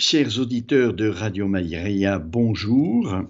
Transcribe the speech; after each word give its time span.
Chers 0.00 0.38
auditeurs 0.38 0.94
de 0.94 1.08
Radio 1.08 1.48
Maïria, 1.48 2.20
bonjour. 2.20 3.20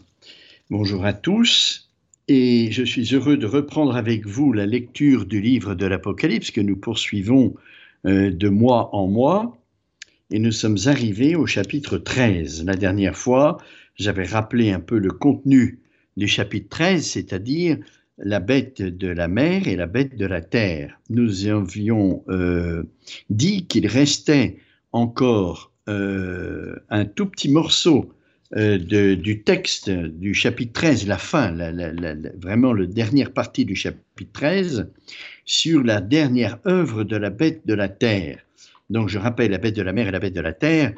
Bonjour 0.68 1.06
à 1.06 1.14
tous. 1.14 1.88
Et 2.28 2.70
je 2.72 2.82
suis 2.82 3.14
heureux 3.14 3.38
de 3.38 3.46
reprendre 3.46 3.96
avec 3.96 4.26
vous 4.26 4.52
la 4.52 4.66
lecture 4.66 5.24
du 5.24 5.40
livre 5.40 5.74
de 5.74 5.86
l'Apocalypse 5.86 6.50
que 6.50 6.60
nous 6.60 6.76
poursuivons 6.76 7.54
euh, 8.04 8.30
de 8.30 8.50
mois 8.50 8.94
en 8.94 9.06
mois. 9.06 9.56
Et 10.30 10.38
nous 10.38 10.52
sommes 10.52 10.76
arrivés 10.84 11.36
au 11.36 11.46
chapitre 11.46 11.96
13. 11.96 12.66
La 12.66 12.76
dernière 12.76 13.16
fois, 13.16 13.56
j'avais 13.94 14.26
rappelé 14.26 14.70
un 14.70 14.80
peu 14.80 14.98
le 14.98 15.10
contenu 15.10 15.78
du 16.18 16.28
chapitre 16.28 16.68
13, 16.68 17.02
c'est-à-dire 17.02 17.78
la 18.18 18.40
bête 18.40 18.82
de 18.82 19.08
la 19.08 19.26
mer 19.26 19.68
et 19.68 19.76
la 19.76 19.86
bête 19.86 20.18
de 20.18 20.26
la 20.26 20.42
terre. 20.42 21.00
Nous 21.08 21.46
avions 21.46 22.24
euh, 22.28 22.82
dit 23.30 23.66
qu'il 23.66 23.86
restait 23.86 24.58
encore 24.92 25.72
un 25.88 27.04
tout 27.06 27.26
petit 27.26 27.50
morceau 27.50 28.12
euh, 28.56 28.78
du 28.78 29.42
texte 29.42 29.90
du 29.90 30.32
chapitre 30.32 30.72
13, 30.72 31.06
la 31.06 31.18
fin, 31.18 31.54
vraiment 32.40 32.72
la 32.72 32.86
dernière 32.86 33.30
partie 33.30 33.66
du 33.66 33.76
chapitre 33.76 34.32
13, 34.32 34.90
sur 35.44 35.82
la 35.82 36.00
dernière 36.00 36.58
œuvre 36.66 37.04
de 37.04 37.16
la 37.16 37.28
bête 37.28 37.66
de 37.66 37.74
la 37.74 37.90
terre. 37.90 38.38
Donc 38.88 39.10
je 39.10 39.18
rappelle, 39.18 39.50
la 39.50 39.58
bête 39.58 39.76
de 39.76 39.82
la 39.82 39.92
mer 39.92 40.08
et 40.08 40.10
la 40.10 40.18
bête 40.18 40.34
de 40.34 40.40
la 40.40 40.54
terre 40.54 40.94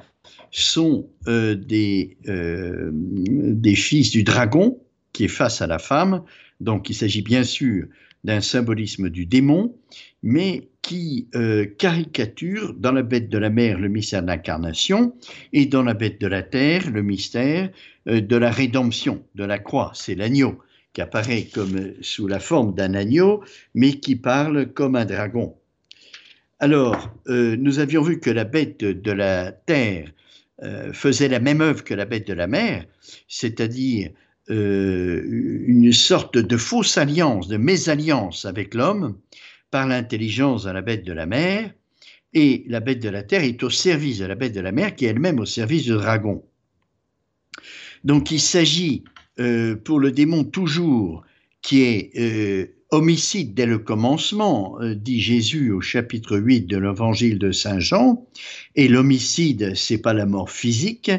sont 0.52 1.08
euh, 1.26 1.56
des, 1.56 2.16
des 2.24 3.74
fils 3.74 4.10
du 4.10 4.22
dragon 4.22 4.78
qui 5.12 5.24
est 5.24 5.28
face 5.28 5.60
à 5.60 5.66
la 5.66 5.80
femme. 5.80 6.22
Donc 6.60 6.88
il 6.88 6.94
s'agit 6.94 7.22
bien 7.22 7.42
sûr 7.42 7.86
d'un 8.24 8.40
symbolisme 8.40 9.08
du 9.08 9.26
démon, 9.26 9.74
mais 10.22 10.68
qui 10.82 11.28
euh, 11.34 11.66
caricature 11.66 12.74
dans 12.74 12.92
la 12.92 13.02
bête 13.02 13.28
de 13.28 13.38
la 13.38 13.50
mer 13.50 13.78
le 13.78 13.88
mystère 13.88 14.22
de 14.22 14.26
l'incarnation 14.26 15.14
et 15.52 15.66
dans 15.66 15.82
la 15.82 15.94
bête 15.94 16.20
de 16.20 16.26
la 16.26 16.42
terre 16.42 16.90
le 16.90 17.02
mystère 17.02 17.70
euh, 18.08 18.20
de 18.20 18.36
la 18.36 18.50
rédemption, 18.50 19.24
de 19.34 19.44
la 19.44 19.58
croix. 19.58 19.92
C'est 19.94 20.14
l'agneau 20.14 20.58
qui 20.92 21.00
apparaît 21.00 21.44
comme 21.54 21.92
sous 22.00 22.26
la 22.26 22.40
forme 22.40 22.74
d'un 22.74 22.94
agneau, 22.94 23.44
mais 23.74 24.00
qui 24.00 24.16
parle 24.16 24.72
comme 24.72 24.96
un 24.96 25.04
dragon. 25.04 25.54
Alors, 26.58 27.10
euh, 27.28 27.56
nous 27.56 27.78
avions 27.78 28.02
vu 28.02 28.18
que 28.18 28.30
la 28.30 28.44
bête 28.44 28.80
de 28.80 29.12
la 29.12 29.52
terre 29.52 30.12
faisait 30.92 31.28
la 31.28 31.40
même 31.40 31.62
œuvre 31.62 31.82
que 31.82 31.94
la 31.94 32.04
bête 32.04 32.26
de 32.26 32.34
la 32.34 32.46
mer, 32.46 32.84
c'est-à-dire 33.28 34.10
une 34.50 35.92
sorte 35.92 36.36
de 36.36 36.56
fausse 36.56 36.98
alliance, 36.98 37.48
de 37.48 37.56
mésalliance 37.56 38.44
avec 38.44 38.74
l'homme, 38.74 39.16
par 39.70 39.86
l'intelligence 39.86 40.64
de 40.64 40.70
la 40.70 40.82
bête 40.82 41.04
de 41.04 41.12
la 41.12 41.26
mer, 41.26 41.72
et 42.32 42.64
la 42.68 42.80
bête 42.80 43.00
de 43.00 43.08
la 43.08 43.22
terre 43.22 43.42
est 43.42 43.62
au 43.62 43.70
service 43.70 44.18
de 44.18 44.26
la 44.26 44.34
bête 44.34 44.54
de 44.54 44.60
la 44.60 44.72
mer, 44.72 44.94
qui 44.94 45.06
est 45.06 45.08
elle-même 45.08 45.40
au 45.40 45.46
service 45.46 45.84
du 45.84 45.92
dragon. 45.92 46.42
Donc 48.04 48.30
il 48.30 48.40
s'agit 48.40 49.04
euh, 49.38 49.76
pour 49.76 50.00
le 50.00 50.12
démon 50.12 50.44
toujours, 50.44 51.24
qui 51.62 51.82
est 51.82 52.12
euh, 52.18 52.66
homicide 52.90 53.54
dès 53.54 53.66
le 53.66 53.78
commencement, 53.78 54.80
euh, 54.80 54.94
dit 54.94 55.20
Jésus 55.20 55.70
au 55.72 55.80
chapitre 55.80 56.38
8 56.38 56.62
de 56.62 56.78
l'évangile 56.78 57.38
de 57.38 57.52
Saint 57.52 57.80
Jean, 57.80 58.26
et 58.76 58.88
l'homicide, 58.88 59.74
c'est 59.74 59.98
pas 59.98 60.14
la 60.14 60.26
mort 60.26 60.50
physique, 60.50 61.10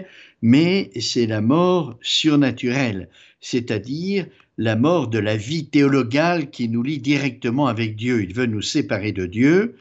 mais 0.42 0.90
c'est 1.00 1.28
la 1.28 1.42
mort 1.42 1.98
surnaturelle, 2.02 3.10
c'est-à-dire 3.40 4.26
la 4.58 4.76
mort 4.76 5.08
de 5.08 5.20
la 5.20 5.38
vie 5.38 5.66
théologale 5.66 6.50
qui 6.50 6.70
nous 6.70 6.84
lie 6.84 7.00
directement 7.00 7.68
avec 7.68 7.96
Dieu. 7.96 8.24
Il 8.24 8.34
veut 8.34 8.46
nous 8.46 8.62
séparer 8.62 9.12
de 9.12 9.26
Dieu 9.26 9.76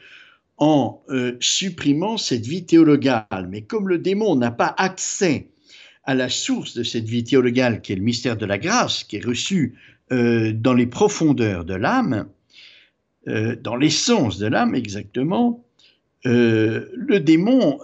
en 0.57 1.01
euh, 1.09 1.37
supprimant 1.39 2.17
cette 2.17 2.45
vie 2.45 2.65
théologale. 2.65 3.47
Mais 3.49 3.61
comme 3.61 3.89
le 3.89 3.97
démon 3.97 4.35
n'a 4.35 4.51
pas 4.51 4.73
accès 4.77 5.47
à 6.03 6.15
la 6.15 6.29
source 6.29 6.75
de 6.75 6.83
cette 6.83 7.07
vie 7.07 7.23
théologale, 7.23 7.81
qui 7.81 7.93
est 7.93 7.95
le 7.95 8.01
mystère 8.01 8.37
de 8.37 8.45
la 8.45 8.57
grâce, 8.57 9.03
qui 9.03 9.17
est 9.17 9.25
reçu 9.25 9.75
euh, 10.11 10.51
dans 10.51 10.73
les 10.73 10.87
profondeurs 10.87 11.65
de 11.65 11.75
l'âme, 11.75 12.27
euh, 13.27 13.55
dans 13.55 13.75
l'essence 13.75 14.37
de 14.37 14.47
l'âme 14.47 14.75
exactement, 14.75 15.65
le 16.23 17.17
démon 17.17 17.79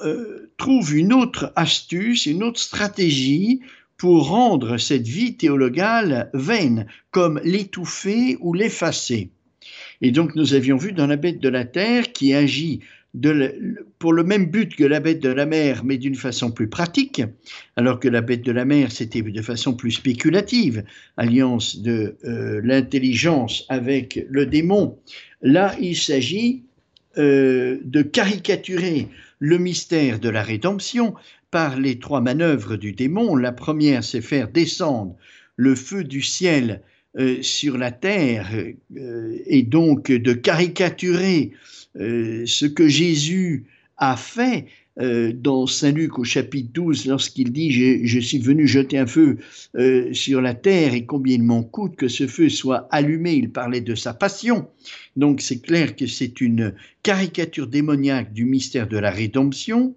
trouve 0.57 0.95
une 0.95 1.13
autre 1.13 1.53
astuce, 1.56 2.25
une 2.25 2.44
autre 2.44 2.59
stratégie 2.59 3.62
pour 3.97 4.28
rendre 4.28 4.78
cette 4.78 5.07
vie 5.07 5.35
théologale 5.38 6.29
vaine, 6.34 6.88
comme 7.12 7.40
l'étouffer 7.44 8.38
ou 8.41 8.53
l'effacer. 8.53 9.31
Et 10.01 10.12
donc 10.12 10.35
nous 10.35 10.53
avions 10.53 10.78
vu 10.78 10.91
dans 10.91 11.07
la 11.07 11.16
bête 11.16 11.40
de 11.40 11.50
la 11.50 11.66
terre 11.66 12.12
qui 12.12 12.34
agit 12.34 12.81
pour 14.00 14.13
le 14.13 14.23
même 14.23 14.46
but 14.46 14.75
que 14.75 14.84
la 14.84 15.00
bête 15.00 15.22
de 15.22 15.29
la 15.29 15.46
mer, 15.46 15.84
mais 15.84 15.97
d'une 15.97 16.16
façon 16.16 16.51
plus 16.51 16.67
pratique, 16.67 17.22
alors 17.75 18.00
que 18.00 18.07
la 18.07 18.22
bête 18.22 18.44
de 18.44 18.51
la 18.51 18.66
mer, 18.66 18.91
c'était 18.91 19.22
de 19.22 19.41
façon 19.41 19.73
plus 19.73 19.91
spéculative, 19.91 20.84
alliance 21.16 21.78
de 21.79 22.17
euh, 22.25 22.62
l'intelligence 22.63 23.66
avec 23.69 24.23
le 24.29 24.46
démon. 24.46 25.00
Là, 25.41 25.75
il 25.79 25.96
s'agit 25.96 26.63
euh, 27.17 27.79
de 27.84 28.01
caricaturer 28.03 29.07
le 29.40 29.58
mystère 29.58 30.20
de 30.20 30.30
la 30.30 30.44
rédemption 30.44 31.14
par 31.52 31.80
les 31.80 32.00
trois 32.00 32.22
manœuvres 32.22 32.75
du 32.75 32.92
démon. 32.92 33.36
La 33.36 33.52
première, 33.52 34.03
c'est 34.03 34.22
faire 34.22 34.50
descendre 34.50 35.16
le 35.56 35.75
feu 35.75 36.03
du 36.03 36.22
ciel 36.22 36.81
euh, 37.18 37.42
sur 37.42 37.78
la 37.78 37.92
terre 37.92 38.50
euh, 38.96 39.38
et 39.46 39.64
donc 39.64 40.12
de 40.12 40.34
caricaturer 40.34 41.52
euh, 42.00 42.46
ce 42.46 42.66
que 42.66 42.88
Jésus 42.88 43.66
a 43.97 44.16
fait 44.16 44.68
dans 45.00 45.68
Saint 45.68 45.91
Luc 45.91 46.18
au 46.18 46.24
chapitre 46.24 46.69
12 46.74 47.06
lorsqu'il 47.06 47.52
dit 47.52 47.72
je, 47.72 48.19
suis 48.19 48.40
venu 48.40 48.68
jeter 48.68 48.97
un 48.97 49.06
feu 49.06 49.38
sur 50.12 50.41
la 50.41 50.56
terre 50.56 50.96
et 50.96 51.06
combien 51.06 51.35
il 51.35 51.44
m'en 51.44 51.62
coûte 51.63 51.96
que 51.96 52.08
ce 52.08 52.25
feu 52.25 52.50
soit 52.50 52.88
allumé. 52.90 53.34
Il 53.34 53.52
parlait 53.52 53.81
de 53.81 53.94
sa 53.94 54.16
passion. 54.16 54.68
Donc 55.16 55.41
c'est 55.41 55.59
clair 55.59 55.96
que 55.96 56.08
c'est 56.08 56.41
une 56.41 56.74
caricature 57.03 57.68
démoniaque 57.68 58.34
du 58.34 58.46
mystère 58.46 58.88
de 58.88 58.97
la 58.97 59.12
rédemption. 59.12 59.96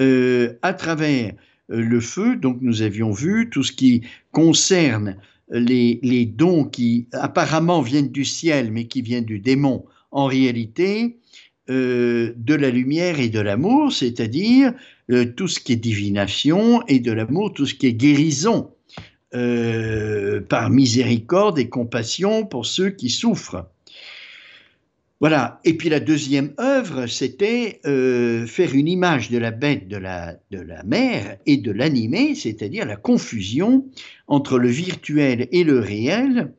Euh, 0.00 0.54
à 0.62 0.72
travers 0.72 1.34
euh, 1.70 1.80
le 1.80 2.00
feu, 2.00 2.36
donc 2.36 2.58
nous 2.60 2.82
avions 2.82 3.12
vu 3.12 3.48
tout 3.50 3.62
ce 3.62 3.70
qui 3.70 4.02
concerne 4.32 5.16
les, 5.50 6.26
dons 6.26 6.64
qui 6.64 7.06
apparemment 7.12 7.80
viennent 7.80 8.10
du 8.10 8.24
ciel 8.24 8.72
mais 8.72 8.86
qui 8.86 9.02
viennent 9.02 9.24
du 9.24 9.38
démon, 9.38 9.84
en 10.10 10.26
réalité 10.26 11.18
euh, 11.70 12.32
de 12.36 12.54
la 12.54 12.70
lumière 12.70 13.20
et 13.20 13.28
de 13.28 13.40
l'amour, 13.40 13.92
c'est-à-dire 13.92 14.72
tout 15.36 15.48
ce 15.48 15.60
qui 15.60 15.74
est 15.74 15.76
divination 15.76 16.82
et 16.88 16.98
de 16.98 17.12
l'amour, 17.12 17.52
tout 17.52 17.66
ce 17.66 17.74
qui 17.74 17.86
est 17.86 17.92
guérison, 17.92 18.70
par 19.30 20.70
miséricorde 20.70 21.58
et 21.58 21.68
compassion 21.68 22.46
pour 22.46 22.64
ceux 22.64 22.90
qui 22.90 23.10
souffrent. 23.10 23.66
Voilà. 25.24 25.60
Et 25.64 25.72
puis 25.74 25.88
la 25.88 26.00
deuxième 26.00 26.52
œuvre, 26.60 27.06
c'était 27.06 27.80
euh, 27.86 28.46
faire 28.46 28.74
une 28.74 28.88
image 28.88 29.30
de 29.30 29.38
la 29.38 29.52
bête 29.52 29.88
de 29.88 29.96
la, 29.96 30.36
de 30.50 30.60
la 30.60 30.82
mer 30.82 31.38
et 31.46 31.56
de 31.56 31.70
l'animé, 31.70 32.34
c'est-à-dire 32.34 32.84
la 32.84 32.96
confusion 32.96 33.86
entre 34.26 34.58
le 34.58 34.68
virtuel 34.68 35.48
et 35.50 35.64
le 35.64 35.78
réel 35.78 36.52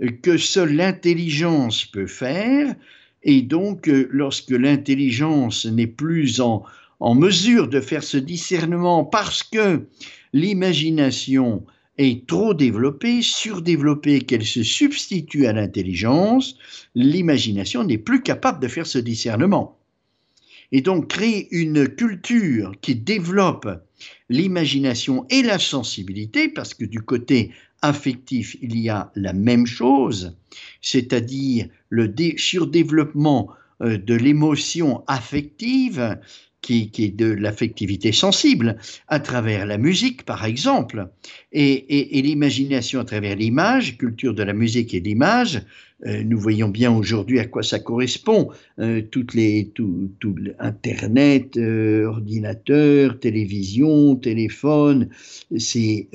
euh, 0.00 0.10
que 0.22 0.36
seule 0.36 0.74
l'intelligence 0.76 1.84
peut 1.86 2.06
faire. 2.06 2.76
Et 3.24 3.42
donc, 3.42 3.88
euh, 3.88 4.08
lorsque 4.10 4.50
l'intelligence 4.50 5.66
n'est 5.66 5.86
plus 5.86 6.40
en, 6.40 6.64
mesure 7.14 7.68
de 7.68 7.80
faire 7.80 8.04
ce 8.04 8.16
discernement 8.16 9.04
parce 9.04 9.42
que 9.42 9.86
l'imagination 10.32 11.64
est 11.98 12.26
trop 12.26 12.54
développée, 12.54 13.22
surdéveloppée, 13.22 14.20
qu'elle 14.20 14.46
se 14.46 14.62
substitue 14.62 15.46
à 15.46 15.52
l'intelligence, 15.52 16.56
l'imagination 16.94 17.84
n'est 17.84 17.98
plus 17.98 18.22
capable 18.22 18.60
de 18.60 18.68
faire 18.68 18.86
ce 18.86 18.98
discernement. 18.98 19.78
Et 20.70 20.80
donc 20.80 21.08
créer 21.08 21.48
une 21.50 21.88
culture 21.88 22.72
qui 22.80 22.94
développe 22.94 23.68
l'imagination 24.28 25.26
et 25.28 25.42
la 25.42 25.58
sensibilité, 25.58 26.48
parce 26.48 26.72
que 26.72 26.84
du 26.84 27.02
côté 27.02 27.50
affectif, 27.82 28.56
il 28.62 28.78
y 28.78 28.88
a 28.88 29.10
la 29.14 29.32
même 29.32 29.66
chose, 29.66 30.36
c'est-à-dire 30.80 31.66
le 31.88 32.14
surdéveloppement 32.36 33.50
euh, 33.82 33.98
de 33.98 34.14
l'émotion 34.14 35.04
affective, 35.06 36.18
qui, 36.62 36.90
est 36.98 37.16
de 37.16 37.26
l'affectivité 37.26 38.12
sensible, 38.12 38.78
à 39.08 39.18
travers 39.18 39.66
la 39.66 39.78
musique, 39.78 40.24
par 40.24 40.44
exemple, 40.44 41.08
et, 41.50 42.22
l'imagination 42.22 43.00
à 43.00 43.04
travers 43.04 43.36
l'image, 43.36 43.98
culture 43.98 44.32
de 44.32 44.44
la 44.44 44.52
musique 44.52 44.94
et 44.94 45.00
de 45.00 45.06
l'image. 45.06 45.62
Euh, 46.06 46.22
nous 46.24 46.38
voyons 46.38 46.68
bien 46.68 46.92
aujourd'hui 46.92 47.38
à 47.38 47.46
quoi 47.46 47.62
ça 47.62 47.78
correspond. 47.78 48.50
Euh, 48.78 49.02
toutes 49.10 49.34
les, 49.34 49.70
tout, 49.74 50.10
tout 50.18 50.34
Internet, 50.58 51.56
euh, 51.56 52.06
ordinateur, 52.06 53.18
télévision, 53.20 54.16
téléphone, 54.16 55.08
c'est 55.56 56.08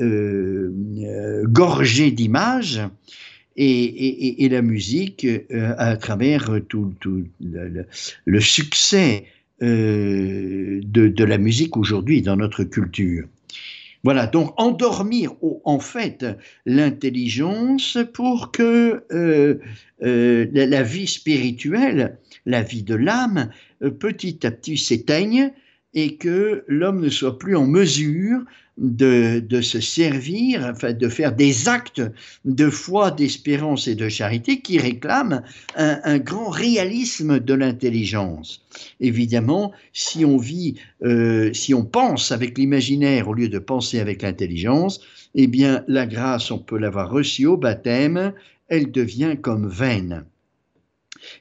gorgé 1.44 2.12
d'images. 2.12 2.82
Et, 3.60 4.48
la 4.52 4.62
musique 4.62 5.26
à 5.52 5.98
travers 5.98 6.60
tout, 6.68 6.94
le, 8.26 8.40
succès 8.40 9.26
de, 9.62 11.24
la 11.24 11.38
musique 11.40 11.76
aujourd'hui 11.76 12.22
dans 12.22 12.36
notre 12.36 12.64
culture. 12.64 13.26
Voilà, 14.04 14.28
donc 14.28 14.54
endormir 14.58 15.34
en 15.64 15.80
fait 15.80 16.26
l'intelligence 16.66 17.98
pour 18.14 18.52
que 18.52 19.04
la, 20.00 20.84
vie 20.84 21.08
spirituelle, 21.08 22.18
la 22.46 22.62
vie 22.62 22.84
de 22.84 22.96
l'âme, 22.96 23.50
petit 24.00 24.46
à 24.46 24.52
petit 24.52 24.78
s'éteigne 24.78 25.52
et 25.94 26.16
que 26.18 26.64
l'homme 26.68 27.02
ne 27.02 27.10
soit 27.10 27.40
plus 27.40 27.56
en 27.56 27.66
mesure 27.66 28.44
de, 28.78 29.62
se 29.62 29.80
servir, 29.80 30.66
enfin 30.72 30.94
de 30.94 31.10
faire 31.10 31.34
des 31.34 31.68
actes 31.68 32.02
de 32.46 32.70
foi, 32.70 33.12
d'espérance 33.12 33.88
et 33.88 33.96
de 33.96 34.10
charité 34.10 34.60
qui 34.60 34.78
réclament 34.78 35.42
un, 35.76 36.18
grand 36.20 36.50
réalisme 36.50 37.40
de 37.40 37.54
l'intelligence. 37.54 38.64
Évidemment, 39.00 39.72
si 39.94 40.26
on 40.26 40.38
vit, 40.38 40.76
euh, 41.04 41.52
si 41.54 41.74
on 41.74 41.86
pense 41.86 42.32
avec 42.32 42.58
l'imaginaire 42.58 43.28
au 43.28 43.34
lieu 43.34 43.50
de 43.50 43.60
penser 43.60 44.00
avec 44.00 44.22
l'intelligence, 44.22 45.02
eh 45.36 45.48
bien 45.48 45.84
la 45.88 46.06
grâce, 46.06 46.52
on 46.52 46.60
peut 46.60 46.78
l'avoir 46.78 47.10
reçue 47.10 47.46
au 47.46 47.58
baptême, 47.58 48.34
elle 48.68 48.92
devient 48.92 49.36
comme 49.42 49.68
vaine. 49.68 50.26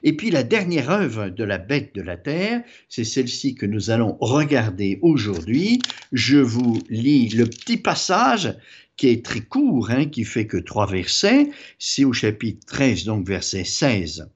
Et 0.03 0.13
puis 0.13 0.31
la 0.31 0.43
dernière 0.43 0.89
œuvre 0.89 1.29
de 1.29 1.43
la 1.43 1.57
bête 1.57 1.95
de 1.95 2.01
la 2.01 2.17
terre, 2.17 2.61
c'est 2.89 3.03
celle-ci 3.03 3.55
que 3.55 3.65
nous 3.65 3.89
allons 3.89 4.17
regarder 4.19 4.99
aujourd'hui. 5.01 5.79
Je 6.11 6.37
vous 6.37 6.81
lis 6.89 7.29
le 7.29 7.45
petit 7.45 7.77
passage 7.77 8.55
qui 8.97 9.07
est 9.09 9.23
très 9.23 9.41
court, 9.41 9.91
hein, 9.91 10.05
qui 10.05 10.23
fait 10.23 10.47
que 10.47 10.57
trois 10.57 10.87
versets. 10.87 11.49
C'est 11.79 12.03
au 12.03 12.13
chapitre 12.13 12.65
13, 12.65 13.05
donc 13.05 13.27
verset 13.27 13.63
16. 13.63 14.29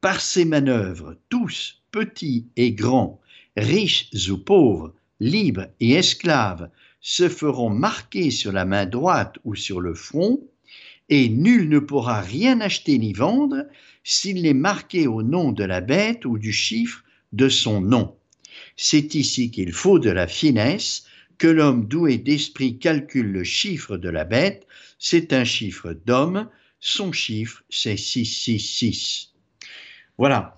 Par 0.00 0.20
ces 0.20 0.44
manœuvres, 0.44 1.16
tous, 1.28 1.82
petits 1.92 2.46
et 2.56 2.72
grands, 2.72 3.20
riches 3.56 4.10
ou 4.30 4.38
pauvres, 4.38 4.94
libres 5.20 5.66
et 5.80 5.92
esclaves, 5.92 6.70
se 7.00 7.28
feront 7.28 7.70
marquer 7.70 8.30
sur 8.30 8.52
la 8.52 8.64
main 8.64 8.86
droite 8.86 9.36
ou 9.44 9.54
sur 9.54 9.80
le 9.80 9.94
front, 9.94 10.40
et 11.08 11.28
nul 11.28 11.68
ne 11.68 11.78
pourra 11.78 12.20
rien 12.20 12.60
acheter 12.60 12.98
ni 12.98 13.12
vendre 13.12 13.64
s'il 14.08 14.42
n'est 14.42 14.54
marqué 14.54 15.08
au 15.08 15.24
nom 15.24 15.50
de 15.50 15.64
la 15.64 15.80
bête 15.80 16.24
ou 16.26 16.38
du 16.38 16.52
chiffre 16.52 17.02
de 17.32 17.48
son 17.48 17.80
nom. 17.80 18.14
C'est 18.76 19.16
ici 19.16 19.50
qu'il 19.50 19.72
faut 19.72 19.98
de 19.98 20.10
la 20.10 20.28
finesse, 20.28 21.06
que 21.38 21.48
l'homme 21.48 21.88
doué 21.88 22.16
d'esprit 22.16 22.78
calcule 22.78 23.32
le 23.32 23.42
chiffre 23.42 23.96
de 23.96 24.08
la 24.08 24.24
bête, 24.24 24.64
c'est 25.00 25.32
un 25.32 25.44
chiffre 25.44 25.92
d'homme, 26.06 26.48
son 26.78 27.10
chiffre 27.10 27.64
c'est 27.68 27.96
666. 27.96 29.32
Voilà. 30.18 30.56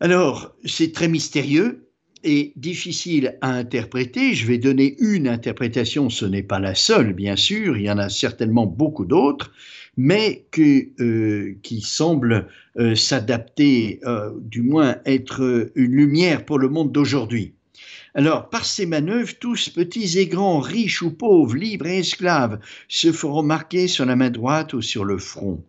Alors, 0.00 0.54
c'est 0.66 0.92
très 0.92 1.08
mystérieux, 1.08 1.84
et 2.24 2.52
difficile 2.56 3.36
à 3.42 3.50
interpréter. 3.52 4.34
Je 4.34 4.46
vais 4.46 4.58
donner 4.58 4.96
une 4.98 5.28
interprétation, 5.28 6.10
ce 6.10 6.24
n'est 6.24 6.42
pas 6.42 6.58
la 6.58 6.74
seule, 6.74 7.12
bien 7.12 7.36
sûr, 7.36 7.76
il 7.76 7.84
y 7.84 7.90
en 7.90 7.98
a 7.98 8.08
certainement 8.08 8.66
beaucoup 8.66 9.04
d'autres, 9.04 9.52
mais 9.96 10.46
euh, 10.58 11.54
qui 11.62 11.80
semble 11.80 12.48
euh, 12.78 12.94
s'adapter, 12.94 14.00
euh, 14.04 14.30
du 14.40 14.62
moins 14.62 14.96
être 15.06 15.70
une 15.74 15.92
lumière 15.92 16.44
pour 16.44 16.58
le 16.58 16.68
monde 16.68 16.92
d'aujourd'hui. 16.92 17.54
Alors, 18.14 18.48
par 18.48 18.64
ces 18.64 18.86
manœuvres, 18.86 19.34
tous, 19.40 19.68
petits 19.70 20.18
et 20.18 20.26
grands, 20.26 20.60
riches 20.60 21.02
ou 21.02 21.10
pauvres, 21.10 21.56
libres 21.56 21.86
et 21.86 21.98
esclaves, 21.98 22.60
se 22.88 23.10
feront 23.12 23.42
marquer 23.42 23.88
sur 23.88 24.06
la 24.06 24.14
main 24.14 24.30
droite 24.30 24.72
ou 24.72 24.82
sur 24.82 25.04
le 25.04 25.18
front. 25.18 25.62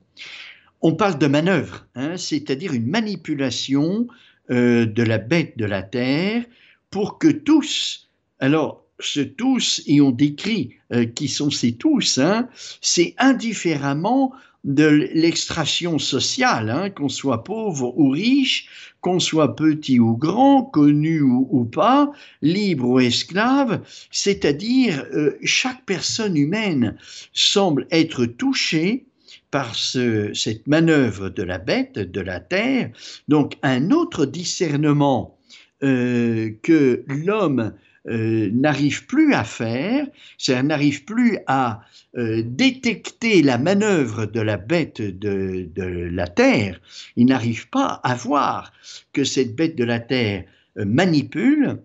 On 0.82 0.94
parle 0.94 1.18
de 1.18 1.28
manœuvre, 1.28 1.88
hein, 1.96 2.18
c'est-à-dire 2.18 2.74
une 2.74 2.88
manipulation 2.88 4.08
de 4.48 5.02
la 5.02 5.18
bête 5.18 5.58
de 5.58 5.66
la 5.66 5.82
terre 5.82 6.46
pour 6.92 7.18
que 7.18 7.28
tous, 7.28 8.12
alors 8.40 8.85
ce 9.00 9.20
tous, 9.20 9.82
et 9.88 10.02
on 10.02 10.12
décrit 10.12 10.76
euh, 10.94 11.06
qui 11.06 11.28
sont 11.28 11.52
ces 11.52 11.74
tous, 11.74 12.18
hein, 12.18 12.48
c'est 12.82 13.14
indifféremment 13.18 14.34
de 14.64 14.86
l'extraction 15.14 16.00
sociale, 16.00 16.70
hein, 16.72 16.90
qu'on 16.90 17.10
soit 17.10 17.44
pauvre 17.44 17.94
ou 17.98 18.10
riche, 18.10 18.68
qu'on 19.00 19.20
soit 19.20 19.56
petit 19.56 20.00
ou 20.00 20.18
grand, 20.18 20.64
connu 20.64 21.22
ou, 21.22 21.66
pas, 21.66 22.12
libre 22.42 22.90
ou 22.90 23.00
esclave, 23.00 23.84
c'est-à-dire 24.10 25.06
euh, 25.14 25.38
chaque 25.44 25.86
personne 25.86 26.36
humaine 26.36 26.98
semble 27.32 27.86
être 27.92 28.26
touchée 28.26 29.06
par 29.52 29.76
cette 29.76 30.68
manœuvre 30.68 31.30
de 31.30 31.44
la 31.44 31.60
bête, 31.60 32.00
de 32.00 32.20
la 32.20 32.40
terre, 32.40 32.90
donc 33.28 33.54
un 33.62 33.92
autre 33.92 34.26
discernement 34.26 35.38
euh, 35.84 36.52
que 36.64 37.06
l'homme 37.08 37.74
euh, 38.08 38.50
n'arrive 38.52 39.06
plus 39.06 39.34
à 39.34 39.44
faire, 39.44 40.08
c'est-à-dire 40.38 40.64
n'arrive 40.66 41.06
plus 41.06 41.40
à 41.48 41.82
euh, 42.18 42.44
détecter 42.46 43.42
la 43.42 43.58
manœuvre 43.58 44.26
de 44.26 44.40
la 44.42 44.58
bête 44.58 45.02
de, 45.02 45.70
la 45.76 46.28
terre, 46.28 46.80
il 47.16 47.26
n'arrive 47.26 47.70
pas 47.70 48.00
à 48.04 48.16
voir 48.16 48.74
que 49.14 49.24
cette 49.24 49.56
bête 49.56 49.76
de 49.76 49.84
la 49.84 50.00
terre 50.00 50.44
manipule, 50.78 51.80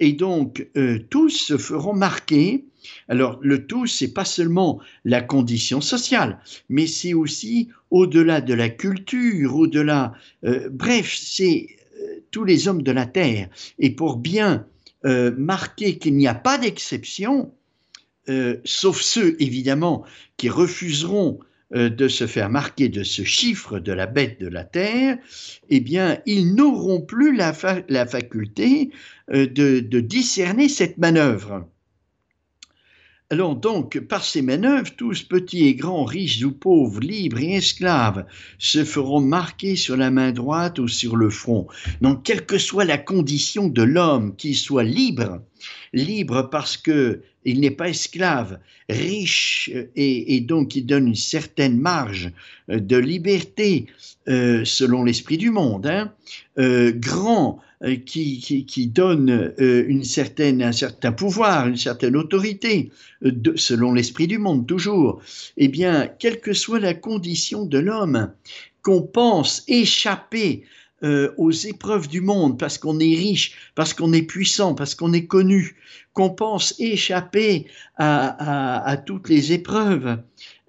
et 0.00 0.12
donc 0.12 0.68
tous 1.08 1.30
se 1.30 1.56
feront 1.56 1.94
marquer 1.94 2.64
alors 3.08 3.38
le 3.42 3.66
tout, 3.66 3.86
c'est 3.86 4.12
pas 4.12 4.24
seulement 4.24 4.80
la 5.04 5.20
condition 5.20 5.80
sociale, 5.80 6.38
mais 6.68 6.86
c'est 6.86 7.14
aussi 7.14 7.68
au-delà 7.90 8.40
de 8.40 8.54
la 8.54 8.68
culture, 8.68 9.56
au-delà, 9.56 10.12
euh, 10.44 10.68
bref, 10.70 11.14
c'est 11.18 11.68
euh, 12.00 12.20
tous 12.30 12.44
les 12.44 12.68
hommes 12.68 12.82
de 12.82 12.92
la 12.92 13.06
terre. 13.06 13.48
Et 13.78 13.90
pour 13.90 14.16
bien 14.16 14.66
euh, 15.04 15.32
marquer 15.36 15.98
qu'il 15.98 16.16
n'y 16.16 16.26
a 16.26 16.34
pas 16.34 16.58
d'exception, 16.58 17.52
sauf 18.64 19.02
ceux 19.02 19.36
évidemment 19.38 20.06
qui 20.38 20.48
refuseront 20.48 21.40
de 21.74 22.08
se 22.08 22.26
faire 22.26 22.48
marquer 22.48 22.88
de 22.88 23.02
ce 23.02 23.22
chiffre 23.22 23.78
de 23.80 23.92
la 23.92 24.06
bête 24.06 24.40
de 24.40 24.48
la 24.48 24.64
terre, 24.64 25.18
eh 25.68 25.80
bien, 25.80 26.22
ils 26.24 26.54
n'auront 26.54 27.02
plus 27.02 27.36
la, 27.36 27.52
faculté 27.52 28.92
de 29.28 30.00
discerner 30.00 30.70
cette 30.70 30.96
manœuvre. 30.96 31.68
Alors 33.30 33.56
donc, 33.56 33.98
par 34.00 34.22
ces 34.22 34.42
manœuvres, 34.42 34.94
tous 34.96 35.22
petits 35.22 35.66
et 35.66 35.74
grands, 35.74 36.04
riches 36.04 36.44
ou 36.44 36.52
pauvres, 36.52 37.00
libres 37.00 37.40
et 37.40 37.54
esclaves, 37.54 38.26
se 38.58 38.84
feront 38.84 39.20
marquer 39.20 39.76
sur 39.76 39.96
la 39.96 40.10
main 40.10 40.30
droite 40.30 40.78
ou 40.78 40.88
sur 40.88 41.16
le 41.16 41.30
front. 41.30 41.66
Donc, 42.02 42.22
quelle 42.22 42.44
que 42.44 42.58
soit 42.58 42.84
la 42.84 42.98
condition 42.98 43.68
de 43.68 43.82
l'homme, 43.82 44.36
qu'il 44.36 44.54
soit 44.54 44.84
libre, 44.84 45.40
libre 45.94 46.48
parce 46.50 46.76
que 46.76 47.22
il 47.46 47.60
n'est 47.60 47.70
pas 47.70 47.88
esclave, 47.90 48.58
riche 48.88 49.70
et, 49.96 50.40
donc 50.40 50.76
il 50.76 50.86
donne 50.86 51.08
une 51.08 51.14
certaine 51.14 51.78
marge 51.78 52.32
de 52.68 52.96
liberté 52.96 53.86
euh, 54.28 54.64
selon 54.64 55.04
l'esprit 55.04 55.36
du 55.36 55.50
monde, 55.50 55.86
hein, 55.86 56.12
euh, 56.58 56.92
grand 56.94 57.60
euh, 57.84 57.96
qui, 57.96 58.86
donne 58.86 59.52
euh, 59.60 59.84
une 59.86 60.04
certaine, 60.04 60.62
un 60.62 60.72
certain 60.72 61.12
pouvoir, 61.12 61.68
une 61.68 61.76
certaine 61.76 62.16
autorité, 62.16 62.90
euh, 63.24 63.32
selon 63.56 63.92
l'esprit 63.92 64.26
du 64.26 64.38
monde 64.38 64.66
toujours, 64.66 65.20
eh 65.58 65.68
bien, 65.68 66.08
quelle 66.18 66.40
que 66.40 66.54
soit 66.54 66.80
la 66.80 66.94
condition 66.94 67.66
de 67.66 67.78
l'homme, 67.78 68.32
qu'on 68.82 69.02
pense 69.02 69.64
échapper 69.68 70.64
aux 71.36 71.50
épreuves 71.50 72.08
du 72.08 72.22
monde 72.22 72.58
parce 72.58 72.78
qu'on 72.78 72.98
est 72.98 73.14
riche, 73.14 73.52
parce 73.74 73.92
qu'on 73.92 74.14
est 74.14 74.22
puissant, 74.22 74.74
parce 74.74 74.94
qu'on 74.94 75.12
est 75.12 75.26
connu, 75.26 75.76
qu'on 76.14 76.30
pense 76.30 76.74
échapper 76.78 77.66
à, 77.98 78.96
toutes 79.04 79.28
les 79.28 79.52
épreuves, 79.52 80.16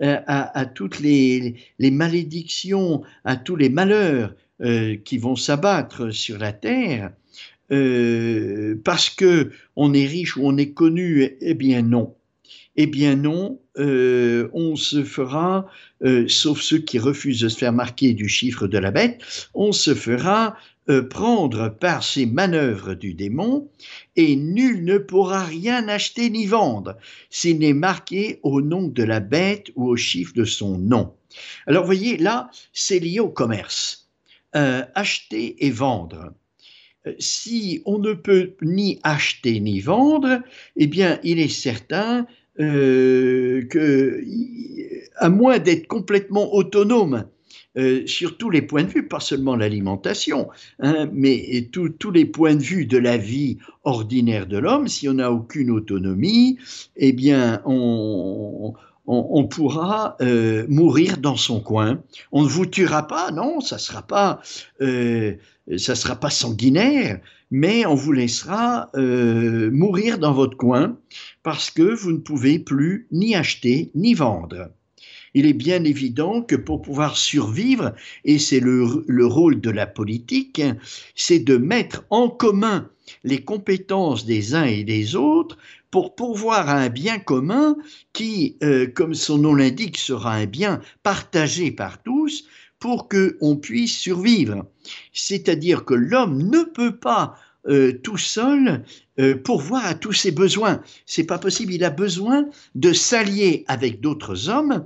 à, 0.01 0.65
toutes 0.65 1.00
les, 1.00 1.55
malédictions, 1.79 3.01
à 3.24 3.38
tous 3.38 3.55
les 3.55 3.69
malheurs, 3.69 4.36
euh, 4.62 4.95
qui 4.95 5.17
vont 5.17 5.35
s'abattre 5.35 6.12
sur 6.12 6.38
la 6.38 6.53
terre 6.53 7.12
euh, 7.74 8.79
parce 8.85 9.09
que 9.09 9.51
on 9.75 9.93
est 9.93 10.05
riche 10.05 10.38
ou 10.38 10.47
on 10.47 10.55
est 10.55 10.71
connu, 10.71 11.35
eh 11.41 11.53
bien 11.53 11.81
non. 11.81 12.15
Eh 12.77 12.88
bien 12.88 13.17
non, 13.17 13.59
euh, 13.77 14.47
on 14.53 14.77
se 14.77 15.03
fera, 15.03 15.65
sauf 16.27 16.62
ceux 16.62 16.77
qui 16.77 17.00
refusent 17.00 17.41
de 17.41 17.50
se 17.50 17.57
faire 17.57 17.74
marquer 17.74 18.13
du 18.13 18.29
chiffre 18.29 18.67
de 18.67 18.77
la 18.77 18.91
bête, 18.91 19.19
on 19.53 19.74
se 19.74 19.93
fera 19.93 20.55
prendre 21.09 21.69
par 21.69 22.03
ces 22.03 22.25
manœuvres 22.25 22.93
du 22.93 23.13
démon, 23.13 23.69
et 24.15 24.38
nul 24.38 24.85
ne 24.85 24.97
pourra 24.97 25.43
rien 25.43 25.88
acheter 25.89 26.29
ni 26.29 26.45
vendre 26.45 26.95
s'il 27.29 27.59
n'est 27.59 27.74
marqué 27.74 28.39
au 28.43 28.62
nom 28.62 28.88
de 28.88 29.03
la 29.03 29.19
bête 29.19 29.67
ou 29.75 29.89
au 29.89 29.97
chiffre 29.97 30.33
de 30.33 30.45
son 30.45 30.77
nom. 30.77 31.13
Alors 31.67 31.85
voyez, 31.85 32.17
là, 32.17 32.50
c'est 32.71 33.00
lié 33.00 33.19
au 33.19 33.29
commerce. 33.29 34.04
Euh, 34.55 34.83
acheter 34.95 35.65
et 35.65 35.69
vendre. 35.69 36.31
Euh, 37.07 37.13
si 37.19 37.81
on 37.85 38.00
ne 38.00 38.13
peut 38.13 38.53
ni 38.62 39.00
acheter 39.03 39.59
ni 39.59 39.81
vendre, 39.81 40.39
eh 40.77 40.88
bien, 40.88 41.19
il 41.24 41.39
est 41.39 41.50
certain 41.50 42.25
euh, 42.62 43.65
que, 43.65 44.24
à 45.17 45.27
moins 45.27 45.59
d'être 45.59 45.88
complètement 45.88 46.53
autonome 46.53 47.25
euh, 47.77 48.07
sur 48.07 48.38
tous 48.38 48.50
les 48.50 48.62
points 48.62 48.83
de 48.83 48.89
vue, 48.89 49.09
pas 49.09 49.19
seulement 49.19 49.57
l'alimentation, 49.57 50.47
hein, 50.79 51.09
mais 51.12 51.69
tous 51.74 52.12
les 52.12 52.25
points 52.25 52.55
de 52.55 52.63
vue 52.63 52.85
de 52.85 52.97
la 52.97 53.17
vie 53.17 53.57
ordinaire 53.83 54.47
de 54.47 54.57
l'homme. 54.57 54.88
Si 54.88 55.09
on 55.09 55.15
n'a 55.15 55.33
aucune 55.33 55.69
autonomie, 55.69 56.57
eh 56.95 57.12
bien, 57.12 57.62
on, 57.65 58.74
on, 58.74 58.74
pourra 59.05 60.17
euh, 60.21 60.65
mourir 60.67 61.17
dans 61.17 61.35
son 61.35 61.59
coin. 61.62 62.01
On 62.31 62.43
ne 62.43 62.47
vous 62.47 62.65
tuera 62.65 63.07
pas, 63.07 63.31
non, 63.31 63.62
ça 63.62 63.77
sera 63.77 64.01
pas, 64.01 64.41
euh, 64.81 65.35
sera 65.77 66.15
pas 66.15 66.29
sanguinaire, 66.29 67.19
mais 67.51 67.85
on 67.85 67.95
vous 67.95 68.12
laissera 68.12 68.89
euh, 68.95 69.69
mourir 69.71 70.17
dans 70.17 70.33
votre 70.33 70.57
coin 70.57 70.97
parce 71.43 71.69
que 71.69 71.83
vous 71.83 72.12
ne 72.12 72.17
pouvez 72.17 72.59
plus 72.59 73.07
ni 73.12 73.35
acheter 73.35 73.91
ni 73.95 74.13
vendre. 74.13 74.69
Il 75.33 75.45
est 75.45 75.53
bien 75.53 75.83
évident 75.83 76.41
que 76.41 76.55
pour 76.55 76.81
pouvoir 76.81 77.17
survivre, 77.17 77.93
et 78.24 78.39
c'est 78.39 78.62
le 78.62 79.25
rôle 79.25 79.59
de 79.59 79.69
la 79.69 79.85
politique, 79.85 80.62
c'est 81.13 81.39
de 81.39 81.57
mettre 81.57 82.05
en 82.09 82.29
commun 82.29 82.89
les 83.24 83.43
compétences 83.43 84.25
des 84.25 84.55
uns 84.55 84.63
et 84.63 84.83
des 84.83 85.15
autres 85.15 85.57
pour 85.95 86.13
pourvoir 86.13 86.67
à 86.67 86.73
un 86.73 86.89
bien 86.89 87.19
commun 87.19 87.77
qui, 88.11 88.57
euh, 88.63 88.85
comme 88.85 89.13
son 89.13 89.37
nom 89.37 89.55
l'indique, 89.55 89.97
sera 89.97 90.33
un 90.33 90.45
bien 90.45 90.81
partagé 91.03 91.71
par 91.71 92.03
tous 92.03 92.43
pour 92.79 93.07
qu'on 93.07 93.55
puisse 93.55 93.97
survivre. 93.97 94.65
C'est-à-dire 95.13 95.85
que 95.85 95.93
l'homme 95.93 96.49
ne 96.49 96.63
peut 96.63 96.97
pas 96.97 97.37
euh, 97.69 97.93
tout 98.03 98.17
seul 98.17 98.83
euh, 99.21 99.37
pourvoir 99.41 99.85
à 99.85 99.93
tous 99.93 100.11
ses 100.11 100.31
besoins. 100.31 100.81
C'est 101.05 101.23
pas 101.23 101.39
possible. 101.39 101.71
Il 101.71 101.85
a 101.85 101.91
besoin 101.91 102.45
de 102.75 102.91
s'allier 102.91 103.63
avec 103.69 104.01
d'autres 104.01 104.49
hommes 104.49 104.85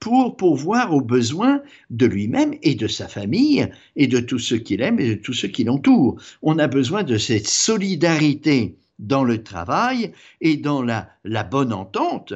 pour 0.00 0.38
pourvoir 0.38 0.94
aux 0.94 1.02
besoins 1.02 1.60
de 1.90 2.06
lui-même 2.06 2.54
et 2.62 2.76
de 2.76 2.88
sa 2.88 3.08
famille 3.08 3.68
et 3.94 4.06
de 4.06 4.20
tous 4.20 4.38
ceux 4.38 4.56
qu'il 4.56 4.80
aime 4.80 5.00
et 5.00 5.16
de 5.16 5.20
tous 5.20 5.34
ceux 5.34 5.48
qui 5.48 5.64
l'entourent. 5.64 6.16
On 6.40 6.58
a 6.58 6.66
besoin 6.66 7.02
de 7.02 7.18
cette 7.18 7.46
solidarité 7.46 8.78
dans 8.98 9.24
le 9.24 9.42
travail 9.42 10.12
et 10.40 10.56
dans 10.56 10.82
la, 10.82 11.08
bonne 11.50 11.72
entente 11.72 12.34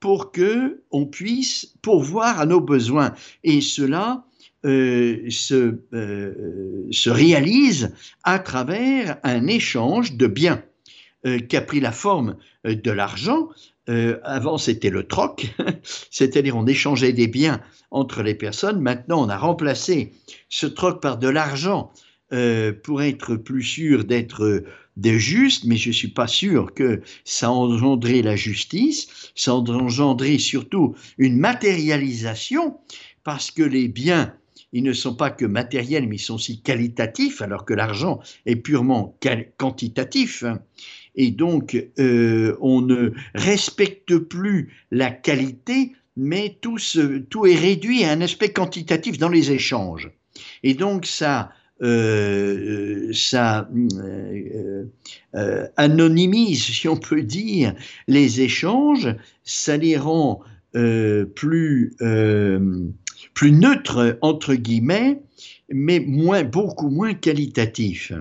pour 0.00 0.32
que 0.32 0.82
on 0.90 1.06
puisse 1.06 1.74
pourvoir 1.82 2.40
à 2.40 2.46
nos 2.46 2.60
besoins. 2.60 3.14
Et 3.44 3.60
cela 3.60 4.24
euh, 4.64 5.28
se, 5.28 5.78
euh, 5.92 6.86
se, 6.90 7.10
réalise 7.10 7.94
à 8.22 8.38
travers 8.38 9.18
un 9.22 9.46
échange 9.46 10.14
de 10.14 10.26
biens 10.26 10.62
euh, 11.26 11.38
qui 11.38 11.56
a 11.56 11.60
pris 11.60 11.80
la 11.80 11.92
forme 11.92 12.36
de 12.64 12.90
l'argent. 12.90 13.48
avant, 14.22 14.58
c'était 14.58 14.90
le 14.90 15.04
troc, 15.04 15.52
c'est-à-dire 16.10 16.56
on 16.56 16.66
échangeait 16.66 17.12
des 17.12 17.26
biens 17.26 17.60
entre 17.90 18.22
les 18.22 18.34
personnes. 18.34 18.80
Maintenant, 18.80 19.24
on 19.24 19.28
a 19.28 19.36
remplacé 19.36 20.12
ce 20.48 20.66
troc 20.66 21.02
par 21.02 21.18
de 21.18 21.28
l'argent 21.28 21.92
pour 22.84 23.02
être 23.02 23.36
plus 23.36 23.62
sûr 23.62 24.04
d'être 24.04 24.64
de 24.96 25.12
juste, 25.12 25.64
mais 25.64 25.76
je 25.76 25.88
ne 25.88 25.94
suis 25.94 26.08
pas 26.08 26.26
sûr 26.26 26.74
que 26.74 27.00
ça 27.24 27.50
engendrait 27.50 28.22
la 28.22 28.36
justice, 28.36 29.30
ça 29.34 29.54
engendrait 29.54 30.38
surtout 30.38 30.94
une 31.18 31.38
matérialisation, 31.38 32.76
parce 33.24 33.50
que 33.50 33.62
les 33.62 33.88
biens, 33.88 34.34
ils 34.72 34.82
ne 34.82 34.92
sont 34.92 35.14
pas 35.14 35.30
que 35.30 35.44
matériels, 35.44 36.08
mais 36.08 36.16
ils 36.16 36.20
sont 36.20 36.34
aussi 36.34 36.62
qualitatifs, 36.62 37.42
alors 37.42 37.64
que 37.64 37.74
l'argent 37.74 38.20
est 38.46 38.56
purement 38.56 39.18
quantitatif. 39.58 40.44
Et 41.14 41.30
donc, 41.30 41.76
euh, 41.98 42.56
on 42.60 42.80
ne 42.80 43.12
respecte 43.34 44.16
plus 44.16 44.74
la 44.90 45.10
qualité, 45.10 45.92
mais 46.16 46.58
tout, 46.60 46.78
tout 47.28 47.46
est 47.46 47.56
réduit 47.56 48.04
à 48.04 48.12
un 48.12 48.20
aspect 48.22 48.52
quantitatif 48.52 49.18
dans 49.18 49.28
les 49.28 49.52
échanges. 49.52 50.10
Et 50.62 50.74
donc, 50.74 51.06
ça 51.06 51.52
euh, 51.82 53.10
ça 53.12 53.68
euh, 53.74 54.84
euh, 55.34 55.66
anonymise, 55.76 56.62
si 56.62 56.86
on 56.88 56.96
peut 56.96 57.22
dire, 57.22 57.74
les 58.06 58.40
échanges, 58.40 59.14
ça 59.42 59.76
les 59.76 59.96
rend 59.96 60.40
plus, 61.34 61.94
neutres, 63.42 64.18
entre 64.22 64.54
guillemets, 64.54 65.20
mais 65.70 66.00
beaucoup 66.44 66.88
moins 66.88 67.12
qualitatifs. 67.12 68.12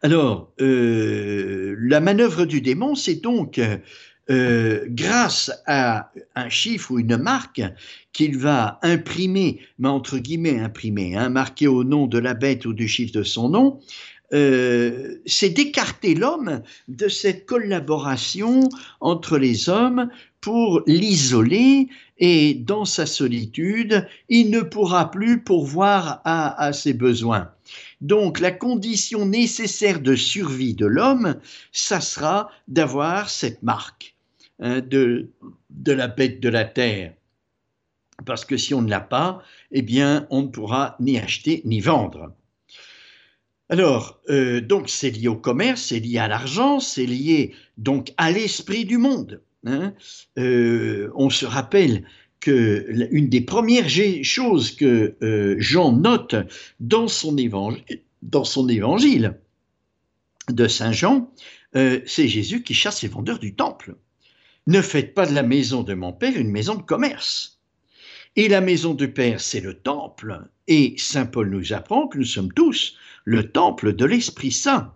Alors, 0.00 0.54
la 0.58 2.00
manœuvre 2.00 2.46
du 2.46 2.62
démon, 2.62 2.94
c'est 2.94 3.16
donc 3.16 3.60
euh, 4.30 4.84
grâce 4.88 5.50
à 5.66 6.12
un 6.34 6.48
chiffre 6.48 6.92
ou 6.92 6.98
une 6.98 7.16
marque 7.16 7.62
qu'il 8.12 8.38
va 8.38 8.78
imprimer, 8.82 9.60
mais 9.78 9.88
entre 9.88 10.18
guillemets 10.18 10.60
imprimer, 10.60 11.16
hein, 11.16 11.28
marqué 11.28 11.66
au 11.66 11.82
nom 11.82 12.06
de 12.06 12.18
la 12.18 12.34
bête 12.34 12.64
ou 12.64 12.72
du 12.72 12.86
chiffre 12.86 13.12
de 13.12 13.24
son 13.24 13.48
nom, 13.48 13.80
euh, 14.32 15.16
c'est 15.26 15.50
d'écarter 15.50 16.14
l'homme 16.14 16.62
de 16.88 17.08
cette 17.08 17.46
collaboration 17.46 18.68
entre 19.00 19.38
les 19.38 19.68
hommes 19.68 20.08
pour 20.40 20.82
l'isoler 20.86 21.88
et 22.18 22.54
dans 22.54 22.84
sa 22.84 23.04
solitude, 23.04 24.06
il 24.28 24.50
ne 24.50 24.60
pourra 24.60 25.10
plus 25.10 25.42
pourvoir 25.42 26.20
à, 26.24 26.62
à 26.62 26.72
ses 26.72 26.94
besoins. 26.94 27.50
Donc 28.00 28.40
la 28.40 28.50
condition 28.50 29.26
nécessaire 29.26 30.00
de 30.00 30.14
survie 30.14 30.74
de 30.74 30.86
l'homme, 30.86 31.40
ça 31.72 32.00
sera 32.00 32.50
d'avoir 32.68 33.30
cette 33.30 33.62
marque. 33.62 34.12
Hein, 34.64 34.80
de, 34.80 35.30
de 35.70 35.92
la 35.92 36.06
bête 36.06 36.38
de 36.38 36.48
la 36.48 36.64
terre. 36.64 37.14
Parce 38.24 38.44
que 38.44 38.56
si 38.56 38.74
on 38.74 38.82
ne 38.82 38.90
l'a 38.90 39.00
pas, 39.00 39.42
eh 39.72 39.82
bien, 39.82 40.28
on 40.30 40.42
ne 40.42 40.46
pourra 40.46 40.94
ni 41.00 41.18
acheter 41.18 41.62
ni 41.64 41.80
vendre. 41.80 42.32
Alors, 43.68 44.20
euh, 44.28 44.60
donc, 44.60 44.88
c'est 44.88 45.10
lié 45.10 45.26
au 45.26 45.34
commerce, 45.34 45.82
c'est 45.82 45.98
lié 45.98 46.18
à 46.18 46.28
l'argent, 46.28 46.78
c'est 46.78 47.06
lié 47.06 47.54
donc 47.76 48.12
à 48.18 48.30
l'esprit 48.30 48.84
du 48.84 48.98
monde. 48.98 49.42
Hein. 49.64 49.94
Euh, 50.38 51.10
on 51.16 51.28
se 51.28 51.46
rappelle 51.46 52.04
que 52.42 53.08
une 53.10 53.30
des 53.30 53.40
premières 53.40 53.88
choses 53.88 54.72
que 54.72 55.16
euh, 55.22 55.56
Jean 55.58 55.92
note 55.92 56.34
dans 56.80 57.08
son 57.08 57.38
évangile, 57.38 57.84
dans 58.20 58.44
son 58.44 58.68
évangile 58.68 59.38
de 60.50 60.68
Saint 60.68 60.92
Jean, 60.92 61.32
c'est 61.74 62.28
Jésus 62.28 62.62
qui 62.62 62.74
chasse 62.74 63.00
les 63.00 63.08
vendeurs 63.08 63.38
du 63.38 63.54
temple. 63.54 63.94
Ne 64.66 64.82
faites 64.82 65.14
pas 65.14 65.24
de 65.24 65.32
la 65.32 65.42
maison 65.42 65.82
de 65.82 65.94
mon 65.94 66.12
Père 66.12 66.36
une 66.36 66.50
maison 66.50 66.74
de 66.74 66.82
commerce. 66.82 67.60
Et 68.36 68.48
la 68.48 68.60
maison 68.60 68.94
du 68.94 69.12
Père, 69.12 69.40
c'est 69.40 69.60
le 69.60 69.74
temple. 69.74 70.48
Et 70.66 70.94
Saint 70.98 71.26
Paul 71.26 71.50
nous 71.50 71.72
apprend 71.72 72.08
que 72.08 72.18
nous 72.18 72.24
sommes 72.24 72.52
tous 72.52 72.96
le 73.24 73.50
temple 73.50 73.94
de 73.94 74.04
l'Esprit 74.04 74.52
Saint. 74.52 74.94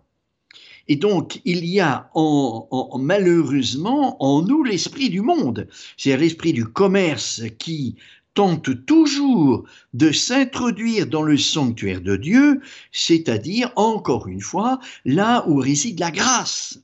Et 0.89 0.97
donc, 0.97 1.41
il 1.45 1.65
y 1.65 1.81
a 1.81 2.11
en, 2.15 2.99
malheureusement 2.99 4.23
en 4.23 4.43
nous 4.43 4.63
l'esprit 4.63 5.11
du 5.11 5.21
monde, 5.21 5.69
c'est-à-dire 5.97 6.21
l'esprit 6.21 6.53
du 6.53 6.65
commerce 6.65 7.43
qui 7.59 7.97
tente 8.35 8.85
toujours 8.85 9.65
de 9.95 10.13
s'introduire 10.13 11.07
dans 11.07 11.23
le 11.23 11.39
sanctuaire 11.39 12.03
de 12.03 12.17
Dieu, 12.17 12.61
c'est-à-dire, 12.93 13.73
encore 13.77 14.29
une 14.29 14.43
fois, 14.43 14.79
là 15.05 15.45
où 15.49 15.57
réside 15.57 15.99
la 15.99 16.11
grâce 16.11 16.79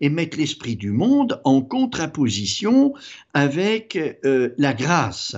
et 0.00 0.10
mettre 0.10 0.36
l'esprit 0.36 0.76
du 0.76 0.90
monde 0.90 1.40
en 1.44 1.62
contraposition 1.62 2.92
avec 3.32 3.96
euh, 4.24 4.50
la 4.58 4.74
grâce. 4.74 5.36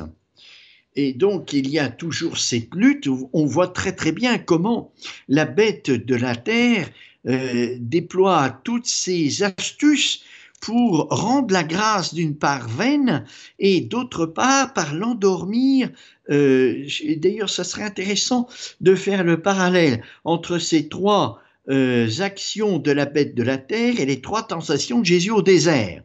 Et 0.97 1.13
donc, 1.13 1.53
il 1.53 1.69
y 1.69 1.79
a 1.79 1.91
toujours 1.91 2.39
cette 2.39 2.75
lutte 2.75 3.07
où 3.07 3.31
on 3.33 3.47
voit 3.47 3.69
très 3.69 3.93
très 3.93 4.11
bien 4.11 4.39
comment 4.39 4.93
la 5.29 5.45
bête 5.45 5.91
de 5.91 6.15
la 6.17 6.35
terre 6.35 6.89
euh, 7.27 7.77
déploie 7.81 8.61
toutes 8.63 8.87
ses 8.87 9.43
astuces 9.43 10.23
pour 10.61 11.09
rendre 11.11 11.53
la 11.53 11.65
grâce 11.65 12.15
d'une 12.15 12.37
part 12.37 12.69
vaine 12.69 13.25
et 13.59 13.81
d'autre 13.81 14.25
part 14.25 14.73
par 14.73 14.95
l'endormir. 14.95 15.91
Euh, 16.31 16.87
d'ailleurs, 17.17 17.51
ça 17.51 17.65
serait 17.65 17.83
intéressant 17.83 18.49
de 18.81 18.95
faire 18.95 19.25
le 19.25 19.43
parallèle 19.43 20.03
entre 20.25 20.59
ces 20.59 20.89
trois 20.89 21.41
euh, 21.69 22.09
actions 22.21 22.79
de 22.79 22.93
la 22.93 23.05
bête 23.05 23.35
de 23.35 23.43
la 23.43 23.59
terre 23.59 23.99
et 23.99 24.07
les 24.07 24.21
trois 24.21 24.47
tentations 24.47 25.01
de 25.01 25.07
Jésus 25.07 25.33
au 25.33 25.43
désert. 25.43 26.03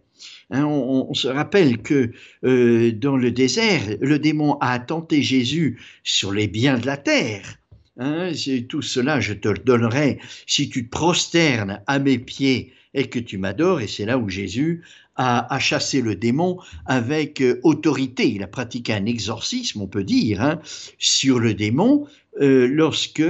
Hein, 0.50 0.66
on, 0.66 1.14
se 1.14 1.28
rappelle 1.28 1.78
que 1.78 2.12
dans 2.42 3.18
le 3.18 3.32
désert, 3.32 3.82
le 4.02 4.20
démon 4.20 4.58
a 4.62 4.78
tenté 4.80 5.22
Jésus 5.22 5.80
sur 6.04 6.32
les 6.32 6.48
biens 6.48 6.78
de 6.78 6.86
la 6.86 6.98
terre. 6.98 7.60
Hein, 7.98 8.32
tout 8.70 8.82
cela, 8.82 9.20
je 9.20 9.34
te 9.34 9.48
le 9.48 9.60
donnerai 9.60 10.20
si 10.48 10.70
tu 10.70 10.86
te 10.86 10.90
prosternes 10.90 11.82
à 11.86 12.00
mes 12.00 12.18
pieds 12.18 12.74
et 12.94 13.10
que 13.10 13.20
tu 13.20 13.38
m'adores. 13.38 13.82
Et 13.82 13.88
c'est 13.88 14.06
là 14.06 14.18
où 14.18 14.30
Jésus 14.30 14.84
a, 15.16 15.60
chassé 15.60 16.02
le 16.02 16.16
démon 16.16 16.58
avec 16.86 17.42
euh, 17.42 17.60
autorité. 17.64 18.28
Il 18.30 18.42
a 18.44 18.48
pratiqué 18.48 18.94
un 18.94 19.06
exorcisme, 19.06 19.82
on 19.82 19.88
peut 19.88 20.04
dire, 20.04 20.42
hein, 20.42 20.60
sur 20.98 21.40
le 21.40 21.54
démon 21.54 22.08
lorsque 22.40 23.22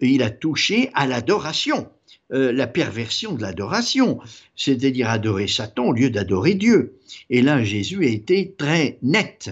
il 0.00 0.22
a 0.22 0.30
touché 0.30 0.90
à 0.94 1.06
l'adoration, 1.06 1.88
euh, 2.32 2.52
la 2.52 2.66
perversion 2.66 3.34
de 3.34 3.42
l'adoration, 3.42 4.18
c'est-à-dire 4.56 5.08
adorer 5.10 5.46
Satan 5.46 5.86
au 5.86 5.92
lieu 5.92 6.10
d'adorer 6.10 6.54
Dieu. 6.54 6.94
Et 7.28 7.42
là, 7.42 7.62
Jésus 7.64 8.04
a 8.04 8.08
été 8.08 8.54
très 8.56 8.98
net. 9.02 9.50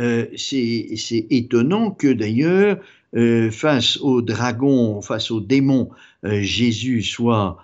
euh, 0.00 0.26
c'est 0.36 1.26
étonnant 1.30 1.90
que 1.90 2.12
d'ailleurs, 2.12 2.78
euh, 3.16 3.50
face 3.50 3.96
au 3.98 4.22
dragon, 4.22 5.00
face 5.00 5.30
au 5.30 5.40
démon, 5.40 5.90
euh, 6.24 6.40
Jésus 6.42 7.02
soit 7.02 7.58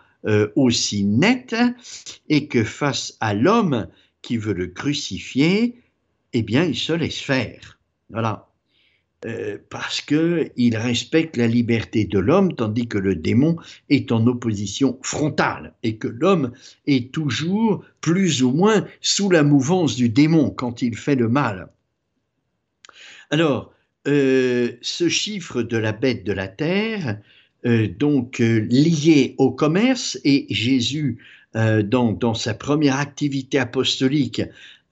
aussi 0.55 1.05
net 1.05 1.57
et 2.29 2.47
que 2.47 2.63
face 2.63 3.17
à 3.21 3.33
l'homme 3.33 3.89
qui 4.21 4.37
veut 4.37 4.53
le 4.53 4.67
crucifier, 4.67 5.81
eh 6.35 6.43
bien, 6.43 6.65
il 6.65 6.77
se 6.77 6.93
laisse 6.93 7.21
faire. 7.21 7.79
Voilà. 8.11 8.51
Euh, 9.27 9.59
parce 9.69 10.01
qu'il 10.01 10.77
respecte 10.77 11.37
la 11.37 11.47
liberté 11.47 12.07
de 12.07 12.19
l'homme, 12.19 12.55
tandis 12.55 12.89
que 12.89 12.97
le 12.97 13.15
démon 13.15 13.57
est 13.91 14.13
en 14.13 14.27
opposition 14.27 14.99
frontale, 15.03 15.75
et 15.83 15.97
que 15.97 16.09
l'homme 16.09 16.53
est 16.87 17.13
toujours 17.13 17.85
plus 18.01 18.43
ou 18.43 18.51
moins 18.53 18.87
sous 19.03 19.29
la 19.29 19.43
mouvance 19.43 19.95
du 19.95 20.09
démon 20.09 20.49
quand 20.49 20.81
il 20.81 20.97
fait 20.97 21.17
le 21.17 21.29
mal. 21.29 21.69
Alors, 23.29 23.75
euh, 24.09 24.73
ce 24.83 25.09
chiffre 25.09 25.63
de 25.63 25.77
la 25.77 25.93
bête 25.93 26.25
de 26.25 26.33
la 26.33 26.49
terre, 26.49 27.19
euh, 27.67 27.89
donc 27.89 28.39
lié 28.39 29.35
au 29.39 29.51
commerce, 29.51 30.19
et 30.25 30.47
Jésus, 30.51 31.19
dans, 31.53 32.13
dans 32.13 32.35
sa 32.35 32.55
première 32.55 33.01
activité 33.01 33.59
apostolique, 33.59 34.41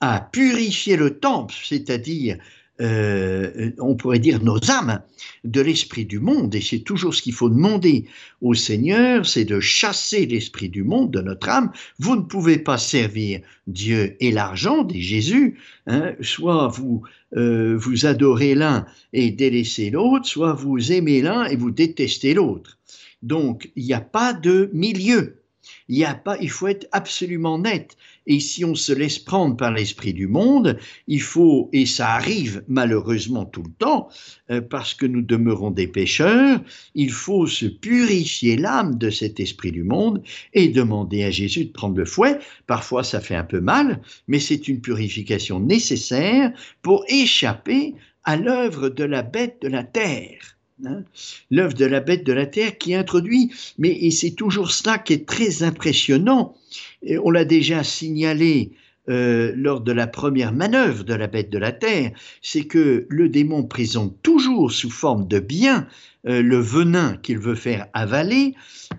a 0.01 0.19
purifié 0.19 0.97
le 0.97 1.17
temple, 1.17 1.55
c'est-à-dire 1.63 2.37
euh, 2.81 3.71
on 3.79 3.95
pourrait 3.95 4.19
dire, 4.19 4.41
nos 4.43 4.71
âmes 4.71 5.01
de 5.43 5.61
l'esprit 5.61 6.05
du 6.05 6.19
monde. 6.19 6.55
Et 6.55 6.61
c'est 6.61 6.79
toujours 6.79 7.13
ce 7.13 7.21
qu'il 7.21 7.33
faut 7.33 7.49
demander 7.49 8.05
au 8.41 8.53
Seigneur, 8.53 9.25
c'est 9.25 9.45
de 9.45 9.59
chasser 9.59 10.25
l'esprit 10.25 10.69
du 10.69 10.83
monde 10.83 11.11
de 11.11 11.21
notre 11.21 11.49
âme. 11.49 11.71
Vous 11.99 12.15
ne 12.15 12.21
pouvez 12.21 12.57
pas 12.57 12.77
servir 12.77 13.41
Dieu 13.67 14.15
et 14.19 14.31
l'argent, 14.31 14.83
dit 14.83 15.01
Jésus. 15.01 15.59
Hein. 15.87 16.13
soit 16.21 16.67
vous, 16.67 17.03
euh, 17.35 17.75
vous 17.77 18.05
adorez 18.05 18.55
l'un 18.55 18.85
et 19.13 19.31
délaissez 19.31 19.89
l'autre, 19.89 20.25
soit 20.25 20.53
vous 20.53 20.91
aimez 20.91 21.21
l'un 21.21 21.45
et 21.45 21.55
vous 21.55 21.71
détestez 21.71 22.33
l'autre. 22.33 22.77
Donc, 23.21 23.69
il 23.75 23.83
n'y 23.83 23.93
a 23.93 24.01
pas 24.01 24.33
de 24.33 24.69
milieu. 24.73 25.38
Il 25.87 25.97
y 25.97 26.05
a 26.05 26.13
pas, 26.13 26.37
il 26.39 26.49
faut 26.49 26.67
être 26.67 26.87
absolument 26.91 27.59
net. 27.59 27.97
Et 28.27 28.39
si 28.39 28.63
on 28.63 28.75
se 28.75 28.93
laisse 28.93 29.17
prendre 29.17 29.57
par 29.57 29.71
l'esprit 29.71 30.13
du 30.13 30.27
monde, 30.27 30.77
il 31.07 31.21
faut, 31.21 31.69
et 31.73 31.85
ça 31.85 32.11
arrive 32.11 32.63
malheureusement 32.67 33.45
tout 33.45 33.63
le 33.63 33.71
temps, 33.71 34.09
euh, 34.51 34.61
parce 34.61 34.93
que 34.93 35.05
nous 35.05 35.21
demeurons 35.21 35.71
des 35.71 35.87
pécheurs, 35.87 36.61
il 36.93 37.11
faut 37.11 37.47
se 37.47 37.65
purifier 37.65 38.55
l'âme 38.55 38.97
de 38.97 39.09
cet 39.09 39.39
esprit 39.39 39.71
du 39.71 39.83
monde 39.83 40.21
et 40.53 40.67
demander 40.67 41.23
à 41.23 41.31
Jésus 41.31 41.65
de 41.65 41.71
prendre 41.71 41.97
le 41.97 42.05
fouet. 42.05 42.37
Parfois 42.67 43.03
ça 43.03 43.19
fait 43.19 43.35
un 43.35 43.43
peu 43.43 43.61
mal, 43.61 44.01
mais 44.27 44.39
c'est 44.39 44.67
une 44.67 44.81
purification 44.81 45.59
nécessaire 45.59 46.51
pour 46.81 47.05
échapper 47.07 47.95
à 48.23 48.35
l'œuvre 48.35 48.89
de 48.89 49.03
la 49.03 49.23
bête 49.23 49.57
de 49.61 49.69
la 49.69 49.83
terre. 49.83 50.58
Hein, 50.85 51.03
l'œuvre 51.51 51.73
de 51.73 51.85
la 51.85 51.99
bête 51.99 52.25
de 52.25 52.31
la 52.31 52.45
terre 52.45 52.77
qui 52.77 52.95
introduit, 52.95 53.51
mais 53.77 54.09
c'est 54.11 54.31
toujours 54.31 54.71
cela 54.71 54.97
qui 54.97 55.11
est 55.11 55.27
très 55.27 55.63
impressionnant. 55.63 56.55
Et 57.03 57.17
on 57.17 57.31
l'a 57.31 57.43
déjà 57.43 57.83
signalé 57.83 58.71
euh, 59.09 59.51
lors 59.55 59.81
de 59.81 59.91
la 59.91 60.07
première 60.07 60.53
manœuvre 60.53 61.03
de 61.03 61.13
la 61.13 61.27
bête 61.27 61.49
de 61.49 61.57
la 61.57 61.73
terre, 61.73 62.11
c'est 62.41 62.65
que 62.65 63.07
le 63.09 63.27
démon 63.27 63.63
présente 63.63 64.15
toujours 64.21 64.71
sous 64.71 64.91
forme 64.91 65.27
de 65.27 65.39
bien 65.39 65.87
euh, 66.27 66.41
le 66.41 66.59
venin 66.59 67.17
qu'il 67.23 67.39
veut 67.39 67.55
faire 67.55 67.87
avaler, 67.93 68.53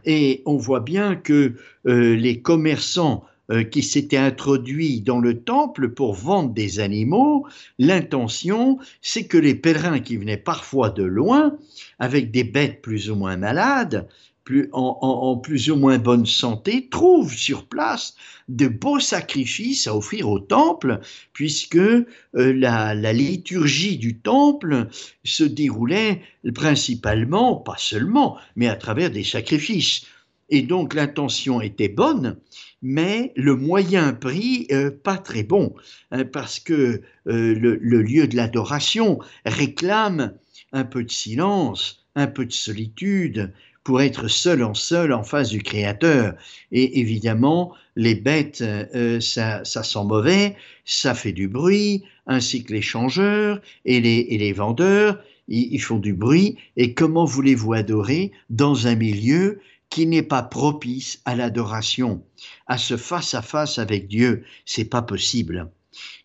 et 0.05 0.43
on 0.47 0.57
voit 0.57 0.81
bien 0.81 1.17
que 1.17 1.55
euh, 1.87 2.17
les 2.17 2.43
commerçants 2.43 3.25
qui 3.71 3.83
s'était 3.83 4.17
introduit 4.17 5.01
dans 5.01 5.19
le 5.19 5.41
temple 5.43 5.89
pour 5.91 6.15
vendre 6.15 6.55
des 6.55 6.79
animaux, 6.79 7.47
l'intention, 7.79 8.79
c'est 9.03 9.27
que 9.27 9.39
les 9.39 9.55
pèlerins 9.55 10.01
qui 10.01 10.17
venaient 10.17 10.37
parfois 10.37 10.91
de 10.91 11.03
loin, 11.03 11.57
avec 11.99 12.31
des 12.31 12.45
bêtes 12.45 12.83
plus 12.83 13.11
ou 13.11 13.17
moins 13.17 13.37
malades, 13.37 14.09
plus, 14.45 14.69
en, 14.73 15.37
plus 15.37 15.71
ou 15.71 15.77
moins 15.77 15.99
bonne 15.99 16.27
santé, 16.27 16.89
trouvent 16.91 17.33
sur 17.33 17.67
place 17.67 18.15
de 18.49 18.67
beaux 18.67 18.99
sacrifices 18.99 19.87
à 19.87 19.97
offrir 19.97 20.29
au 20.29 20.41
temple, 20.41 21.01
puisque 21.33 21.77
euh, 21.77 22.05
la, 22.35 22.95
liturgie 23.13 23.97
du 23.97 24.19
temple 24.19 24.89
se 25.25 25.45
déroulait 25.45 26.23
principalement, 26.55 27.57
pas 27.57 27.77
seulement, 27.79 28.39
mais 28.57 28.67
à 28.67 28.77
travers 28.77 29.11
des 29.11 29.25
sacrifices. 29.25 30.03
Et 30.51 30.63
donc 30.63 30.95
l'intention 30.95 31.61
était 31.61 31.89
bonne, 31.89 32.37
mais 32.83 33.33
le 33.37 33.55
moyen 33.55 34.13
pris 34.13 34.67
euh, 34.73 34.91
pas 34.91 35.17
très 35.17 35.45
bon, 35.45 35.75
hein, 36.11 36.25
parce 36.25 36.59
que 36.59 37.03
euh, 37.29 37.55
le, 37.55 38.03
lieu 38.03 38.27
de 38.27 38.37
l'adoration 38.37 39.21
réclame 39.47 40.35
un 40.73 40.85
peu 40.85 41.05
de 41.05 41.11
silence, 41.11 42.05
un 42.17 42.27
peu 42.27 42.45
de 42.45 42.53
solitude, 42.53 43.53
pour 43.85 44.03
être 44.03 44.29
seul 44.29 44.63
en 44.63 44.75
seul 44.75 45.13
en 45.13 45.23
face 45.23 45.51
du 45.51 45.63
Créateur. 45.63 46.35
Et 46.71 47.01
évidemment, 47.01 47.73
les 47.97 48.15
bêtes, 48.15 48.61
euh, 48.61 49.21
ça, 49.21 49.65
sent 49.65 50.05
mauvais, 50.05 50.57
ça 50.85 51.15
fait 51.15 51.33
du 51.33 51.49
bruit, 51.49 52.05
ainsi 52.27 52.63
que 52.65 52.73
les 52.73 52.83
changeurs 52.83 53.61
et 53.85 54.01
les, 54.01 54.53
vendeurs, 54.53 55.23
ils 55.49 55.81
font 55.81 55.99
du 55.99 56.13
bruit. 56.13 56.57
Et 56.77 56.95
comment 56.95 57.25
voulez-vous 57.25 57.73
adorer 57.73 58.33
dans 58.51 58.87
un 58.87 58.97
milieu 58.97 59.61
qui 59.91 60.07
n'est 60.07 60.23
pas 60.23 60.43
propice 60.43 61.21
à 61.25 61.35
l'adoration, 61.35 62.23
à 62.67 62.79
ce 62.79 62.97
face 62.97 63.35
à 63.35 63.43
face 63.43 63.79
avec 63.79 64.09
Dieu. 64.09 64.45
C'est 64.65 64.89
pas 64.89 65.03
possible. 65.03 65.71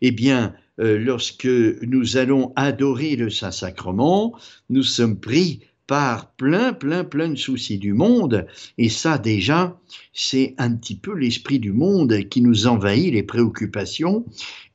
Eh 0.01 0.11
bien, 0.11 0.53
euh, 0.79 0.97
lorsque 0.99 1.45
nous 1.47 2.17
allons 2.17 2.53
adorer 2.55 3.15
le 3.15 3.29
Saint-Sacrement, 3.29 4.37
nous 4.69 4.83
sommes 4.83 5.19
pris 5.19 5.61
par 5.87 6.31
plein, 6.31 6.73
plein, 6.73 7.03
plein 7.03 7.29
de 7.29 7.35
soucis 7.35 7.77
du 7.77 7.93
monde. 7.93 8.47
Et 8.77 8.89
ça, 8.89 9.17
déjà, 9.17 9.79
c'est 10.13 10.55
un 10.57 10.75
petit 10.75 10.95
peu 10.95 11.15
l'esprit 11.15 11.59
du 11.59 11.71
monde 11.71 12.27
qui 12.29 12.41
nous 12.41 12.67
envahit, 12.67 13.13
les 13.13 13.23
préoccupations. 13.23 14.25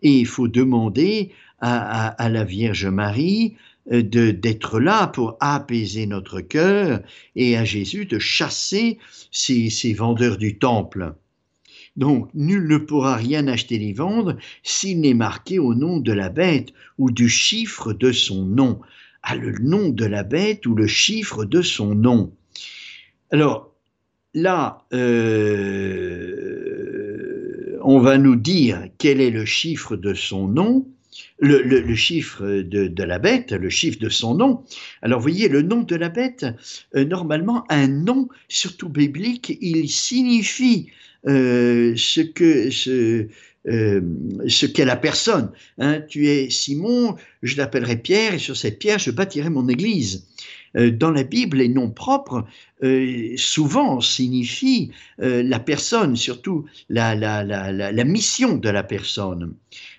Et 0.02 0.18
il 0.18 0.26
faut 0.26 0.48
demander 0.48 1.32
à 1.62 2.30
la 2.30 2.42
Vierge 2.42 2.86
Marie 2.86 3.54
d'être 3.90 4.78
là 4.78 5.08
pour 5.08 5.36
apaiser 5.40 6.06
notre 6.06 6.40
cœur 6.40 7.00
et 7.34 7.56
à 7.56 7.64
Jésus 7.64 8.06
de 8.06 8.18
chasser 8.18 8.98
ces, 9.32 9.68
ces 9.68 9.92
vendeurs 9.92 10.38
du 10.38 10.58
temple. 10.58 11.14
Donc, 11.96 12.30
nul 12.34 12.68
ne 12.68 12.78
pourra 12.78 13.16
rien 13.16 13.48
acheter 13.48 13.78
ni 13.78 13.92
vendre 13.92 14.36
s'il 14.62 15.00
n'est 15.00 15.14
marqué 15.14 15.58
au 15.58 15.74
nom 15.74 15.98
de 15.98 16.12
la 16.12 16.28
bête 16.28 16.68
ou 16.98 17.10
du 17.10 17.28
chiffre 17.28 17.92
de 17.92 18.12
son 18.12 18.44
nom. 18.44 18.80
À 19.22 19.32
ah, 19.32 19.36
le 19.36 19.52
nom 19.58 19.90
de 19.90 20.06
la 20.06 20.22
bête 20.22 20.64
ou 20.66 20.74
le 20.74 20.86
chiffre 20.86 21.44
de 21.44 21.60
son 21.60 21.94
nom. 21.94 22.32
Alors, 23.30 23.74
là, 24.32 24.86
euh, 24.94 26.60
on 27.82 27.98
va 27.98 28.16
nous 28.18 28.36
dire 28.36 28.88
quel 28.96 29.20
est 29.20 29.30
le 29.30 29.44
chiffre 29.44 29.96
de 29.96 30.14
son 30.14 30.48
nom 30.48 30.86
le, 31.38 31.94
chiffre 31.94 32.44
de, 32.46 33.02
la 33.02 33.18
bête, 33.18 33.52
le 33.52 33.70
chiffre 33.70 33.98
de 33.98 34.08
son 34.08 34.34
nom. 34.34 34.64
Alors 35.02 35.20
vous 35.20 35.24
voyez, 35.24 35.48
le 35.48 35.62
nom 35.62 35.82
de 35.82 35.96
la 35.96 36.08
bête, 36.08 36.46
euh, 36.94 37.04
normalement, 37.04 37.64
un 37.70 37.88
nom, 37.88 38.28
surtout 38.48 38.88
biblique, 38.88 39.56
il 39.60 39.88
signifie 39.88 40.88
euh, 41.26 41.94
ce 41.96 42.20
que 42.20 42.70
ce, 42.70 43.26
euh, 43.68 44.00
ce 44.48 44.66
qu'est 44.66 44.84
la 44.84 44.96
personne. 44.96 45.50
Hein. 45.78 46.00
tu 46.08 46.28
es 46.28 46.50
Simon, 46.50 47.16
je 47.42 47.56
l'appellerai 47.56 47.96
Pierre, 47.96 48.34
et 48.34 48.38
sur 48.38 48.56
cette 48.56 48.78
pierre, 48.78 48.98
je 48.98 49.10
bâtirai 49.10 49.50
mon 49.50 49.68
église. 49.68 50.26
dans 50.74 51.10
la 51.10 51.24
Bible, 51.24 51.58
les 51.58 51.68
noms 51.68 51.90
propres 51.90 52.46
souvent 53.36 54.00
signifient 54.00 54.92
la 55.18 55.58
personne, 55.58 56.14
surtout 56.14 56.64
la, 56.88 57.16
la, 57.16 57.42
la, 57.42 57.72
la, 57.72 58.04
mission 58.04 58.56
de 58.56 58.70
la 58.70 58.84
personne. 58.84 59.52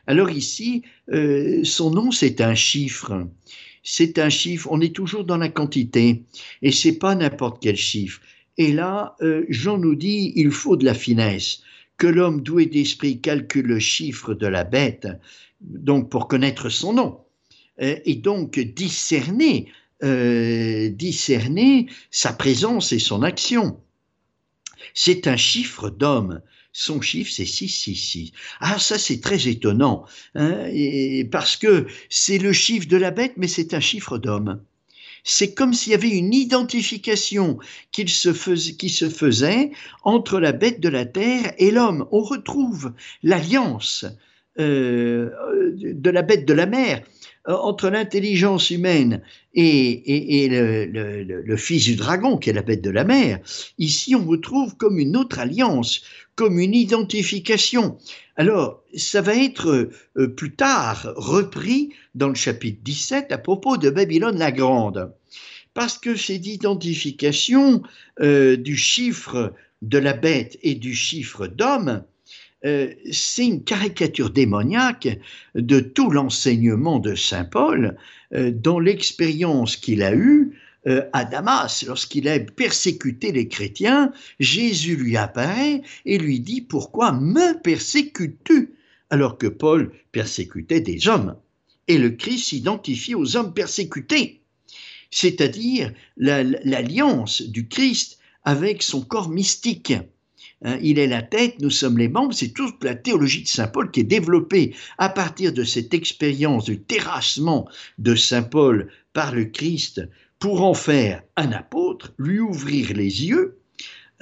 Alors 0.07 0.29
ici, 0.29 0.83
euh, 1.11 1.63
son 1.63 1.91
nom, 1.91 2.11
c'est 2.11 2.41
un 2.41 2.55
chiffre. 2.55 3.27
C'est 3.83 4.19
un 4.19 4.29
chiffre, 4.29 4.67
on 4.71 4.81
est 4.81 4.95
toujours 4.95 5.23
dans 5.23 5.37
la 5.37 5.49
quantité, 5.49 6.23
et 6.61 6.71
c'est 6.71 6.97
pas 6.99 7.15
n'importe 7.15 7.61
quel 7.61 7.75
chiffre. 7.75 8.21
Et 8.57 8.73
là, 8.73 9.15
euh, 9.21 9.45
Jean 9.49 9.77
nous 9.77 9.95
dit, 9.95 10.33
il 10.35 10.51
faut 10.51 10.75
de 10.75 10.85
la 10.85 10.93
finesse, 10.93 11.61
que 11.97 12.07
l'homme 12.07 12.41
doué 12.41 12.67
d'esprit 12.67 13.21
calcule 13.21 13.65
le 13.65 13.79
chiffre 13.79 14.33
de 14.33 14.45
la 14.45 14.63
bête, 14.63 15.07
donc 15.61 16.09
pour 16.09 16.27
connaître 16.27 16.69
son 16.69 16.93
nom, 16.93 17.19
euh, 17.81 17.97
et 18.05 18.15
donc 18.15 18.59
discerner, 18.59 19.71
discerner 20.01 21.85
sa 22.09 22.33
présence 22.33 22.91
et 22.91 22.97
son 22.97 23.21
action. 23.21 23.79
C'est 24.95 25.27
un 25.27 25.37
chiffre 25.37 25.91
d'homme 25.91 26.41
son 26.73 27.01
chiffre 27.01 27.31
c'est 27.31 27.45
666. 27.45 28.31
Ah 28.59 28.79
ça 28.79 28.97
c'est 28.97 29.21
très 29.21 29.47
étonnant, 29.47 30.05
hein, 30.35 30.67
parce 31.31 31.57
que 31.57 31.87
c'est 32.09 32.37
le 32.37 32.53
chiffre 32.53 32.87
de 32.87 32.97
la 32.97 33.11
bête, 33.11 33.33
mais 33.37 33.47
c'est 33.47 33.73
un 33.73 33.79
chiffre 33.79 34.17
d'homme. 34.17 34.61
C'est 35.23 35.53
comme 35.53 35.73
s'il 35.73 35.91
y 35.91 35.95
avait 35.95 36.09
une 36.09 36.33
identification 36.33 37.59
qui 37.91 38.07
se, 38.07 38.33
faisait, 38.33 38.73
qui 38.73 38.89
se 38.89 39.07
faisait 39.07 39.71
entre 40.03 40.39
la 40.39 40.51
bête 40.51 40.79
de 40.79 40.89
la 40.89 41.05
terre 41.05 41.53
et 41.59 41.69
l'homme. 41.69 42.07
On 42.11 42.21
retrouve 42.21 42.93
l'alliance 43.21 44.05
euh, 44.59 45.29
de 45.75 46.09
la 46.09 46.23
bête 46.23 46.45
de 46.45 46.53
la 46.53 46.65
mer 46.65 47.03
entre 47.47 47.89
l'intelligence 47.89 48.69
humaine 48.69 49.21
et, 49.53 50.47
le, 50.49 51.55
fils 51.57 51.85
du 51.85 51.95
dragon, 51.95 52.37
qui 52.37 52.49
est 52.49 52.53
la 52.53 52.61
bête 52.61 52.83
de 52.83 52.89
la 52.89 53.03
mer, 53.03 53.39
ici 53.77 54.15
on 54.15 54.25
retrouve 54.25 54.75
comme 54.77 54.99
une 54.99 55.17
autre 55.17 55.39
alliance, 55.39 56.01
comme 56.35 56.59
une 56.59 56.75
identification. 56.75 57.97
Alors, 58.37 58.83
ça 58.95 59.21
va 59.21 59.35
être 59.35 59.89
euh, 60.17 60.27
plus 60.27 60.55
tard 60.55 61.13
repris 61.15 61.89
dans 62.15 62.29
le 62.29 62.35
chapitre 62.35 62.79
17 62.83 63.31
à 63.31 63.37
propos 63.37 63.77
de 63.77 63.89
Babylone 63.89 64.37
la 64.37 64.51
Grande. 64.51 65.13
Parce 65.73 65.97
que 65.97 66.15
cette 66.15 66.47
identification 66.47 67.81
euh, 68.19 68.57
du 68.57 68.75
chiffre 68.75 69.53
de 69.81 69.97
la 69.97 70.13
bête 70.13 70.57
et 70.63 70.75
du 70.75 70.93
chiffre 70.93 71.47
d'homme, 71.47 72.03
euh, 72.63 72.93
c'est 73.11 73.47
une 73.47 73.63
caricature 73.63 74.29
démoniaque 74.29 75.19
de 75.55 75.79
tout 75.79 76.11
l'enseignement 76.11 76.99
de 76.99 77.15
Saint 77.15 77.45
Paul 77.45 77.97
euh, 78.33 78.51
dans 78.51 78.79
l'expérience 78.79 79.75
qu'il 79.77 80.03
a 80.03 80.13
eue 80.13 80.51
euh, 80.87 81.03
à 81.11 81.25
Damas. 81.25 81.83
Lorsqu'il 81.87 82.27
a 82.27 82.39
persécuté 82.39 83.31
les 83.31 83.47
chrétiens, 83.47 84.11
Jésus 84.39 84.95
lui 84.95 85.17
apparaît 85.17 85.81
et 86.05 86.19
lui 86.19 86.39
dit 86.39 86.61
Pourquoi 86.61 87.11
me 87.11 87.59
persécutes-tu? 87.61 88.75
Alors 89.09 89.37
que 89.37 89.47
Paul 89.47 89.91
persécutait 90.11 90.81
des 90.81 91.07
hommes 91.07 91.35
Et 91.87 91.97
le 91.97 92.11
Christ 92.11 92.45
s'identifie 92.45 93.15
aux 93.15 93.35
hommes 93.35 93.53
persécutés, 93.53 94.41
c'est-à-dire 95.09 95.91
l'alliance 96.15 97.41
du 97.41 97.67
Christ 97.67 98.19
avec 98.43 98.83
son 98.83 99.01
corps 99.01 99.29
mystique. 99.29 99.93
Hein, 100.63 100.77
il 100.81 100.99
est 100.99 101.07
la 101.07 101.23
tête, 101.23 101.59
nous 101.59 101.71
sommes 101.71 101.97
les 101.97 102.07
membres, 102.07 102.33
c'est 102.33 102.53
toute 102.53 102.83
la 102.83 102.93
théologie 102.93 103.41
de 103.41 103.47
Saint 103.47 103.67
Paul 103.67 103.89
qui 103.89 104.01
est 104.01 104.03
développée 104.03 104.75
à 104.99 105.09
partir 105.09 105.53
de 105.53 105.63
cette 105.63 105.93
expérience 105.93 106.65
du 106.65 106.79
terrassement 106.79 107.67
de 107.97 108.13
Saint 108.13 108.43
Paul 108.43 108.91
par 109.13 109.33
le 109.33 109.45
Christ 109.45 110.07
pour 110.37 110.61
en 110.63 110.75
faire 110.75 111.23
un 111.35 111.51
apôtre, 111.51 112.13
lui 112.19 112.39
ouvrir 112.39 112.93
les 112.93 113.25
yeux 113.25 113.59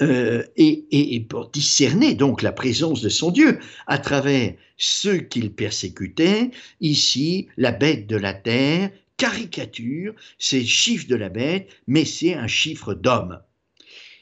euh, 0.00 0.42
et, 0.56 1.26
pour 1.28 1.50
discerner 1.50 2.14
donc 2.14 2.40
la 2.40 2.52
présence 2.52 3.02
de 3.02 3.10
son 3.10 3.30
Dieu 3.30 3.58
à 3.86 3.98
travers 3.98 4.54
ceux 4.78 5.18
qu'il 5.18 5.52
persécutait, 5.52 6.52
ici 6.80 7.48
la 7.58 7.72
bête 7.72 8.06
de 8.06 8.16
la 8.16 8.32
terre, 8.32 8.90
caricature, 9.18 10.14
c'est 10.38 10.60
le 10.60 10.64
chiffre 10.64 11.06
de 11.06 11.16
la 11.16 11.28
bête, 11.28 11.68
mais 11.86 12.06
c'est 12.06 12.32
un 12.32 12.46
chiffre 12.46 12.94
d'homme. 12.94 13.40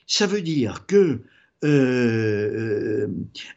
Ça 0.09 0.27
veut 0.27 0.43
dire 0.43 0.87
que 0.87 1.23
euh, 1.65 3.09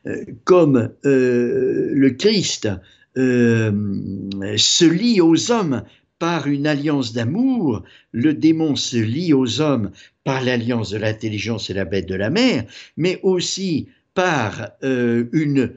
euh, 0.07 0.25
comme 0.43 0.89
euh, 1.05 1.91
le 1.93 2.09
Christ 2.11 2.67
se 3.15 4.85
lie 4.85 5.21
aux 5.21 5.51
hommes 5.51 5.83
par 6.17 6.47
une 6.47 6.65
alliance 6.65 7.13
d'amour, 7.13 7.83
le 8.11 8.33
démon 8.33 8.75
se 8.75 8.97
lie 8.97 9.33
aux 9.33 9.59
hommes 9.61 9.91
par 10.23 10.43
l'alliance 10.43 10.91
de 10.91 10.97
l'intelligence 10.97 11.69
et 11.69 11.73
la 11.73 11.85
bête 11.85 12.07
de 12.07 12.15
la 12.15 12.29
mer, 12.29 12.63
mais 12.95 13.19
aussi 13.21 13.89
par 14.13 14.71
une 14.81 15.73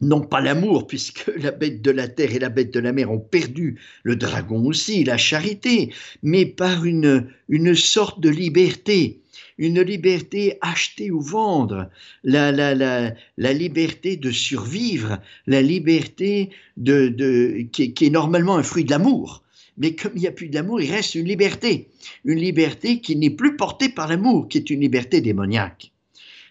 non 0.00 0.20
pas 0.20 0.40
l'amour, 0.40 0.86
puisque 0.86 1.30
la 1.36 1.50
bête 1.50 1.80
de 1.80 1.90
la 1.90 2.08
terre 2.08 2.34
et 2.34 2.38
la 2.38 2.48
bête 2.48 2.72
de 2.74 2.80
la 2.80 2.92
mer 2.92 3.10
ont 3.10 3.20
perdu, 3.20 3.80
le 4.02 4.16
dragon 4.16 4.64
aussi, 4.66 5.04
la 5.04 5.16
charité, 5.16 5.92
mais 6.22 6.44
par 6.46 6.84
une, 6.84 7.28
une 7.48 7.74
sorte 7.74 8.20
de 8.20 8.30
liberté 8.30 9.22
une 9.58 9.80
liberté 9.82 10.56
acheter 10.60 11.10
ou 11.10 11.20
vendre, 11.20 11.90
la, 12.24 12.52
la, 12.52 12.74
la, 12.74 13.12
la 13.36 13.52
liberté 13.52 14.16
de 14.16 14.30
survivre, 14.30 15.18
la 15.46 15.60
liberté 15.60 16.50
de, 16.76 17.08
de, 17.08 17.66
qui, 17.72 17.92
est 18.00 18.10
normalement 18.10 18.56
un 18.56 18.62
fruit 18.62 18.84
de 18.84 18.90
l'amour. 18.90 19.42
Mais 19.76 19.94
comme 19.94 20.12
il 20.14 20.20
n'y 20.20 20.26
a 20.28 20.32
plus 20.32 20.48
d'amour, 20.48 20.80
il 20.80 20.90
reste 20.90 21.14
une 21.14 21.26
liberté. 21.26 21.88
Une 22.24 22.38
liberté 22.38 23.00
qui 23.00 23.16
n'est 23.16 23.30
plus 23.30 23.56
portée 23.56 23.88
par 23.88 24.08
l'amour, 24.08 24.48
qui 24.48 24.58
est 24.58 24.70
une 24.70 24.80
liberté 24.80 25.20
démoniaque. 25.20 25.92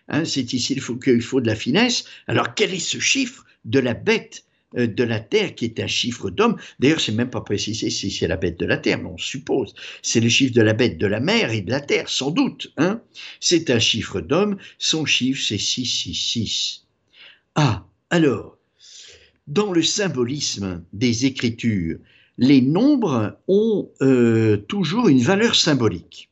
Hein, 0.10 0.24
c'est 0.24 0.54
ici 0.54 0.74
qu'il 0.74 0.82
faut, 0.82 0.98
faut 1.22 1.42
de 1.42 1.48
la 1.48 1.56
finesse. 1.56 2.06
Alors 2.28 2.54
quel 2.54 2.74
est 2.74 2.80
ce 2.80 3.00
chiffre 3.00 3.46
de 3.66 3.80
la 3.80 3.94
bête 3.94 4.46
de 4.76 5.04
la 5.04 5.20
Terre, 5.20 5.56
qui 5.56 5.66
est 5.66 5.80
un 5.80 5.88
chiffre 5.88 6.30
d'homme. 6.30 6.58
D'ailleurs, 6.80 7.00
c'est 7.00 7.14
même 7.14 7.30
pas 7.30 7.42
précisé 7.42 7.90
si 7.90 8.12
c'est 8.12 8.28
la 8.28 8.36
bête 8.36 8.60
de 8.60 8.66
la 8.66 8.78
Terre, 8.78 8.98
mais 8.98 9.10
on 9.10 9.18
suppose. 9.18 9.74
C'est 10.02 10.20
le 10.20 10.30
chiffre 10.30 10.54
de 10.54 10.62
la 10.62 10.74
bête 10.74 10.98
de 10.98 11.08
la 11.08 11.20
mer 11.20 11.52
et 11.52 11.62
de 11.62 11.72
la 11.72 11.80
Terre, 11.80 12.10
sans 12.10 12.32
doute. 12.32 12.74
Hein 12.78 13.02
c'est 13.40 13.70
un 13.70 13.80
chiffre 13.80 14.20
d'homme. 14.20 14.58
Son 14.78 15.06
chiffre, 15.06 15.42
c'est 15.42 15.58
666. 15.58 16.86
Ah, 17.56 17.86
alors, 18.10 18.58
dans 19.48 19.72
le 19.72 19.82
symbolisme 19.82 20.84
des 20.94 21.26
Écritures, 21.26 21.98
les 22.38 22.62
nombres 22.62 23.40
ont 23.48 23.90
euh, 24.02 24.58
toujours 24.58 25.08
une 25.08 25.22
valeur 25.22 25.56
symbolique. 25.56 26.30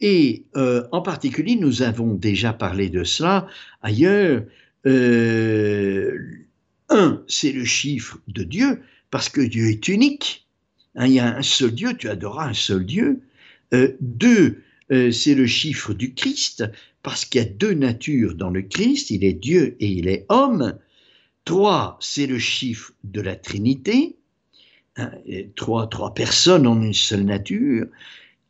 Et 0.00 0.44
euh, 0.56 0.86
en 0.92 1.00
particulier, 1.00 1.56
nous 1.56 1.82
avons 1.82 2.14
déjà 2.14 2.52
parlé 2.52 2.90
de 2.90 3.04
cela 3.04 3.46
ailleurs. 3.80 4.42
Euh, 4.86 6.43
un, 6.88 7.22
c'est 7.28 7.52
le 7.52 7.64
chiffre 7.64 8.18
de 8.28 8.42
Dieu, 8.42 8.82
parce 9.10 9.28
que 9.28 9.40
Dieu 9.40 9.68
est 9.68 9.88
unique. 9.88 10.46
Hein, 10.94 11.06
il 11.06 11.12
y 11.14 11.20
a 11.20 11.36
un 11.36 11.42
seul 11.42 11.72
Dieu, 11.72 11.96
tu 11.96 12.08
adoreras 12.08 12.48
un 12.48 12.54
seul 12.54 12.84
Dieu. 12.86 13.22
Euh, 13.72 13.96
deux, 14.00 14.62
euh, 14.90 15.10
c'est 15.10 15.34
le 15.34 15.46
chiffre 15.46 15.94
du 15.94 16.14
Christ, 16.14 16.64
parce 17.02 17.24
qu'il 17.24 17.40
y 17.40 17.44
a 17.44 17.48
deux 17.48 17.74
natures 17.74 18.34
dans 18.34 18.50
le 18.50 18.62
Christ, 18.62 19.10
il 19.10 19.24
est 19.24 19.32
Dieu 19.32 19.76
et 19.80 19.88
il 19.88 20.08
est 20.08 20.26
homme. 20.28 20.78
Trois, 21.44 21.98
c'est 22.00 22.26
le 22.26 22.38
chiffre 22.38 22.92
de 23.04 23.20
la 23.20 23.36
Trinité. 23.36 24.16
Hein, 24.96 25.10
trois, 25.56 25.88
trois 25.88 26.14
personnes 26.14 26.66
en 26.66 26.80
une 26.80 26.94
seule 26.94 27.24
nature. 27.24 27.86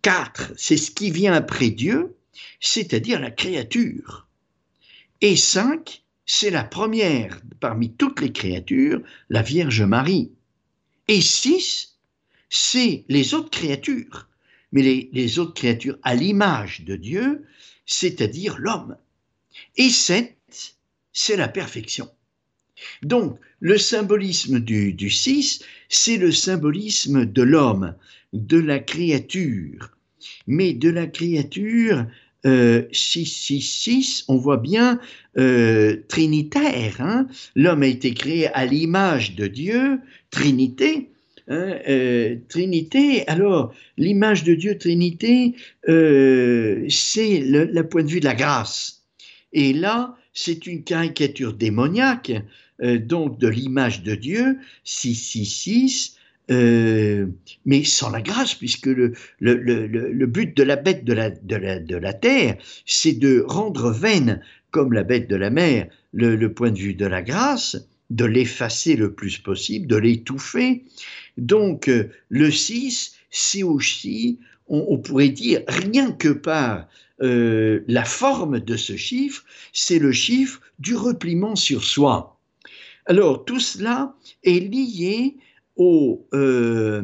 Quatre, 0.02 0.52
c'est 0.56 0.76
ce 0.76 0.90
qui 0.90 1.10
vient 1.10 1.32
après 1.32 1.70
Dieu, 1.70 2.14
c'est-à-dire 2.60 3.18
la 3.18 3.30
créature. 3.30 4.28
Et 5.22 5.36
cinq, 5.36 6.03
c'est 6.26 6.50
la 6.50 6.64
première 6.64 7.40
parmi 7.60 7.92
toutes 7.92 8.20
les 8.20 8.32
créatures, 8.32 9.02
la 9.28 9.42
Vierge 9.42 9.82
Marie. 9.82 10.32
Et 11.08 11.20
six, 11.20 11.96
c'est 12.48 13.04
les 13.08 13.34
autres 13.34 13.50
créatures, 13.50 14.28
mais 14.72 14.82
les, 15.12 15.38
autres 15.38 15.54
créatures 15.54 15.98
à 16.02 16.14
l'image 16.14 16.82
de 16.84 16.96
Dieu, 16.96 17.44
c'est-à-dire 17.86 18.56
l'homme. 18.58 18.96
Et 19.76 19.90
sept, 19.90 20.36
c'est 21.12 21.36
la 21.36 21.48
perfection. 21.48 22.10
Donc, 23.02 23.38
le 23.60 23.78
symbolisme 23.78 24.60
du, 24.60 24.92
du 24.92 25.10
six, 25.10 25.62
c'est 25.88 26.16
le 26.16 26.32
symbolisme 26.32 27.24
de 27.24 27.42
l'homme, 27.42 27.94
de 28.32 28.58
la 28.58 28.78
créature, 28.78 29.90
mais 30.46 30.72
de 30.72 30.90
la 30.90 31.06
créature 31.06 32.06
666, 32.44 34.20
euh, 34.20 34.32
on 34.32 34.36
voit 34.36 34.58
bien 34.58 35.00
euh, 35.38 35.96
trinitaire. 36.08 36.96
Hein. 37.00 37.26
L'homme 37.54 37.82
a 37.82 37.86
été 37.86 38.12
créé 38.12 38.48
à 38.48 38.66
l'image 38.66 39.34
de 39.34 39.46
Dieu, 39.46 40.00
Trinité. 40.30 41.10
Hein, 41.48 41.76
euh, 41.88 42.36
Trinité, 42.48 43.26
alors 43.28 43.74
l'image 43.98 44.44
de 44.44 44.54
Dieu, 44.54 44.78
Trinité, 44.78 45.54
c'est 45.86 47.40
le, 47.40 47.82
point 47.82 48.02
de 48.02 48.08
vue 48.08 48.20
de 48.20 48.24
la 48.24 48.34
grâce. 48.34 49.02
Et 49.52 49.72
là, 49.72 50.16
c'est 50.32 50.66
une 50.66 50.84
caricature 50.84 51.52
démoniaque, 51.52 52.32
donc 52.82 53.38
de 53.38 53.48
l'image 53.48 54.02
de 54.02 54.14
Dieu, 54.14 54.56
666, 54.84 56.16
euh, 56.50 57.26
mais 57.64 57.84
sans 57.84 58.10
la 58.10 58.20
grâce, 58.20 58.54
puisque 58.54 58.86
le, 58.86 59.14
le, 59.40 59.54
le, 59.54 59.86
le, 59.86 60.26
but 60.26 60.54
de 60.56 60.62
la 60.62 60.76
bête 60.76 61.04
de 61.04 61.14
la, 61.14 61.30
de 61.30 61.56
la, 61.56 61.78
de 61.78 61.96
la 61.96 62.12
terre, 62.12 62.56
c'est 62.84 63.18
de 63.18 63.42
rendre 63.46 63.90
vaine, 63.90 64.42
comme 64.70 64.92
la 64.92 65.04
bête 65.04 65.28
de 65.28 65.36
la 65.36 65.50
mer, 65.50 65.88
le, 66.12 66.46
point 66.52 66.70
de 66.70 66.78
vue 66.78 66.94
de 66.94 67.06
la 67.06 67.22
grâce, 67.22 67.88
de 68.10 68.24
l'effacer 68.26 68.96
le 68.96 69.14
plus 69.14 69.38
possible, 69.38 69.86
de 69.86 69.96
l'étouffer. 69.96 70.84
Donc, 71.38 71.88
euh, 71.88 72.10
le 72.28 72.50
6, 72.50 73.14
c'est 73.30 73.62
aussi, 73.62 74.38
on, 74.66 74.98
pourrait 74.98 75.30
dire, 75.30 75.62
rien 75.66 76.12
que 76.12 76.28
par 76.28 76.88
euh, 77.22 77.80
la 77.88 78.04
forme 78.04 78.60
de 78.60 78.76
ce 78.76 78.96
chiffre, 78.96 79.44
c'est 79.72 79.98
le 79.98 80.12
chiffre 80.12 80.60
du 80.78 80.94
repliement 80.94 81.56
sur 81.56 81.84
soi. 81.84 82.38
Alors, 83.06 83.44
tout 83.44 83.60
cela 83.60 84.14
est 84.42 84.60
lié 84.60 85.36
au, 85.76 86.26
euh, 86.34 87.02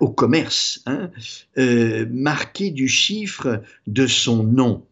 au 0.00 0.08
commerce, 0.08 0.82
hein, 0.86 1.10
euh, 1.58 2.06
marqué 2.10 2.70
du 2.70 2.88
chiffre 2.88 3.62
de 3.86 4.06
son 4.06 4.42
nom. 4.44 4.84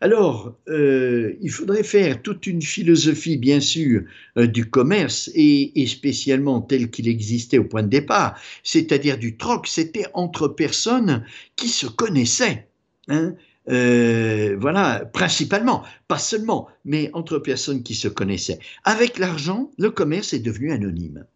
Alors, 0.00 0.56
euh, 0.68 1.34
il 1.40 1.50
faudrait 1.50 1.82
faire 1.82 2.22
toute 2.22 2.46
une 2.46 2.62
philosophie, 2.62 3.36
bien 3.36 3.58
sûr, 3.58 4.02
du 4.36 4.70
commerce, 4.70 5.28
et, 5.34 5.72
spécialement 5.88 6.60
tel 6.60 6.90
qu'il 6.90 7.08
existait 7.08 7.58
au 7.58 7.64
point 7.64 7.82
de 7.82 7.88
départ, 7.88 8.40
c'est-à-dire 8.62 9.18
du 9.18 9.36
troc, 9.36 9.66
c'était 9.66 10.06
entre 10.14 10.46
personnes 10.46 11.24
qui 11.56 11.68
se 11.68 11.86
connaissaient. 11.88 12.68
Hein, 13.08 13.34
voilà, 13.66 15.04
principalement, 15.12 15.82
pas 16.06 16.18
seulement, 16.18 16.68
mais 16.84 17.10
entre 17.12 17.40
personnes 17.40 17.82
qui 17.82 17.96
se 17.96 18.06
connaissaient. 18.06 18.60
Avec 18.84 19.18
l'argent, 19.18 19.72
le 19.78 19.90
commerce 19.90 20.32
est 20.32 20.38
devenu 20.38 20.70
anonyme. 20.70 21.26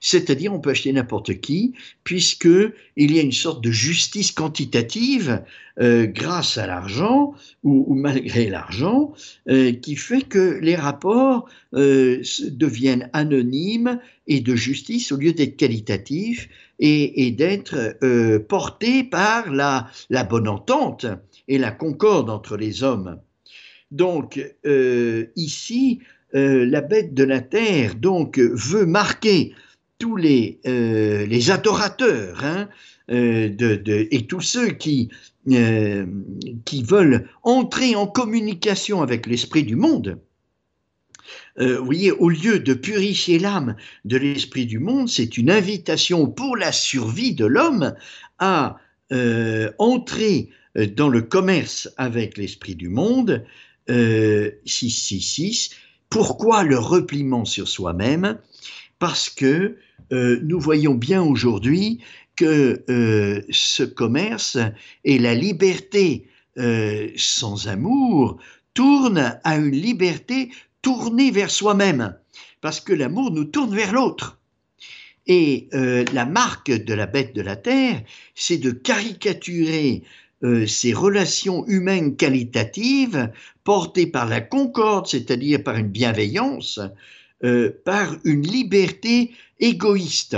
C'est-à-dire, 0.00 0.52
on 0.52 0.60
peut 0.60 0.70
acheter 0.70 0.92
n'importe 0.92 1.40
qui, 1.40 1.74
puisqu'il 2.04 3.14
y 3.14 3.18
a 3.18 3.22
une 3.22 3.32
sorte 3.32 3.62
de 3.62 3.70
justice 3.70 4.32
quantitative 4.32 5.42
euh, 5.80 6.06
grâce 6.06 6.58
à 6.58 6.66
l'argent 6.66 7.34
ou, 7.62 7.94
malgré 7.94 8.48
l'argent, 8.48 9.12
euh, 9.48 9.72
qui 9.72 9.96
fait 9.96 10.22
que 10.22 10.58
les 10.60 10.74
rapports 10.74 11.48
euh, 11.74 12.22
deviennent 12.48 13.10
anonymes 13.12 14.00
et 14.26 14.40
de 14.40 14.56
justice 14.56 15.12
au 15.12 15.16
lieu 15.16 15.32
d'être 15.32 15.56
qualitatifs 15.56 16.48
et, 16.78 17.30
d'être 17.30 17.98
portés 18.48 19.04
par 19.04 19.50
la 19.50 20.24
bonne 20.24 20.48
entente 20.48 21.04
et 21.46 21.58
la 21.58 21.72
concorde 21.72 22.30
entre 22.30 22.56
les 22.56 22.82
hommes. 22.82 23.20
Donc, 23.90 24.40
ici, 25.36 26.00
la 26.32 26.80
bête 26.80 27.14
de 27.14 27.24
la 27.24 27.40
terre 27.40 27.94
donc 27.96 28.38
veut 28.38 28.86
marquer 28.86 29.54
tous 30.00 30.16
les, 30.16 30.58
euh, 30.66 31.24
les 31.26 31.52
adorateurs 31.52 32.42
hein, 32.42 32.68
euh, 33.12 33.54
et 34.10 34.26
tous 34.26 34.40
ceux 34.40 34.70
qui, 34.70 35.10
euh, 35.52 36.06
qui 36.64 36.82
veulent 36.82 37.28
entrer 37.44 37.94
en 37.94 38.08
communication 38.08 39.02
avec 39.02 39.26
l'esprit 39.26 39.62
du 39.62 39.76
monde, 39.76 40.18
vous 41.58 41.84
voyez, 41.84 42.10
au 42.10 42.30
lieu 42.30 42.58
de 42.58 42.72
purifier 42.72 43.38
l'âme 43.38 43.76
de 44.06 44.16
l'esprit 44.16 44.64
du 44.64 44.78
monde, 44.78 45.10
c'est 45.10 45.36
une 45.36 45.50
invitation 45.50 46.26
pour 46.26 46.56
la 46.56 46.72
survie 46.72 47.34
de 47.34 47.44
l'homme 47.44 47.94
à 48.38 48.78
entrer 49.76 50.48
dans 50.96 51.10
le 51.10 51.20
commerce 51.20 51.92
avec 51.98 52.38
l'esprit 52.38 52.76
du 52.76 52.88
monde. 52.88 53.44
666. 53.88 55.70
Pourquoi 56.10 56.64
le 56.64 56.76
repliement 56.76 57.44
sur 57.44 57.68
soi-même? 57.68 58.38
Parce 58.98 59.30
que 59.30 59.78
euh, 60.12 60.40
nous 60.42 60.58
voyons 60.58 60.94
bien 60.94 61.22
aujourd'hui 61.22 62.00
que 62.34 62.84
euh, 62.90 63.42
ce 63.50 63.84
commerce 63.84 64.58
et 65.04 65.20
la 65.20 65.34
liberté 65.34 66.26
euh, 66.58 67.10
sans 67.16 67.68
amour 67.68 68.38
tournent 68.74 69.38
à 69.44 69.56
une 69.56 69.70
liberté 69.70 70.50
tournée 70.82 71.30
vers 71.30 71.50
soi-même, 71.50 72.16
parce 72.60 72.80
que 72.80 72.92
l'amour 72.92 73.30
nous 73.30 73.44
tourne 73.44 73.74
vers 73.74 73.92
l'autre. 73.92 74.38
Et 75.26 75.68
la 75.72 76.24
marque 76.24 76.72
de 76.72 76.94
la 76.94 77.06
bête 77.06 77.36
de 77.36 77.42
la 77.42 77.54
terre, 77.54 78.02
c'est 78.34 78.56
de 78.56 78.72
caricaturer 78.72 80.02
ces 80.66 80.92
relations 80.94 81.66
humaines 81.66 82.16
qualitatives 82.16 83.30
portées 83.64 84.06
par 84.06 84.26
la 84.26 84.40
concorde, 84.40 85.06
c'est-à-dire 85.06 85.62
par 85.62 85.76
une 85.76 85.88
bienveillance, 85.88 86.80
euh, 87.42 87.70
par 87.86 88.16
une 88.24 88.46
liberté 88.46 89.32
égoïste, 89.60 90.36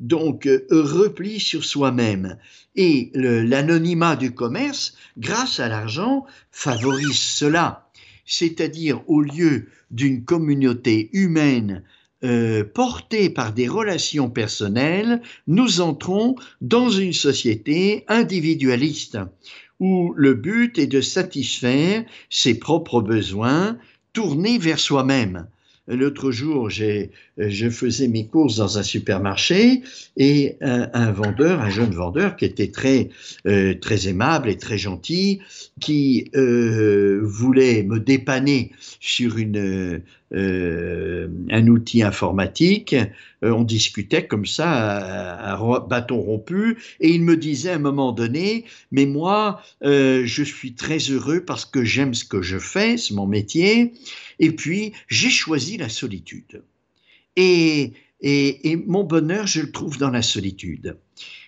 donc 0.00 0.46
euh, 0.46 0.64
repli 0.70 1.40
sur 1.40 1.62
soi-même. 1.62 2.38
Et 2.74 3.10
l'anonymat 3.12 4.16
du 4.16 4.32
commerce, 4.32 4.94
grâce 5.18 5.60
à 5.60 5.68
l'argent, 5.68 6.24
favorise 6.50 7.18
cela. 7.18 7.90
C'est-à-dire, 8.24 9.02
au 9.08 9.20
lieu 9.20 9.66
d'une 9.90 10.24
communauté 10.24 11.10
humaine 11.12 11.82
euh, 12.24 12.64
portée 12.64 13.30
par 13.30 13.52
des 13.52 13.68
relations 13.68 14.28
personnelles, 14.28 15.22
nous 15.46 15.80
entrons 15.80 16.34
dans 16.60 16.90
une 16.90 17.12
société 17.12 18.04
individualiste 18.08 19.18
où 19.80 20.12
le 20.16 20.34
but 20.34 20.78
est 20.78 20.88
de 20.88 21.00
satisfaire 21.00 22.04
ses 22.30 22.58
propres 22.58 23.00
besoins 23.00 23.78
tournés 24.12 24.58
vers 24.58 24.80
soi-même. 24.80 25.46
L'autre 25.88 26.30
jour, 26.30 26.68
je 26.68 27.70
faisais 27.70 28.08
mes 28.08 28.26
courses 28.26 28.56
dans 28.56 28.76
un 28.76 28.82
supermarché 28.82 29.80
et 30.18 30.56
un, 30.60 31.12
vendeur, 31.12 31.62
un 31.62 31.70
jeune 31.70 31.92
vendeur 31.92 32.36
qui 32.36 32.44
était 32.44 32.70
très, 32.70 33.08
euh, 33.46 33.74
très 33.74 34.06
aimable 34.06 34.50
et 34.50 34.58
très 34.58 34.76
gentil, 34.76 35.40
qui 35.80 36.30
euh, 36.34 37.20
voulait 37.22 37.84
me 37.84 38.00
dépanner 38.00 38.72
sur 39.00 39.36
euh, 40.34 41.28
un 41.50 41.66
outil 41.68 42.02
informatique. 42.02 42.94
On 43.42 43.62
discutait 43.62 44.26
comme 44.26 44.46
ça, 44.46 45.52
à, 45.54 45.80
bâton 45.88 46.20
rompu, 46.20 46.78
et 47.00 47.10
il 47.10 47.22
me 47.22 47.36
disait 47.36 47.70
à 47.70 47.76
un 47.76 47.78
moment 47.78 48.12
donné, 48.12 48.64
mais 48.90 49.06
moi, 49.06 49.62
je 49.82 50.42
suis 50.42 50.74
très 50.74 50.98
heureux 50.98 51.44
parce 51.44 51.64
que 51.64 51.84
j'aime 51.84 52.14
ce 52.14 52.24
que 52.24 52.42
je 52.42 52.58
fais, 52.58 52.96
c'est 52.96 53.14
mon 53.14 53.26
métier, 53.26 53.92
et 54.38 54.52
puis, 54.52 54.92
j'ai 55.08 55.30
choisi 55.30 55.76
la 55.76 55.88
solitude. 55.88 56.62
Et, 57.36 57.92
et, 58.20 58.76
mon 58.86 59.04
bonheur, 59.04 59.46
je 59.46 59.60
le 59.60 59.70
trouve 59.70 59.98
dans 59.98 60.10
la 60.10 60.22
solitude. 60.22 60.96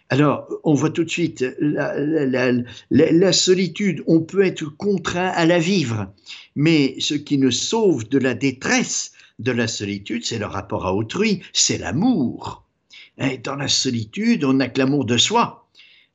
Alors, 0.09 0.48
on 0.64 0.74
voit 0.74 0.90
tout 0.90 1.05
de 1.05 1.11
suite, 1.11 1.44
la, 1.61 1.94
la, 1.98 2.53
la, 2.90 3.33
solitude, 3.33 4.03
on 4.09 4.20
peut 4.20 4.44
être 4.44 4.64
contraint 4.64 5.29
à 5.29 5.46
la 5.46 5.61
vivre, 5.61 6.12
mais 6.57 6.96
ce 6.98 7.14
qui 7.14 7.38
nous 7.38 7.53
sauve 7.53 8.09
de 8.09 8.18
la 8.18 8.35
détresse 8.35 9.12
de 9.40 9.53
la 9.53 9.66
solitude, 9.66 10.24
c'est 10.24 10.38
le 10.38 10.46
rapport 10.46 10.87
à 10.87 10.94
autrui, 10.94 11.42
c'est 11.53 11.79
l'amour. 11.79 12.64
Dans 13.44 13.57
la 13.57 13.68
solitude, 13.68 14.44
on 14.44 14.55
n'a 14.55 14.68
que 14.68 14.79
l'amour 14.79 15.05
de 15.05 15.18
soi. 15.18 15.68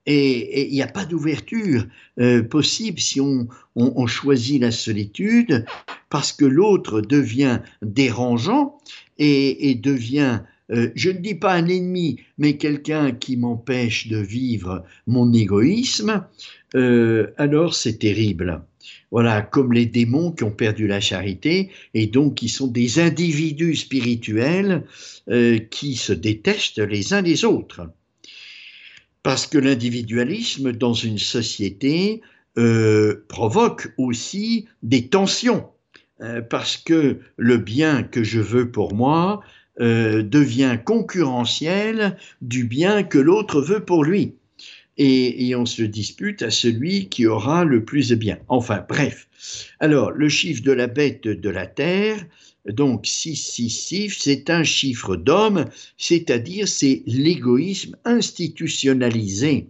Et 0.07 0.67
il 0.67 0.73
n'y 0.73 0.81
a 0.83 0.87
pas 0.87 1.05
d'ouverture 1.05 1.85
euh, 2.19 2.43
possible 2.43 2.99
si 2.99 3.19
on, 3.19 3.47
on, 3.75 4.05
choisit 4.05 4.61
la 4.61 4.71
solitude, 4.71 5.65
parce 6.09 6.31
que 6.31 6.45
l'autre 6.45 7.01
devient 7.01 7.59
dérangeant 7.81 8.77
et, 9.17 9.71
et 9.71 9.75
devient, 9.75 10.41
euh, 10.71 10.91
je 10.93 11.09
ne 11.09 11.17
dis 11.17 11.33
pas 11.33 11.53
un 11.53 11.67
ennemi, 11.67 12.19
mais 12.37 12.57
quelqu'un 12.57 13.13
qui 13.13 13.35
m'empêche 13.35 14.07
de 14.07 14.17
vivre 14.17 14.83
mon 15.07 15.33
égoïsme, 15.33 16.23
euh, 16.75 17.33
alors 17.37 17.73
c'est 17.73 17.97
terrible. 17.97 18.61
Voilà, 19.11 19.41
comme 19.41 19.71
les 19.71 19.85
démons 19.85 20.31
qui 20.31 20.43
ont 20.43 20.51
perdu 20.51 20.87
la 20.87 20.99
charité 20.99 21.69
et 21.93 22.07
donc 22.07 22.35
qui 22.35 22.49
sont 22.49 22.67
des 22.67 22.99
individus 22.99 23.75
spirituels 23.75 24.83
qui 25.71 25.95
se 25.95 26.11
détestent 26.13 26.79
les 26.79 27.13
uns 27.13 27.21
les 27.21 27.45
autres 27.45 27.87
parce 29.25 29.47
que 29.47 29.57
l'individualisme 29.57 30.71
dans 30.71 30.93
une 30.93 31.17
société 31.17 32.21
euh, 32.59 33.25
provoque 33.27 33.91
aussi 33.97 34.67
des 34.83 35.07
tensions, 35.07 35.65
euh, 36.21 36.43
parce 36.43 36.77
que 36.77 37.21
le 37.35 37.57
bien 37.57 38.03
que 38.03 38.23
je 38.23 38.39
veux 38.39 38.69
pour 38.69 38.93
moi 38.93 39.41
euh, 39.81 40.21
devient 40.21 40.77
concurrentiel 40.85 42.17
du 42.43 42.65
bien 42.65 43.01
que 43.01 43.17
l'autre 43.17 43.61
veut 43.61 43.83
pour 43.83 44.03
lui. 44.03 44.35
Et, 44.97 45.47
et, 45.47 45.55
on 45.55 45.65
se 45.65 45.81
dispute 45.81 46.41
à 46.41 46.49
celui 46.49 47.09
qui 47.09 47.25
aura 47.25 47.65
le 47.65 47.83
plus 47.83 48.09
de 48.09 48.15
bien. 48.15 48.39
Enfin, 48.47 48.85
bref. 48.87 49.27
Alors, 49.79 50.11
le 50.11 50.29
chiffre 50.29 50.63
de 50.63 50.71
la 50.71 50.87
bête 50.87 51.23
de 51.23 51.49
la 51.49 51.67
terre, 51.67 52.25
donc 52.65 53.05
666, 53.05 54.17
c'est 54.17 54.49
un 54.49 54.63
chiffre 54.63 55.15
d'homme, 55.15 55.65
c'est-à-dire 55.97 56.67
c'est 56.67 57.03
l'égoïsme 57.05 57.97
institutionnalisé, 58.05 59.67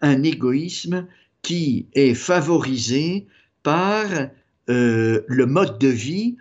un 0.00 0.22
égoïsme 0.22 1.06
qui 1.42 1.86
est 1.94 2.14
favorisé 2.14 3.26
par 3.62 4.06
euh, 4.68 5.22
le 5.26 5.46
mode 5.46 5.78
de 5.78 5.88
vie 5.88 6.36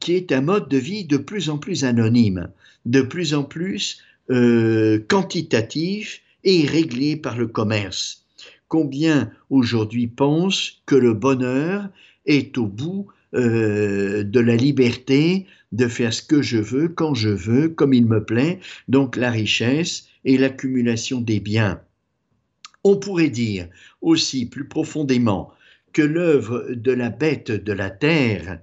qui 0.00 0.14
est 0.14 0.32
un 0.32 0.40
mode 0.40 0.68
de 0.68 0.78
vie 0.78 1.04
de 1.04 1.18
plus 1.18 1.50
en 1.50 1.58
plus 1.58 1.84
anonyme, 1.84 2.48
de 2.86 3.02
plus 3.02 3.34
en 3.34 3.44
plus 3.44 4.02
euh, 4.30 4.98
quantitatif 5.08 6.22
et 6.44 6.66
réglé 6.66 7.16
par 7.16 7.36
le 7.36 7.46
commerce. 7.46 8.26
Combien 8.68 9.30
aujourd'hui 9.50 10.06
pensent 10.06 10.82
que 10.86 10.94
le 10.94 11.14
bonheur 11.14 11.88
est 12.26 12.56
au 12.58 12.66
bout 12.66 13.08
euh, 13.34 14.22
de 14.24 14.40
la 14.40 14.56
liberté 14.56 15.46
de 15.72 15.86
faire 15.86 16.12
ce 16.12 16.22
que 16.22 16.42
je 16.42 16.58
veux, 16.58 16.88
quand 16.88 17.14
je 17.14 17.28
veux, 17.28 17.68
comme 17.68 17.94
il 17.94 18.06
me 18.06 18.24
plaît, 18.24 18.58
donc 18.88 19.16
la 19.16 19.30
richesse 19.30 20.08
et 20.24 20.36
l'accumulation 20.36 21.20
des 21.20 21.40
biens. 21.40 21.80
On 22.82 22.96
pourrait 22.96 23.30
dire 23.30 23.68
aussi 24.00 24.46
plus 24.46 24.66
profondément 24.66 25.52
que 25.92 26.02
l'œuvre 26.02 26.66
de 26.70 26.92
la 26.92 27.10
bête 27.10 27.50
de 27.50 27.72
la 27.72 27.90
terre 27.90 28.60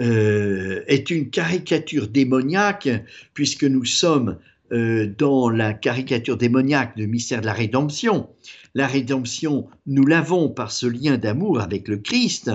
euh, 0.00 0.82
est 0.86 1.10
une 1.10 1.30
caricature 1.30 2.08
démoniaque, 2.08 2.88
puisque 3.34 3.64
nous 3.64 3.84
sommes 3.84 4.38
euh, 4.72 5.12
dans 5.18 5.50
la 5.50 5.72
caricature 5.74 6.36
démoniaque 6.36 6.96
du 6.96 7.06
mystère 7.06 7.40
de 7.40 7.46
la 7.46 7.52
rédemption. 7.52 8.28
La 8.74 8.86
rédemption, 8.86 9.66
nous 9.86 10.06
l'avons 10.06 10.48
par 10.48 10.70
ce 10.70 10.86
lien 10.86 11.18
d'amour 11.18 11.60
avec 11.60 11.88
le 11.88 11.96
Christ 11.96 12.50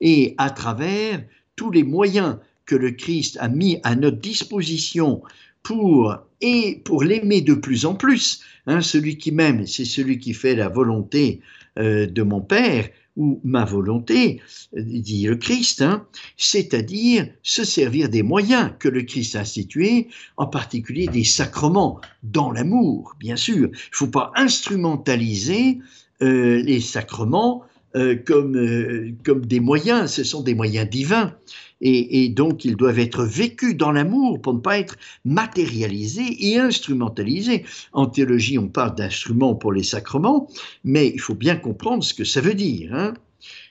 et 0.00 0.34
à 0.38 0.50
travers 0.50 1.22
tous 1.56 1.70
les 1.70 1.82
moyens 1.82 2.38
que 2.64 2.76
le 2.76 2.92
Christ 2.92 3.36
a 3.40 3.48
mis 3.48 3.80
à 3.82 3.96
notre 3.96 4.18
disposition 4.18 5.22
pour 5.62 6.16
et 6.40 6.80
pour 6.84 7.02
l'aimer 7.02 7.40
de 7.40 7.54
plus 7.54 7.84
en 7.84 7.94
plus. 7.94 8.40
Hein, 8.66 8.80
celui 8.80 9.18
qui 9.18 9.32
m'aime, 9.32 9.66
c'est 9.66 9.84
celui 9.84 10.18
qui 10.18 10.34
fait 10.34 10.54
la 10.54 10.68
volonté 10.68 11.40
euh, 11.78 12.06
de 12.06 12.22
mon 12.22 12.40
Père. 12.40 12.88
Ou 13.18 13.40
ma 13.44 13.64
volonté, 13.64 14.40
dit 14.72 15.26
le 15.26 15.36
Christ, 15.36 15.82
hein, 15.82 16.06
c'est-à-dire 16.38 17.28
se 17.42 17.64
servir 17.64 18.08
des 18.08 18.22
moyens 18.22 18.72
que 18.78 18.88
le 18.88 19.02
Christ 19.02 19.36
a 19.36 19.40
institués, 19.40 20.08
en 20.36 20.46
particulier 20.46 21.08
des 21.08 21.24
sacrements, 21.24 22.00
dans 22.22 22.50
l'amour, 22.50 23.16
bien 23.18 23.36
sûr. 23.36 23.68
Il 23.68 23.72
ne 23.72 23.76
faut 23.92 24.06
pas 24.06 24.32
instrumentaliser 24.36 25.80
euh, 26.22 26.62
les 26.62 26.80
sacrements 26.80 27.64
euh, 27.96 28.16
comme, 28.16 28.56
euh, 28.56 29.14
comme 29.24 29.46
des 29.46 29.60
moyens, 29.60 30.10
ce 30.10 30.22
sont 30.22 30.42
des 30.42 30.54
moyens 30.54 30.88
divins. 30.88 31.34
Et, 31.80 32.28
donc 32.28 32.64
ils 32.64 32.74
doivent 32.74 32.98
être 32.98 33.22
vécus 33.24 33.76
dans 33.76 33.92
l'amour 33.92 34.42
pour 34.42 34.52
ne 34.52 34.58
pas 34.58 34.80
être 34.80 34.96
matérialisés 35.24 36.48
et 36.50 36.58
instrumentalisés. 36.58 37.64
En 37.92 38.06
théologie, 38.06 38.58
on 38.58 38.66
parle 38.66 38.96
d'instruments 38.96 39.54
pour 39.54 39.72
les 39.72 39.84
sacrements, 39.84 40.48
mais 40.82 41.06
il 41.06 41.20
faut 41.20 41.36
bien 41.36 41.54
comprendre 41.54 42.02
ce 42.02 42.14
que 42.14 42.24
ça 42.24 42.40
veut 42.40 42.54
dire. 42.54 42.92
Hein. 42.92 43.14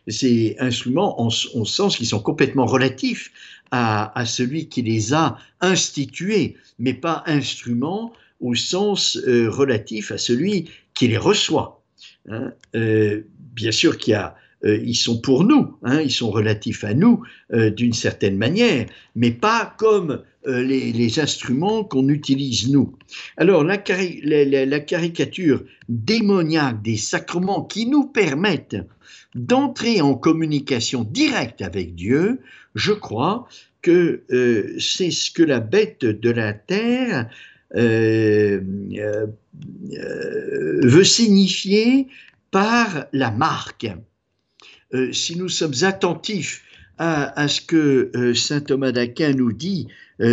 Ces 0.08 0.56
instruments 0.60 1.22
en, 1.22 1.30
sens 1.30 1.98
qu'ils 1.98 2.08
sont 2.08 2.22
complètement 2.22 2.66
relatifs 2.66 3.34
à, 3.72 4.24
celui 4.26 4.70
qui 4.70 4.84
les 4.84 5.14
a 5.14 5.38
institués, 5.60 6.56
mais 6.80 6.94
pas 6.94 7.24
instruments 7.26 8.14
au 8.40 8.56
sens 8.56 9.18
relatif 9.28 10.14
à 10.14 10.18
celui 10.18 10.70
qui 10.94 11.10
les 11.10 11.18
reçoit. 11.18 11.78
Hein, 12.30 12.52
euh, 12.76 13.22
bien 13.58 13.72
sûr 13.72 13.98
qu'il 13.98 14.12
y 14.12 14.16
a 14.16 14.36
euh, 14.66 14.80
ils 14.84 14.96
sont 14.96 15.22
pour 15.22 15.44
nous, 15.44 15.76
hein, 15.84 16.02
ils 16.02 16.12
sont 16.12 16.32
relatifs 16.32 16.84
à 16.84 16.96
nous 16.96 17.22
euh, 17.54 17.70
d'une 17.70 17.94
certaine 17.94 18.38
manière, 18.38 18.88
mais 19.16 19.32
pas 19.32 19.76
comme 19.78 20.24
les, 20.48 21.20
instruments 21.20 21.84
qu'on 21.84 22.08
utilise 22.08 22.72
nous. 22.72 22.96
Alors 23.36 23.66
la, 23.66 23.78
caricature 23.78 25.62
démoniaque 25.90 26.82
des 26.82 26.96
sacrements 26.96 27.64
qui 27.64 27.86
nous 27.86 28.06
permettent 28.06 28.78
d'entrer 29.36 30.00
en 30.00 30.16
communication 30.16 31.04
directe 31.04 31.62
avec 31.62 31.96
Dieu, 31.96 32.40
je 32.76 32.94
crois 32.94 33.50
que 33.82 34.24
c'est 34.80 35.12
ce 35.12 35.32
que 35.32 35.44
la 35.44 35.60
bête 35.60 36.06
de 36.06 36.30
la 36.30 36.54
terre 36.54 37.28
euh, 37.76 38.62
euh, 38.98 39.28
euh, 39.92 40.80
veut 40.84 41.04
signifier 41.04 42.08
par 42.52 43.06
la 43.14 43.32
marque. 43.32 43.88
si 45.12 45.38
nous 45.38 45.50
sommes 45.50 45.74
attentifs 45.82 46.64
à, 46.98 47.48
ce 47.48 47.62
que 47.62 48.34
saint 48.34 48.62
Thomas 48.62 48.92
d'Aquin 48.92 49.34
nous 49.34 49.52
dit 49.52 49.88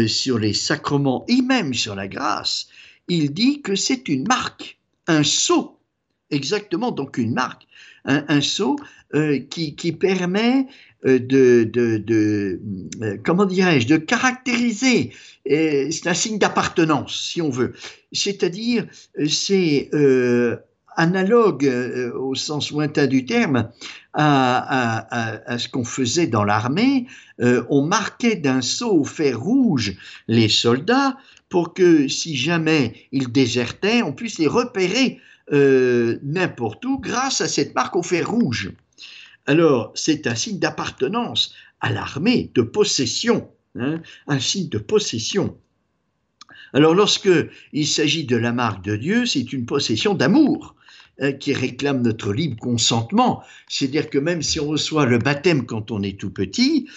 sur 0.07 0.39
les 0.39 0.55
sacrements 0.55 1.25
et 1.29 1.43
même 1.43 1.75
sur 1.75 1.95
la 1.95 2.09
grâce, 2.09 2.69
il 3.09 3.33
dit 3.33 3.61
que 3.63 3.75
c'est 3.75 4.09
une 4.09 4.27
marque, 4.27 4.79
un 5.07 5.23
sceau, 5.23 5.79
exactement 6.31 6.91
donc 6.91 7.19
une 7.19 7.35
marque, 7.35 7.67
un, 8.05 8.41
sceau 8.41 8.77
qui, 9.51 9.97
permet 9.99 10.67
euh, 11.07 11.19
de, 11.19 11.65
de, 11.71 12.61
euh, 13.03 13.19
comment 13.25 13.45
dirais-je, 13.45 13.87
de 13.87 13.97
caractériser. 13.99 15.13
C'est 15.47 16.07
un 16.07 16.15
signe 16.15 16.39
d'appartenance, 16.39 17.29
si 17.31 17.43
on 17.43 17.51
veut. 17.51 17.75
C'est-à-dire, 18.13 18.87
c'est 19.29 19.91
euh, 20.99 21.03
analogue 21.03 22.13
au 22.17 22.35
sens 22.35 22.71
lointain 22.71 23.07
du 23.07 23.25
terme 23.25 23.71
à, 24.13 25.57
ce 25.59 25.69
qu'on 25.69 25.85
faisait 25.85 26.27
dans 26.27 26.45
l'armée. 26.45 27.07
on 27.39 27.83
marquait 27.83 28.37
d'un 28.37 28.61
sceau 28.61 28.93
au 28.93 29.05
fer 29.05 29.39
rouge 29.39 29.97
les 30.29 30.49
soldats 30.49 31.17
pour 31.49 31.75
que 31.75 32.09
si 32.09 32.37
jamais 32.37 32.95
ils 33.13 33.31
désertaient, 33.31 34.03
on 34.03 34.13
puisse 34.13 34.39
les 34.39 34.47
repérer 34.47 35.19
n'importe 35.51 36.85
où 36.85 36.99
grâce 36.99 37.41
à 37.41 37.49
cette 37.49 37.75
marque 37.75 37.97
au 37.97 38.03
fer 38.03 38.31
rouge 38.31 38.73
alors 39.47 39.93
c'est 39.95 40.27
un 40.27 40.35
signe 40.35 40.59
d'appartenance 40.59 41.55
à 41.81 41.91
l'armée, 41.91 42.51
de 42.55 42.63
possession, 42.63 43.51
hein, 43.79 44.01
un 44.27 44.39
signe 44.39 44.69
de 44.69 44.79
possession. 44.79 45.59
Alors 46.75 46.95
lorsque 46.95 47.31
il 47.73 47.87
s'agit 47.87 48.25
de 48.25 48.37
la 48.37 48.53
marque 48.53 48.85
de 48.85 48.97
Dieu, 48.97 49.27
c'est 49.27 49.53
une 49.53 49.65
possession 49.65 50.13
d'amour 50.15 50.75
hein, 51.21 51.33
qui 51.33 51.55
réclame 51.55 52.03
notre 52.03 52.33
libre 52.33 52.57
consentement. 52.59 53.43
C'est-à-dire 53.69 54.11
que 54.11 54.19
même 54.19 54.43
si 54.43 54.59
on 54.59 54.67
reçoit 54.67 55.07
le 55.07 55.19
baptême 55.19 55.67
quand 55.67 55.93
on 55.93 56.03
est 56.03 56.19
tout 56.19 56.31
petit, 56.31 56.89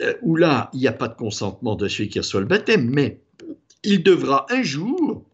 euh, 0.00 0.12
où 0.20 0.36
là, 0.36 0.70
il 0.74 0.80
n'y 0.80 0.86
a 0.86 0.92
pas 0.92 1.08
de 1.08 1.16
consentement 1.16 1.74
de 1.74 1.88
celui 1.88 2.10
qui 2.10 2.18
reçoit 2.18 2.40
le 2.40 2.46
baptême, 2.46 2.90
mais 2.90 3.20
il 3.82 4.02
devra 4.02 4.46
un 4.50 4.62
jour 4.62 5.24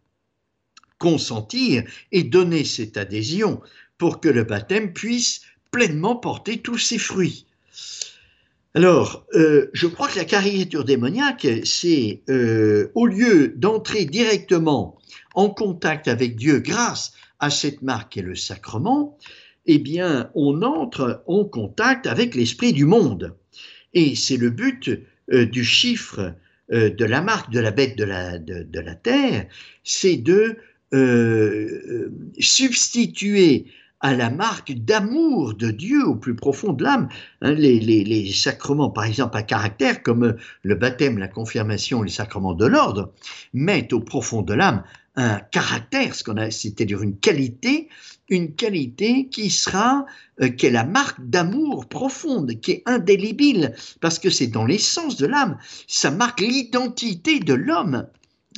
consentir 0.99 1.83
et 2.13 2.23
donner 2.23 2.65
cette 2.65 2.97
adhésion 2.97 3.61
pour 3.99 4.21
que 4.21 4.29
le 4.29 4.45
baptême 4.45 4.93
puisse 4.93 5.43
pleinement 5.73 6.15
porter 6.15 6.59
tous 6.59 6.79
ses 6.79 6.99
fruits. 6.99 7.47
Alors, 8.77 9.25
euh, 9.35 9.71
je 9.73 9.87
crois 9.87 10.09
que 10.09 10.19
la 10.19 10.25
caricature 10.25 10.85
démoniaque, 10.85 11.47
c'est 11.63 12.23
euh, 12.29 12.91
au 12.97 13.07
lieu 13.07 13.55
d'entrer 13.57 14.05
directement 14.05 14.99
en 15.37 15.49
contact 15.49 16.09
avec 16.09 16.35
Dieu 16.35 16.59
grâce 16.59 17.13
à 17.39 17.51
cette 17.51 17.83
marque 17.83 18.17
et 18.17 18.23
le 18.23 18.35
sacrement, 18.35 19.17
eh 19.67 19.79
bien, 19.79 20.29
on 20.35 20.63
entre 20.63 21.23
en 21.29 21.45
contact 21.45 22.09
avec 22.09 22.35
l'esprit 22.35 22.73
du 22.73 22.85
monde. 22.85 23.37
Et 23.93 24.17
c'est 24.17 24.37
le 24.37 24.51
but 24.51 24.91
euh, 25.33 25.47
du 25.47 25.65
chiffre 25.65 26.35
de 26.71 27.05
la 27.05 27.21
marque 27.21 27.53
de 27.53 27.61
la 27.61 27.71
bête 27.71 27.97
de 27.97 28.05
la, 28.05 28.39
de 28.39 28.81
la 28.81 28.95
terre, 28.95 29.47
c'est 29.85 30.17
de 30.17 30.57
substituer 32.39 33.67
à 34.05 34.14
la 34.14 34.29
marque 34.29 34.73
d'amour 34.73 35.55
de 35.55 35.71
Dieu 35.71 36.07
au 36.07 36.14
plus 36.14 36.37
profond 36.37 36.75
de 36.75 36.85
l'âme. 36.85 37.09
Hein, 37.40 37.53
les, 37.53 38.31
sacrements, 38.35 38.90
par 38.90 39.05
exemple, 39.05 39.35
à 39.38 39.43
caractère, 39.43 40.03
comme 40.03 40.37
le 40.62 40.75
baptême, 40.75 41.17
la 41.17 41.27
confirmation, 41.27 42.03
les 42.03 42.11
sacrements 42.11 42.53
de 42.53 42.67
l'ordre, 42.67 43.14
mettent 43.55 43.95
au 43.95 44.01
profond 44.01 44.43
de 44.43 44.53
l'âme 44.53 44.83
un 45.17 45.40
caractère, 45.51 46.14
ce 46.14 46.23
qu'on 46.23 46.37
a, 46.37 46.51
c'est-à-dire 46.51 47.01
une 47.01 47.17
qualité, 47.17 47.88
une 48.29 48.55
qualité 48.55 49.29
qui 49.31 49.49
sera, 49.49 50.05
euh, 50.43 50.49
qui 50.49 50.67
est 50.67 50.71
la 50.71 50.85
marque 50.85 51.27
d'amour 51.27 51.87
profonde, 51.87 52.61
qui 52.61 52.73
est 52.73 52.83
indélébile, 52.85 53.75
parce 54.03 54.19
que 54.19 54.29
c'est 54.29 54.49
dans 54.49 54.67
l'essence 54.67 55.17
de 55.17 55.27
l'âme. 55.27 55.57
Ça 55.87 56.11
marque 56.11 56.40
l'identité 56.40 57.40
de 57.40 57.55
l'homme. 57.55 58.07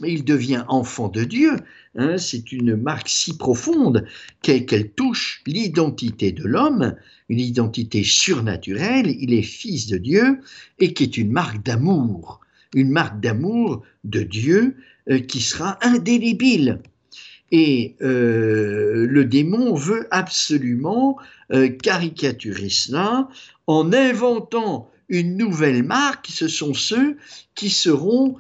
Il 0.05 0.25
devient 0.25 0.65
enfant 0.69 1.09
de 1.09 1.25
Dieu, 1.25 1.57
Hein, 1.99 2.19
c'est 2.19 2.53
une 2.53 2.77
marque 2.77 3.09
si 3.09 3.39
profonde 3.39 4.05
qu'elle 4.43 4.91
touche 4.91 5.43
l'identité 5.47 6.31
de 6.31 6.45
l'homme, 6.45 6.95
une 7.31 7.41
identité 7.41 8.05
surnaturelle, 8.05 9.09
il 9.19 9.33
est 9.33 9.43
fils 9.43 9.87
de 9.87 9.97
Dieu, 9.97 10.41
et 10.79 10.93
qui 10.93 11.05
est 11.05 11.17
une 11.17 11.33
marque 11.33 11.65
d'amour, 11.65 12.41
une 12.75 12.91
marque 12.91 13.21
d'amour 13.21 13.83
de 14.05 14.23
Dieu 14.23 14.77
euh, 15.09 15.21
qui 15.21 15.41
sera 15.41 15.79
indélébile. 15.81 16.81
Et 17.51 17.97
euh, 18.03 19.07
le 19.09 19.25
démon 19.25 19.75
veut 19.75 20.07
absolument 20.11 21.17
euh, 21.53 21.69
caricaturer 21.69 22.69
cela 22.69 23.29
en 23.67 23.93
inventant 23.95 24.91
une 25.09 25.39
nouvelle 25.39 25.83
marque, 25.83 26.27
ce 26.29 26.49
sont 26.49 26.75
ceux 26.75 27.17
qui 27.55 27.71
seront 27.71 28.37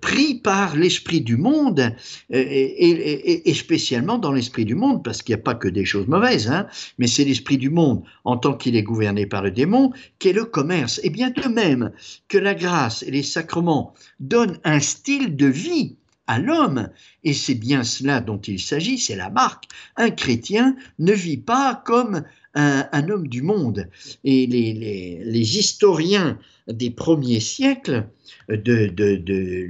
pris 0.00 0.34
par 0.36 0.76
l'esprit 0.76 1.20
du 1.20 1.36
monde, 1.36 1.80
euh, 1.80 2.44
et, 2.46 3.54
spécialement 3.54 4.18
dans 4.18 4.32
l'esprit 4.32 4.64
du 4.64 4.74
monde, 4.74 5.02
parce 5.02 5.22
qu'il 5.22 5.34
n'y 5.34 5.40
a 5.40 5.44
pas 5.44 5.54
que 5.54 5.68
des 5.68 5.84
choses 5.84 6.06
mauvaises, 6.06 6.48
hein, 6.48 6.66
mais 6.98 7.06
c'est 7.06 7.24
l'esprit 7.24 7.58
du 7.58 7.70
monde, 7.70 8.02
en 8.24 8.36
tant 8.36 8.54
qu'il 8.54 8.76
est 8.76 8.82
gouverné 8.82 9.26
par 9.26 9.42
le 9.42 9.50
démon, 9.50 9.92
qui 10.18 10.28
est 10.28 10.32
le 10.32 10.44
commerce. 10.44 11.00
Et 11.02 11.10
bien 11.10 11.30
de 11.30 11.48
même 11.48 11.92
que 12.28 12.38
la 12.38 12.54
grâce 12.54 13.02
et 13.02 13.10
les 13.10 13.22
sacrements 13.22 13.94
donnent 14.20 14.58
un 14.64 14.80
style 14.80 15.36
de 15.36 15.46
vie 15.46 15.96
à 16.26 16.38
l'homme, 16.38 16.88
et 17.22 17.34
c'est 17.34 17.54
bien 17.54 17.84
cela 17.84 18.20
dont 18.20 18.38
il 18.38 18.58
s'agit, 18.58 18.98
c'est 18.98 19.16
la 19.16 19.30
marque. 19.30 19.64
Un 19.96 20.10
chrétien 20.10 20.74
ne 20.98 21.12
vit 21.12 21.36
pas 21.36 21.82
comme 21.84 22.22
un, 22.54 23.08
homme 23.08 23.28
du 23.28 23.42
monde. 23.42 23.88
Et 24.24 24.46
les, 24.46 25.58
historiens 25.58 26.38
des 26.68 26.90
premiers 26.90 27.40
siècles, 27.40 28.06
de, 28.48 28.92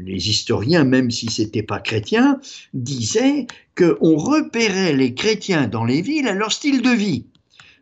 les 0.05 0.29
historiens, 0.29 0.85
même 0.85 1.11
si 1.11 1.27
ce 1.31 1.43
n'était 1.43 1.63
pas 1.63 1.81
chrétien, 1.81 2.41
disaient 2.73 3.47
qu'on 3.77 4.17
repérait 4.17 4.93
les 4.93 5.15
chrétiens 5.15 5.67
dans 5.67 5.85
les 5.85 6.03
villes 6.03 6.29
à 6.29 6.35
leur 6.35 6.53
style 6.53 6.83
de 6.83 6.91
vie. 6.91 7.27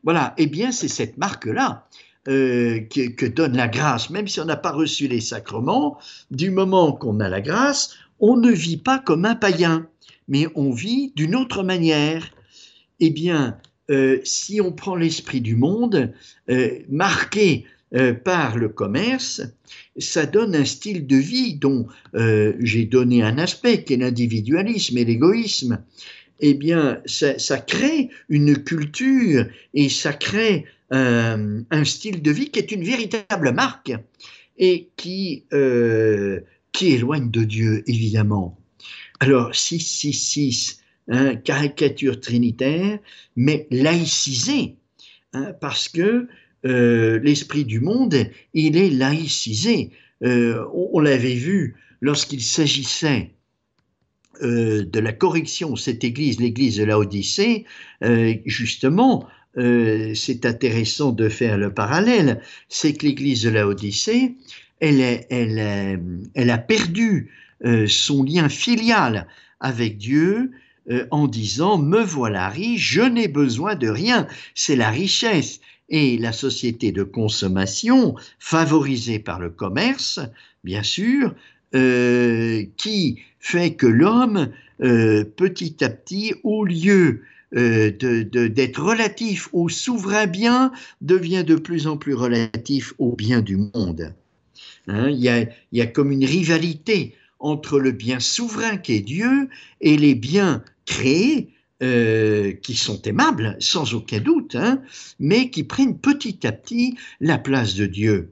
Voilà, 0.04 0.34
eh 0.38 0.46
bien 0.46 0.72
c'est 0.72 0.88
cette 0.88 1.16
marque-là 1.16 1.86
euh, 2.28 2.80
que, 2.80 3.08
que, 3.08 3.26
donne 3.26 3.56
la 3.56 3.68
grâce, 3.68 4.10
même 4.10 4.28
si 4.28 4.40
on 4.40 4.44
n'a 4.44 4.56
pas 4.56 4.72
reçu 4.72 5.08
les 5.08 5.20
sacrements, 5.20 5.98
du 6.30 6.50
moment 6.50 6.92
qu'on 6.92 7.20
a 7.20 7.28
la 7.28 7.40
grâce, 7.40 7.96
on 8.20 8.36
ne 8.36 8.50
vit 8.50 8.76
pas 8.76 8.98
comme 8.98 9.24
un 9.24 9.34
païen, 9.34 9.86
mais 10.28 10.46
on 10.54 10.72
vit 10.72 11.12
d'une 11.16 11.34
autre 11.34 11.62
manière. 11.62 12.30
Eh 13.00 13.10
bien, 13.10 13.58
euh, 13.90 14.20
si 14.24 14.60
on 14.60 14.72
prend 14.72 14.94
l'esprit 14.94 15.40
du 15.40 15.56
monde, 15.56 16.12
euh, 16.50 16.78
marqué 16.88 17.64
euh, 17.94 18.14
par 18.14 18.56
le 18.56 18.68
commerce, 18.68 19.42
ça 19.98 20.24
donne 20.24 20.54
un 20.54 20.64
style 20.64 21.06
de 21.06 21.16
vie 21.16 21.54
dont 21.54 21.86
j'ai 22.14 22.84
donné 22.84 23.22
un 23.22 23.38
aspect, 23.38 23.84
qui 23.84 23.94
est 23.94 23.96
l'individualisme 23.98 24.96
et 24.96 25.04
l'égoïsme. 25.04 25.82
eh 26.40 26.54
bien, 26.54 27.00
ça, 27.04 27.58
crée 27.58 28.08
une 28.28 28.62
culture 28.62 29.46
et 29.74 29.88
ça 29.88 30.12
crée 30.12 30.64
un 30.90 31.84
style 31.84 32.22
de 32.22 32.30
vie 32.30 32.50
qui 32.50 32.58
est 32.58 32.72
une 32.72 32.84
véritable 32.84 33.52
marque 33.52 33.92
et 34.58 34.88
qui, 34.96 35.44
qui 36.72 36.86
éloigne 36.92 37.30
de 37.30 37.44
Dieu, 37.44 37.84
évidemment. 37.86 38.58
Alors, 39.20 39.54
666, 39.54 40.81
hein, 41.08 41.36
caricature 41.36 42.20
trinitaire, 42.20 42.98
mais 43.36 43.66
laïcisée, 43.70 44.76
hein, 45.32 45.52
parce 45.60 45.88
que 45.88 46.28
euh, 46.64 47.18
l'esprit 47.22 47.64
du 47.64 47.80
monde, 47.80 48.14
il 48.54 48.76
est 48.76 48.90
laïcisé. 48.90 49.90
Euh, 50.22 50.64
on, 50.72 51.00
l'avait 51.00 51.34
vu 51.34 51.76
lorsqu'il 52.00 52.42
s'agissait 52.42 53.30
de 54.40 54.98
la 54.98 55.12
correction, 55.12 55.76
cette 55.76 56.02
église, 56.02 56.40
l'église 56.40 56.78
de 56.78 56.84
la 56.84 56.98
Odyssée, 56.98 57.64
justement, 58.44 59.28
c'est 59.54 60.46
intéressant 60.46 61.12
de 61.12 61.28
faire 61.28 61.58
le 61.58 61.72
parallèle, 61.72 62.40
c'est 62.68 62.94
que 62.94 63.06
l'église 63.06 63.44
de 63.44 63.50
la 63.50 63.68
Odyssée, 63.68 64.34
elle, 64.82 66.50
a 66.50 66.58
perdu 66.58 67.30
euh, 67.64 67.86
son 67.86 68.24
lien 68.24 68.48
filial 68.48 69.28
avec 69.60 69.96
Dieu 69.96 70.50
euh, 70.90 71.06
en 71.10 71.26
disant 71.26 71.78
Me 71.78 72.02
voilà 72.02 72.48
riche, 72.48 72.92
je 72.92 73.02
n'ai 73.02 73.28
besoin 73.28 73.74
de 73.74 73.88
rien. 73.88 74.26
C'est 74.54 74.76
la 74.76 74.90
richesse 74.90 75.60
et 75.88 76.18
la 76.18 76.32
société 76.32 76.92
de 76.92 77.02
consommation 77.02 78.14
favorisée 78.38 79.18
par 79.18 79.38
le 79.40 79.50
commerce, 79.50 80.20
bien 80.64 80.82
sûr, 80.82 81.34
euh, 81.74 82.64
qui 82.76 83.18
fait 83.38 83.74
que 83.74 83.86
l'homme, 83.86 84.50
petit 84.78 85.84
à 85.84 85.88
petit, 85.88 86.34
au 86.42 86.64
lieu 86.64 87.22
d'être 87.52 88.82
relatif 88.82 89.48
au 89.52 89.68
souverain 89.68 90.26
bien, 90.26 90.72
devient 91.00 91.44
de 91.44 91.56
plus 91.56 91.86
en 91.86 91.96
plus 91.96 92.14
relatif 92.14 92.94
au 92.98 93.14
bien 93.14 93.40
du 93.40 93.56
monde. 93.56 94.12
Hein, 94.88 95.10
il, 95.10 95.20
y 95.72 95.80
a, 95.80 95.86
comme 95.86 96.10
une 96.10 96.24
rivalité 96.24 97.14
entre 97.42 97.78
le 97.78 97.90
bien 97.90 98.20
souverain 98.20 98.78
qui 98.78 98.94
est 98.94 99.00
Dieu 99.00 99.48
et 99.80 99.96
les 99.96 100.14
biens 100.14 100.64
créés 100.86 101.50
euh, 101.82 102.52
qui 102.52 102.76
sont 102.76 103.02
aimables, 103.02 103.56
sans 103.58 103.94
aucun 103.94 104.20
doute, 104.20 104.54
hein, 104.54 104.80
mais 105.18 105.50
qui 105.50 105.64
prennent 105.64 105.98
petit 105.98 106.46
à 106.46 106.52
petit 106.52 106.96
la 107.20 107.38
place 107.38 107.74
de 107.74 107.86
Dieu. 107.86 108.30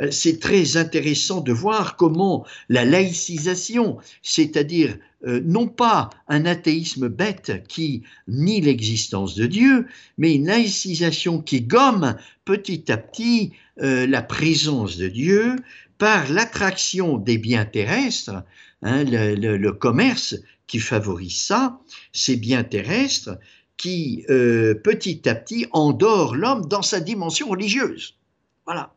Euh, 0.00 0.10
c'est 0.10 0.40
très 0.40 0.76
intéressant 0.76 1.40
de 1.40 1.52
voir 1.52 1.96
comment 1.96 2.46
la 2.68 2.84
laïcisation, 2.84 3.98
c'est-à-dire 4.22 4.98
euh, 5.26 5.40
non 5.44 5.68
pas 5.68 6.10
un 6.28 6.44
athéisme 6.44 7.08
bête 7.08 7.64
qui 7.68 8.02
nie 8.28 8.60
l'existence 8.60 9.34
de 9.36 9.46
Dieu, 9.46 9.86
mais 10.18 10.34
une 10.34 10.46
laïcisation 10.46 11.40
qui 11.40 11.62
gomme 11.62 12.16
petit 12.44 12.90
à 12.92 12.96
petit 12.96 13.52
la 13.76 14.22
présence 14.22 14.96
de 14.96 15.08
Dieu 15.08 15.56
par 15.98 16.30
l'attraction 16.30 17.16
des 17.16 17.38
biens 17.38 17.64
terrestres, 17.64 18.42
hein, 18.82 19.04
le, 19.04 19.70
commerce 19.70 20.36
qui 20.66 20.78
favorise 20.80 21.40
ça, 21.40 21.78
ces 22.12 22.36
biens 22.36 22.64
terrestres 22.64 23.38
qui 23.76 24.24
euh, 24.30 24.74
petit 24.74 25.28
à 25.28 25.34
petit 25.34 25.66
endort 25.72 26.34
l'homme 26.34 26.66
dans 26.66 26.82
sa 26.82 27.00
dimension 27.00 27.48
religieuse. 27.48 28.16
Voilà. 28.64 28.94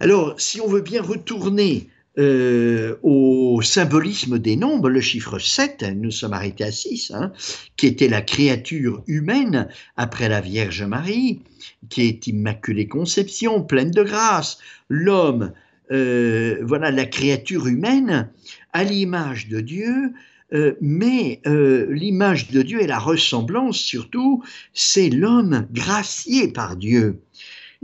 Alors, 0.00 0.40
si 0.40 0.60
on 0.60 0.68
veut 0.68 0.80
bien 0.80 1.02
retourner 1.02 1.88
euh, 2.18 2.96
au 3.04 3.62
symbolisme 3.62 4.40
des 4.40 4.56
nombres, 4.56 4.90
le 4.90 5.00
chiffre 5.00 5.38
7, 5.38 5.84
nous 5.94 6.10
sommes 6.10 6.32
arrêtés 6.32 6.64
à 6.64 6.72
6, 6.72 7.12
hein, 7.14 7.32
qui 7.76 7.86
était 7.86 8.08
la 8.08 8.22
créature 8.22 9.04
humaine 9.06 9.68
après 9.96 10.28
la 10.28 10.40
Vierge 10.40 10.82
Marie, 10.82 11.42
qui 11.88 12.02
est 12.02 12.26
Immaculée 12.26 12.88
Conception, 12.88 13.62
pleine 13.62 13.92
de 13.92 14.02
grâce, 14.02 14.58
l'homme 14.88 15.52
euh, 15.92 16.58
voilà 16.62 16.90
la 16.90 17.06
créature 17.06 17.68
humaine 17.68 18.28
à 18.72 18.82
l'image 18.82 19.48
de 19.48 19.60
Dieu, 19.60 20.12
euh, 20.52 20.74
mais 20.80 21.40
l'image 21.44 22.50
de 22.50 22.62
Dieu 22.62 22.82
et 22.82 22.88
la 22.88 22.98
ressemblance 22.98 23.78
surtout, 23.78 24.42
c'est 24.74 25.08
l'homme 25.08 25.68
gracié 25.72 26.48
par 26.48 26.74
Dieu. 26.74 27.20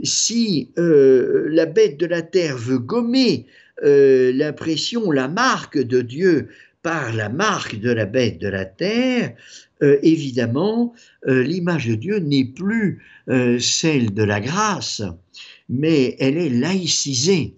Si 0.03 0.71
la 0.75 1.65
bête 1.65 1.97
de 1.97 2.05
la 2.05 2.21
terre 2.21 2.57
veut 2.57 2.79
gommer 2.79 3.45
l'impression, 3.81 5.11
la 5.11 5.27
marque 5.27 5.77
de 5.77 6.01
Dieu 6.01 6.49
par 6.81 7.13
la 7.13 7.29
marque 7.29 7.79
de 7.79 7.91
la 7.91 8.05
bête 8.05 8.39
de 8.39 8.47
la 8.47 8.65
terre, 8.65 9.33
évidemment, 9.81 10.93
l'image 11.25 11.87
de 11.87 11.95
Dieu 11.95 12.19
n'est 12.19 12.45
plus 12.45 13.03
celle 13.59 14.13
de 14.13 14.23
la 14.23 14.39
grâce, 14.39 15.01
mais 15.69 16.15
elle 16.19 16.37
est 16.37 16.49
laïcisée. 16.49 17.55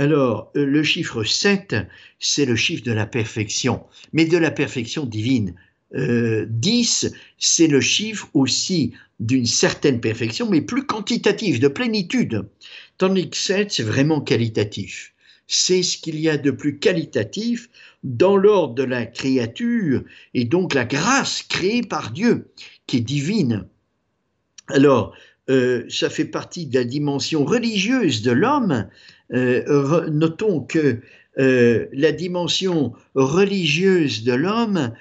Alors, 0.00 0.50
euh, 0.56 0.64
le 0.64 0.82
chiffre 0.82 1.24
7, 1.24 1.76
c'est 2.18 2.46
le 2.46 2.56
chiffre 2.56 2.82
de 2.84 2.92
la 2.92 3.04
perfection, 3.06 3.84
mais 4.14 4.24
de 4.24 4.38
la 4.38 4.50
perfection 4.50 5.04
divine. 5.04 5.54
10, 5.92 7.04
euh, 7.04 7.08
c'est 7.36 7.66
le 7.66 7.80
chiffre 7.80 8.30
aussi 8.32 8.92
d'une 9.18 9.44
certaine 9.44 10.00
perfection, 10.00 10.48
mais 10.48 10.62
plus 10.62 10.86
quantitative, 10.86 11.60
de 11.60 11.68
plénitude. 11.68 12.46
Tandis 12.96 13.28
que 13.28 13.36
7, 13.36 13.72
c'est 13.72 13.82
vraiment 13.82 14.20
qualitatif. 14.20 15.12
C'est 15.52 15.82
ce 15.82 15.98
qu'il 15.98 16.20
y 16.20 16.28
a 16.28 16.38
de 16.38 16.52
plus 16.52 16.78
qualitatif 16.78 17.70
dans 18.04 18.36
l'ordre 18.36 18.76
de 18.76 18.84
la 18.84 19.04
créature 19.04 20.04
et 20.32 20.44
donc 20.44 20.74
la 20.74 20.84
grâce 20.84 21.42
créée 21.42 21.82
par 21.82 22.12
Dieu, 22.12 22.52
qui 22.86 22.98
est 22.98 23.00
divine. 23.00 23.66
Alors, 24.68 25.12
euh, 25.48 25.82
ça 25.88 26.08
fait 26.08 26.24
partie 26.24 26.66
de 26.66 26.78
la 26.78 26.84
dimension 26.84 27.44
religieuse 27.44 28.22
de 28.22 28.30
l'homme, 28.30 28.86
euh, 29.32 30.08
notons 30.08 30.60
que 30.60 31.00
euh, 31.40 31.86
la 31.94 32.12
dimension 32.12 32.92
religieuse 33.16 34.22
de 34.22 34.34
l'homme 34.34 34.92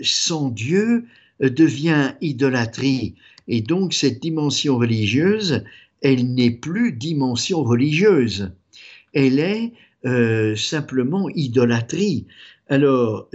sans 0.00 0.48
Dieu 0.48 1.04
devient 1.40 2.12
idolâtrie. 2.22 3.14
Et 3.46 3.60
donc 3.60 3.92
cette 3.92 4.20
dimension 4.20 4.78
religieuse, 4.78 5.64
elle 6.00 6.32
n'est 6.32 6.50
plus 6.50 6.92
dimension 6.92 7.62
religieuse. 7.62 8.50
Elle 9.14 9.38
est 9.38 9.72
simplement 10.56 11.30
idolâtrie. 11.30 12.26
Alors, 12.68 13.30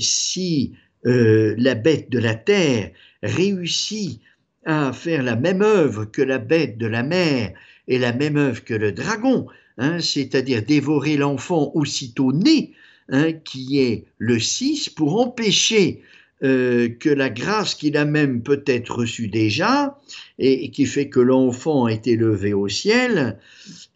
si 0.00 0.74
la 1.04 1.74
bête 1.74 2.10
de 2.10 2.18
la 2.18 2.34
terre 2.34 2.90
réussit 3.22 4.20
à 4.64 4.92
faire 4.92 5.22
la 5.22 5.36
même 5.36 5.62
œuvre 5.62 6.04
que 6.04 6.22
la 6.22 6.38
bête 6.38 6.78
de 6.78 6.86
la 6.86 7.02
mer 7.02 7.52
et 7.88 7.98
la 7.98 8.12
même 8.12 8.36
œuvre 8.36 8.64
que 8.64 8.74
le 8.74 8.92
dragon, 8.92 9.46
hein, 9.78 9.98
c'est-à-dire 10.00 10.62
dévorer 10.62 11.16
l'enfant 11.16 11.72
aussitôt 11.74 12.32
né, 12.32 12.72
hein, 13.08 13.32
qui 13.32 13.80
est 13.80 14.04
le 14.18 14.38
6, 14.38 14.90
pour 14.90 15.20
empêcher 15.20 16.02
euh, 16.42 16.88
que 16.88 17.10
la 17.10 17.30
grâce 17.30 17.74
qu'il 17.74 17.96
a 17.96 18.04
même 18.04 18.42
peut-être 18.42 18.96
reçue 18.96 19.28
déjà, 19.28 19.98
et, 20.38 20.70
qui 20.70 20.86
fait 20.86 21.08
que 21.08 21.20
l'enfant 21.20 21.88
est 21.88 22.06
élevé 22.06 22.54
au 22.54 22.68
ciel, 22.68 23.38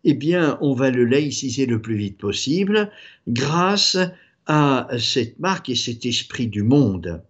eh 0.04 0.14
bien, 0.14 0.58
on 0.60 0.74
va 0.74 0.90
le 0.90 1.04
laïciser 1.04 1.66
le 1.66 1.80
plus 1.80 1.96
vite 1.96 2.18
possible 2.18 2.90
grâce 3.28 3.96
à 4.46 4.88
cette 4.98 5.38
marque 5.38 5.70
et 5.70 5.74
cet 5.74 6.04
esprit 6.04 6.48
du 6.48 6.62
monde. 6.62 7.22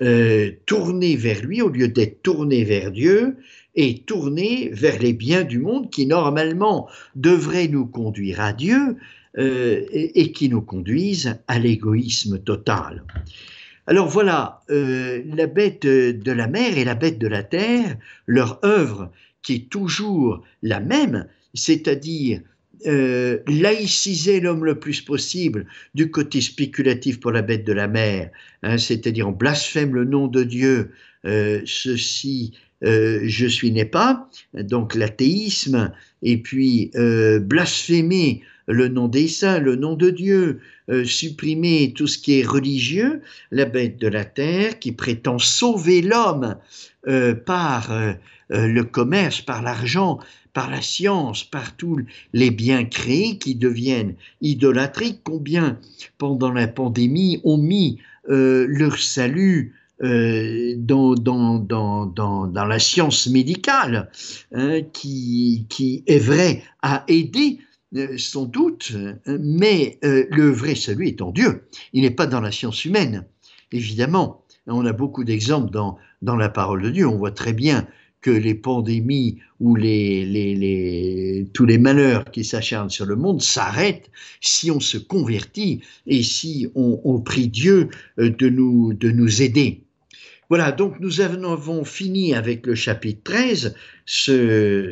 Euh, 0.00 0.52
tourné 0.66 1.16
vers 1.16 1.42
lui 1.42 1.60
au 1.60 1.68
lieu 1.68 1.88
d'être 1.88 2.22
tourné 2.22 2.64
vers 2.64 2.90
Dieu, 2.90 3.36
et 3.74 4.00
tourner 4.00 4.70
vers 4.72 4.98
les 4.98 5.12
biens 5.12 5.44
du 5.44 5.58
monde 5.58 5.90
qui 5.90 6.06
normalement 6.06 6.88
devraient 7.14 7.68
nous 7.68 7.86
conduire 7.86 8.40
à 8.40 8.52
Dieu 8.52 8.96
euh, 9.38 9.84
et, 9.92 10.32
qui 10.32 10.48
nous 10.48 10.60
conduisent 10.60 11.38
à 11.48 11.58
l'égoïsme 11.58 12.38
total. 12.38 13.04
Alors 13.86 14.08
voilà, 14.08 14.60
euh, 14.70 15.22
la 15.34 15.46
bête 15.46 15.86
de 15.86 16.32
la 16.32 16.46
mer 16.46 16.76
et 16.76 16.84
la 16.84 16.94
bête 16.94 17.18
de 17.18 17.26
la 17.26 17.42
terre, 17.42 17.96
leur 18.26 18.60
œuvre 18.64 19.10
qui 19.42 19.54
est 19.54 19.70
toujours 19.70 20.44
la 20.62 20.78
même, 20.78 21.26
c'est-à-dire 21.54 22.40
euh, 22.86 23.38
laïciser 23.46 24.40
l'homme 24.40 24.64
le 24.64 24.78
plus 24.78 25.00
possible 25.00 25.66
du 25.94 26.10
côté 26.10 26.40
spéculatif 26.40 27.20
pour 27.20 27.30
la 27.30 27.42
bête 27.42 27.64
de 27.64 27.72
la 27.72 27.88
mer, 27.88 28.30
hein, 28.62 28.78
c'est-à-dire 28.78 29.28
on 29.28 29.32
blasphème 29.32 29.94
le 29.94 30.04
nom 30.04 30.26
de 30.26 30.42
Dieu, 30.42 30.90
ceci 31.24 32.52
euh, 32.84 33.20
je 33.24 33.46
suis 33.46 33.70
n'est 33.70 33.84
pas, 33.84 34.28
donc 34.54 34.94
l'athéisme, 34.94 35.92
et 36.22 36.36
puis 36.38 36.90
euh, 36.96 37.38
blasphémer 37.38 38.42
le 38.66 38.88
nom 38.88 39.08
des 39.08 39.28
saints, 39.28 39.58
le 39.58 39.76
nom 39.76 39.94
de 39.94 40.10
Dieu, 40.10 40.60
euh, 40.90 41.04
supprimer 41.04 41.92
tout 41.94 42.06
ce 42.06 42.18
qui 42.18 42.40
est 42.40 42.46
religieux, 42.46 43.20
la 43.50 43.66
bête 43.66 43.98
de 43.98 44.08
la 44.08 44.24
terre 44.24 44.78
qui 44.78 44.92
prétend 44.92 45.38
sauver 45.38 46.02
l'homme 46.02 46.56
par 47.46 48.14
le 48.48 48.82
commerce, 48.82 49.40
par 49.40 49.60
l'argent, 49.60 50.20
par 50.52 50.70
la 50.70 50.82
science, 50.82 51.44
par 51.44 51.76
tous 51.76 52.00
les 52.32 52.50
biens 52.50 52.84
créés 52.84 53.38
qui 53.38 53.54
deviennent 53.54 54.14
idolâtriques, 54.40 55.20
combien 55.24 55.78
pendant 56.18 56.52
la 56.52 56.68
pandémie 56.68 57.40
ont 57.44 57.56
mis 57.56 57.98
euh, 58.28 58.66
leur 58.68 58.98
salut 58.98 59.74
euh, 60.02 60.74
dans, 60.76 62.52
la 62.54 62.78
science 62.78 63.26
médicale, 63.28 64.10
hein, 64.52 64.82
qui, 64.92 65.66
qui 65.68 66.02
est 66.06 66.18
vrai, 66.18 66.62
à 66.82 67.04
aider 67.08 67.58
euh, 67.96 68.16
sans 68.18 68.44
doute, 68.44 68.92
mais 69.26 69.98
le 70.02 70.50
vrai 70.50 70.74
salut 70.74 71.08
est 71.08 71.22
en 71.22 71.30
Dieu. 71.30 71.68
Il 71.92 72.02
n'est 72.02 72.10
pas 72.10 72.26
dans 72.26 72.40
la 72.40 72.52
science 72.52 72.84
humaine, 72.84 73.24
évidemment. 73.70 74.44
On 74.66 74.86
a 74.86 74.92
beaucoup 74.92 75.24
d'exemples 75.24 75.70
dans, 75.70 75.98
dans 76.20 76.36
la 76.36 76.48
parole 76.48 76.82
de 76.82 76.90
Dieu. 76.90 77.08
On 77.08 77.16
voit 77.16 77.32
très 77.32 77.52
bien 77.52 77.86
que 78.22 78.30
les 78.30 78.54
pandémies 78.54 79.38
ou 79.60 79.76
les, 79.76 81.46
tous 81.52 81.66
les 81.66 81.78
malheurs 81.78 82.24
qui 82.30 82.44
s'acharnent 82.44 82.90
sur 82.90 83.04
le 83.04 83.16
monde 83.16 83.42
s'arrêtent 83.42 84.10
si 84.40 84.70
on 84.70 84.80
se 84.80 84.96
convertit 84.96 85.82
et 86.06 86.22
si 86.22 86.68
on, 86.74 87.20
prie 87.20 87.48
Dieu 87.48 87.88
euh, 88.18 88.30
de 88.30 88.48
nous, 88.48 88.94
de 88.94 89.10
nous 89.10 89.42
aider. 89.42 89.82
Voilà, 90.48 90.70
donc 90.70 91.00
nous 91.00 91.20
avons 91.20 91.84
fini 91.84 92.34
avec 92.34 92.66
le 92.66 92.74
chapitre 92.74 93.22
13, 93.24 93.74
ce, 94.04 94.90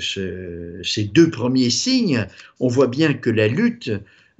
ces 0.82 1.04
deux 1.04 1.30
premiers 1.30 1.70
signes. 1.70 2.26
On 2.60 2.68
voit 2.68 2.86
bien 2.86 3.12
que 3.12 3.30
la 3.30 3.46
lutte 3.46 3.90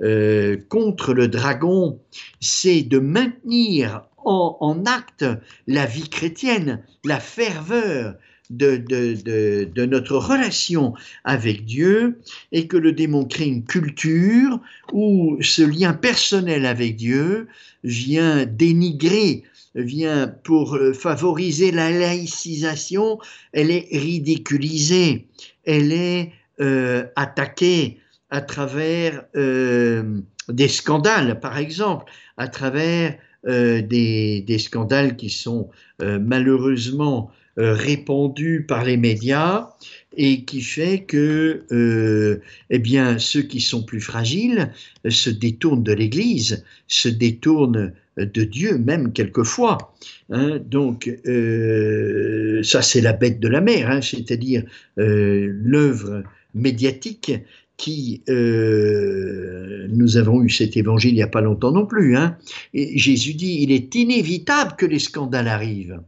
euh, 0.00 0.56
contre 0.68 1.12
le 1.12 1.28
dragon, 1.28 2.00
c'est 2.40 2.82
de 2.82 2.98
maintenir 2.98 4.04
en, 4.24 4.56
en, 4.60 4.86
acte 4.86 5.26
la 5.66 5.84
vie 5.84 6.08
chrétienne, 6.08 6.82
la 7.04 7.20
ferveur, 7.20 8.14
de, 8.50 9.84
notre 9.86 10.16
relation 10.16 10.94
avec 11.24 11.64
Dieu 11.64 12.18
et 12.52 12.66
que 12.66 12.76
le 12.76 12.92
démon 12.92 13.24
crée 13.24 13.46
une 13.46 13.64
culture 13.64 14.60
où 14.92 15.38
ce 15.40 15.62
lien 15.62 15.92
personnel 15.92 16.66
avec 16.66 16.96
Dieu 16.96 17.46
vient 17.84 18.44
dénigrer, 18.44 19.44
vient 19.74 20.28
pour 20.28 20.76
favoriser 20.94 21.70
la 21.70 21.90
laïcisation, 21.90 23.18
elle 23.52 23.70
est 23.70 23.88
ridiculisée, 23.92 25.28
elle 25.64 25.92
est 25.92 26.32
euh, 26.60 27.06
attaquée 27.16 28.00
à 28.30 28.40
travers 28.40 29.24
euh, 29.36 30.20
des 30.48 30.68
scandales, 30.68 31.40
par 31.40 31.58
exemple, 31.58 32.10
à 32.36 32.48
travers 32.48 33.16
euh, 33.46 33.82
des, 33.82 34.58
scandales 34.58 35.16
qui 35.16 35.30
sont 35.30 35.70
malheureusement 36.00 37.30
euh, 37.30 37.39
répandu 37.60 38.64
par 38.66 38.84
les 38.84 38.96
médias 38.96 39.70
et 40.16 40.44
qui 40.44 40.60
fait 40.60 41.04
que 41.04 41.64
euh, 41.72 42.40
eh 42.70 42.82
ceux 43.18 43.42
qui 43.42 43.60
sont 43.60 43.82
plus 43.82 44.00
fragiles 44.00 44.72
se 45.08 45.30
détournent 45.30 45.82
de 45.82 45.92
l'Église, 45.92 46.64
se 46.88 47.08
détournent 47.08 47.92
de 48.16 48.44
Dieu 48.44 48.78
même 48.78 49.12
quelquefois. 49.12 49.94
Hein. 50.30 50.60
donc 50.64 51.10
euh, 51.26 52.62
ça 52.62 52.82
c'est 52.82 53.00
la 53.00 53.12
bête 53.12 53.40
de 53.40 53.48
la 53.48 53.60
mer, 53.60 53.90
hein, 53.90 54.00
c'est-à-dire 54.00 54.64
l'œuvre 54.96 56.22
médiatique 56.54 57.32
qui, 57.76 58.22
nous 58.28 60.16
avons 60.16 60.42
eu 60.42 60.50
cet 60.50 60.76
évangile 60.76 61.12
il 61.12 61.16
n'y 61.16 61.22
a 61.22 61.28
pas 61.28 61.40
longtemps 61.40 61.72
non 61.72 61.86
plus. 61.86 62.16
Hein. 62.16 62.36
Et 62.74 62.98
Jésus 62.98 63.34
dit, 63.34 63.58
il 63.62 63.72
est 63.72 63.94
inévitable 63.94 64.74
que 64.76 64.86
les 64.86 64.98
scandales 64.98 65.48
arrivent. 65.48 66.00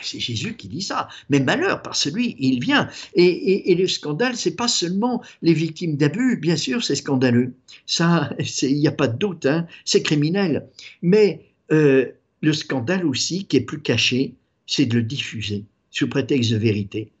C'est 0.00 0.20
Jésus 0.20 0.56
qui 0.56 0.68
dit 0.68 0.82
ça. 0.82 1.08
Mais 1.28 1.40
malheur, 1.40 1.82
par 1.82 1.94
celui, 1.94 2.36
il 2.38 2.60
vient. 2.60 2.88
Et, 3.14 3.74
le 3.74 3.86
scandale, 3.86 4.36
c'est 4.36 4.56
pas 4.56 4.68
seulement 4.68 5.22
les 5.42 5.52
victimes 5.52 5.96
d'abus, 5.96 6.36
bien 6.36 6.56
sûr, 6.56 6.82
c'est 6.82 6.94
scandaleux. 6.94 7.54
Ça, 7.86 8.34
il 8.62 8.78
n'y 8.78 8.88
a 8.88 8.92
pas 8.92 9.08
de 9.08 9.18
doute, 9.18 9.46
hein, 9.46 9.66
c'est 9.84 10.02
criminel. 10.02 10.68
Mais 11.02 11.46
euh, 11.72 12.06
le 12.40 12.52
scandale 12.52 13.06
aussi, 13.06 13.44
qui 13.46 13.56
est 13.56 13.62
plus 13.62 13.80
caché, 13.80 14.34
c'est 14.66 14.86
de 14.86 14.94
le 14.94 15.02
diffuser 15.02 15.64
sous 15.90 16.08
prétexte 16.08 16.52
de 16.52 16.56
vérité. 16.56 17.12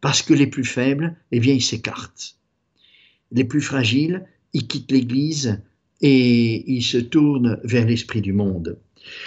Parce 0.00 0.22
que 0.22 0.32
les 0.32 0.46
plus 0.46 0.64
faibles, 0.64 1.16
eh 1.32 1.40
bien, 1.40 1.54
ils 1.54 1.62
s'écartent. 1.62 2.36
Les 3.32 3.44
plus 3.44 3.60
fragiles, 3.60 4.24
ils 4.52 4.66
quittent 4.66 4.90
l'Église 4.90 5.60
et 6.00 6.72
ils 6.72 6.82
se 6.82 6.96
tournent 6.96 7.60
vers 7.64 7.86
l'esprit 7.86 8.20
du 8.20 8.32
monde. 8.32 8.78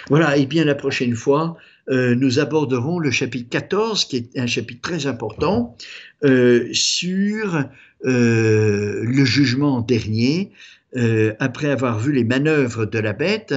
Voilà, 0.08 0.36
et 0.36 0.46
bien 0.46 0.64
la 0.64 0.74
prochaine 0.74 1.14
fois, 1.14 1.56
euh, 1.90 2.14
nous 2.14 2.38
aborderons 2.38 2.98
le 2.98 3.10
chapitre 3.10 3.48
14, 3.50 4.06
qui 4.06 4.16
est 4.16 4.38
un 4.38 4.46
chapitre 4.46 4.80
très 4.80 5.06
important, 5.06 5.76
euh, 6.24 6.68
sur 6.72 7.64
euh, 8.04 9.02
le 9.04 9.24
jugement 9.24 9.80
dernier, 9.80 10.52
après 11.40 11.70
avoir 11.70 11.98
vu 11.98 12.12
les 12.12 12.22
manœuvres 12.22 12.86
de 12.86 13.00
la 13.00 13.12
bête. 13.12 13.52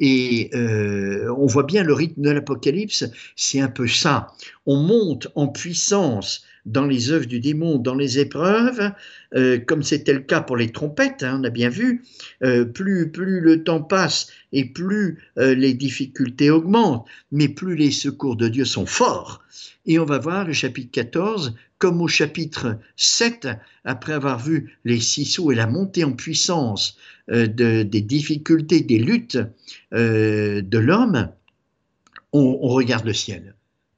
Et 0.00 0.50
on 0.56 1.46
voit 1.46 1.62
bien 1.62 1.84
le 1.84 1.94
rythme 1.94 2.20
de 2.22 2.30
l'Apocalypse, 2.30 3.04
c'est 3.36 3.60
un 3.60 3.68
peu 3.68 3.86
ça. 3.86 4.32
On 4.66 4.78
monte 4.78 5.28
en 5.36 5.46
puissance 5.46 6.44
dans 6.66 6.86
les 6.86 7.10
œuvres 7.10 7.26
du 7.26 7.40
démon, 7.40 7.78
dans 7.78 7.94
les 7.94 8.18
épreuves, 8.18 8.92
euh, 9.34 9.58
comme 9.58 9.82
c'était 9.82 10.12
le 10.12 10.20
cas 10.20 10.40
pour 10.40 10.56
les 10.56 10.72
trompettes, 10.72 11.22
hein, 11.22 11.38
on 11.40 11.44
a 11.44 11.50
bien 11.50 11.68
vu, 11.68 12.02
euh, 12.42 12.64
plus, 12.64 13.10
plus 13.10 13.40
le 13.40 13.62
temps 13.64 13.82
passe 13.82 14.28
et 14.52 14.64
plus 14.64 15.18
euh, 15.38 15.54
les 15.54 15.74
difficultés 15.74 16.50
augmentent, 16.50 17.06
mais 17.32 17.48
plus 17.48 17.76
les 17.76 17.90
secours 17.90 18.36
de 18.36 18.48
Dieu 18.48 18.64
sont 18.64 18.86
forts. 18.86 19.42
Et 19.86 19.98
on 19.98 20.04
va 20.06 20.18
voir 20.18 20.46
le 20.46 20.52
chapitre 20.52 20.90
14, 20.90 21.54
comme 21.78 22.00
au 22.00 22.08
chapitre 22.08 22.78
7, 22.96 23.48
après 23.84 24.14
avoir 24.14 24.38
vu 24.38 24.78
les 24.84 25.00
six 25.00 25.26
sceaux 25.26 25.52
et 25.52 25.54
la 25.54 25.66
montée 25.66 26.04
en 26.04 26.12
puissance 26.12 26.96
des 27.28 27.84
difficultés, 27.84 28.80
des 28.80 28.98
luttes 28.98 29.38
de 29.92 30.78
l'homme, 30.78 31.28
on 32.32 32.68
regarde 32.68 33.04
le 33.04 33.12
ciel 33.12 33.54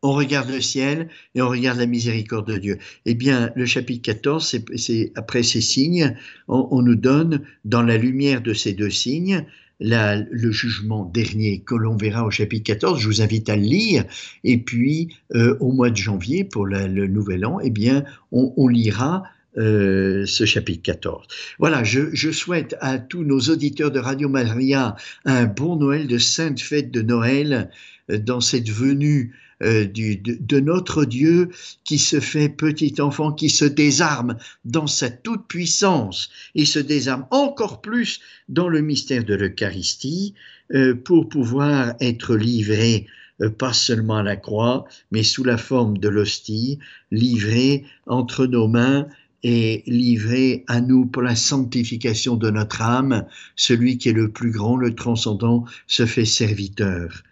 on 0.06 0.12
regarde 0.12 0.50
le 0.50 0.60
ciel 0.60 1.08
et 1.34 1.42
on 1.42 1.48
regarde 1.48 1.78
la 1.78 1.86
miséricorde 1.86 2.46
de 2.52 2.58
Dieu. 2.58 2.78
Eh 3.06 3.14
bien, 3.14 3.50
le 3.56 3.66
chapitre 3.66 4.02
14, 4.02 4.56
c'est 4.76 5.12
après 5.16 5.42
ces 5.42 5.60
signes, 5.60 6.16
on, 6.46 6.80
nous 6.82 6.94
donne, 6.94 7.42
dans 7.64 7.82
la 7.82 7.96
lumière 7.96 8.40
de 8.40 8.54
ces 8.54 8.72
deux 8.72 8.90
signes, 8.90 9.44
le 9.80 10.50
jugement 10.52 11.04
dernier 11.04 11.60
que 11.60 11.74
l'on 11.74 11.96
verra 11.96 12.24
au 12.24 12.30
chapitre 12.30 12.64
14. 12.64 13.00
Je 13.00 13.08
vous 13.08 13.20
invite 13.20 13.48
à 13.48 13.56
le 13.56 13.62
lire. 13.62 14.04
Et 14.44 14.58
puis, 14.58 15.14
euh, 15.34 15.56
au 15.58 15.72
mois 15.72 15.90
de 15.90 15.96
janvier, 15.96 16.44
pour 16.44 16.66
le 16.66 17.06
nouvel 17.08 17.44
an, 17.44 17.58
eh 17.60 17.70
bien, 17.70 18.04
on, 18.30 18.68
lira 18.68 19.24
euh, 19.58 20.24
ce 20.24 20.44
chapitre 20.44 20.82
14. 20.82 21.26
Voilà, 21.58 21.82
je, 21.82 22.30
souhaite 22.30 22.76
à 22.80 22.98
tous 22.98 23.24
nos 23.24 23.40
auditeurs 23.40 23.90
de 23.90 23.98
Radio 23.98 24.28
Maria 24.28 24.94
un 25.24 25.46
bon 25.46 25.76
Noël, 25.76 26.06
de 26.06 26.18
sainte 26.18 26.60
fête 26.60 26.92
de 26.92 27.02
Noël, 27.02 27.70
euh, 28.10 28.18
dans 28.18 28.40
cette 28.40 28.70
venue 28.70 29.34
euh, 29.62 29.86
de, 29.86 30.60
notre 30.60 31.04
Dieu 31.04 31.48
qui 31.84 31.98
se 31.98 32.20
fait 32.20 32.50
petit 32.50 33.00
enfant, 33.00 33.32
qui 33.32 33.48
se 33.48 33.64
désarme 33.64 34.36
dans 34.64 34.86
sa 34.86 35.08
toute 35.08 35.46
puissance 35.46 36.28
et 36.54 36.66
se 36.66 36.78
désarme 36.78 37.26
encore 37.30 37.80
plus 37.80 38.20
dans 38.48 38.68
le 38.68 38.82
mystère 38.82 39.24
de 39.24 39.34
l'Eucharistie 39.34 40.34
euh, 40.74 40.94
pour 40.94 41.28
pouvoir 41.28 41.94
être 42.00 42.36
livré 42.36 43.06
euh, 43.40 43.50
pas 43.50 43.72
seulement 43.72 44.16
à 44.16 44.22
la 44.22 44.36
croix, 44.36 44.84
mais 45.10 45.22
sous 45.22 45.44
la 45.44 45.56
forme 45.56 45.98
de 45.98 46.08
l'hostie, 46.08 46.78
livré 47.10 47.84
entre 48.06 48.46
nos 48.46 48.68
mains 48.68 49.06
et 49.42 49.82
livré 49.86 50.64
à 50.68 50.80
nous 50.80 51.06
pour 51.06 51.22
la 51.22 51.36
sanctification 51.36 52.36
de 52.36 52.50
notre 52.50 52.82
âme, 52.82 53.26
celui 53.54 53.96
qui 53.96 54.08
est 54.08 54.14
le 54.14 54.30
plus 54.30 54.50
grand, 54.50 54.76
le 54.76 54.94
transcendant, 54.94 55.64
se 55.86 56.04
fait 56.04 56.24
serviteur, 56.24 57.22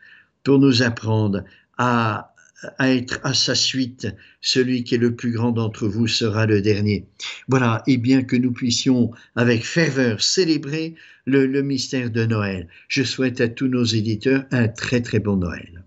pour 0.43 0.59
nous 0.59 0.83
apprendre 0.83 1.43
à, 1.79 2.35
être 2.81 3.21
à 3.25 3.35
sa 3.35 3.55
suite. 3.55 4.09
Celui 4.41 4.85
qui 4.85 4.95
est 4.95 4.99
le 4.99 5.15
plus 5.15 5.33
grand 5.33 5.53
d'entre 5.53 5.87
vous 5.87 6.07
sera 6.07 6.47
le 6.47 6.63
dernier. 6.63 7.07
Voilà, 7.49 7.83
et 7.87 7.97
bien 7.97 8.23
que 8.23 8.37
nous 8.37 8.53
puissions 8.53 9.11
avec 9.37 9.65
ferveur 9.65 10.23
célébrer 10.23 10.95
le, 11.27 11.47
le 11.47 11.63
mystère 11.63 12.11
de 12.11 12.25
Noël, 12.25 12.69
je 12.89 13.03
souhaite 13.03 13.41
à 13.41 13.49
tous 13.49 13.69
nos 13.69 13.85
éditeurs 13.85 14.45
un 14.51 14.69
très 14.69 15.01
très 15.01 15.21
bon 15.21 15.37
Noël. 15.37 15.85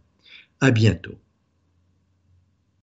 À 0.61 0.71
bientôt. 0.71 1.17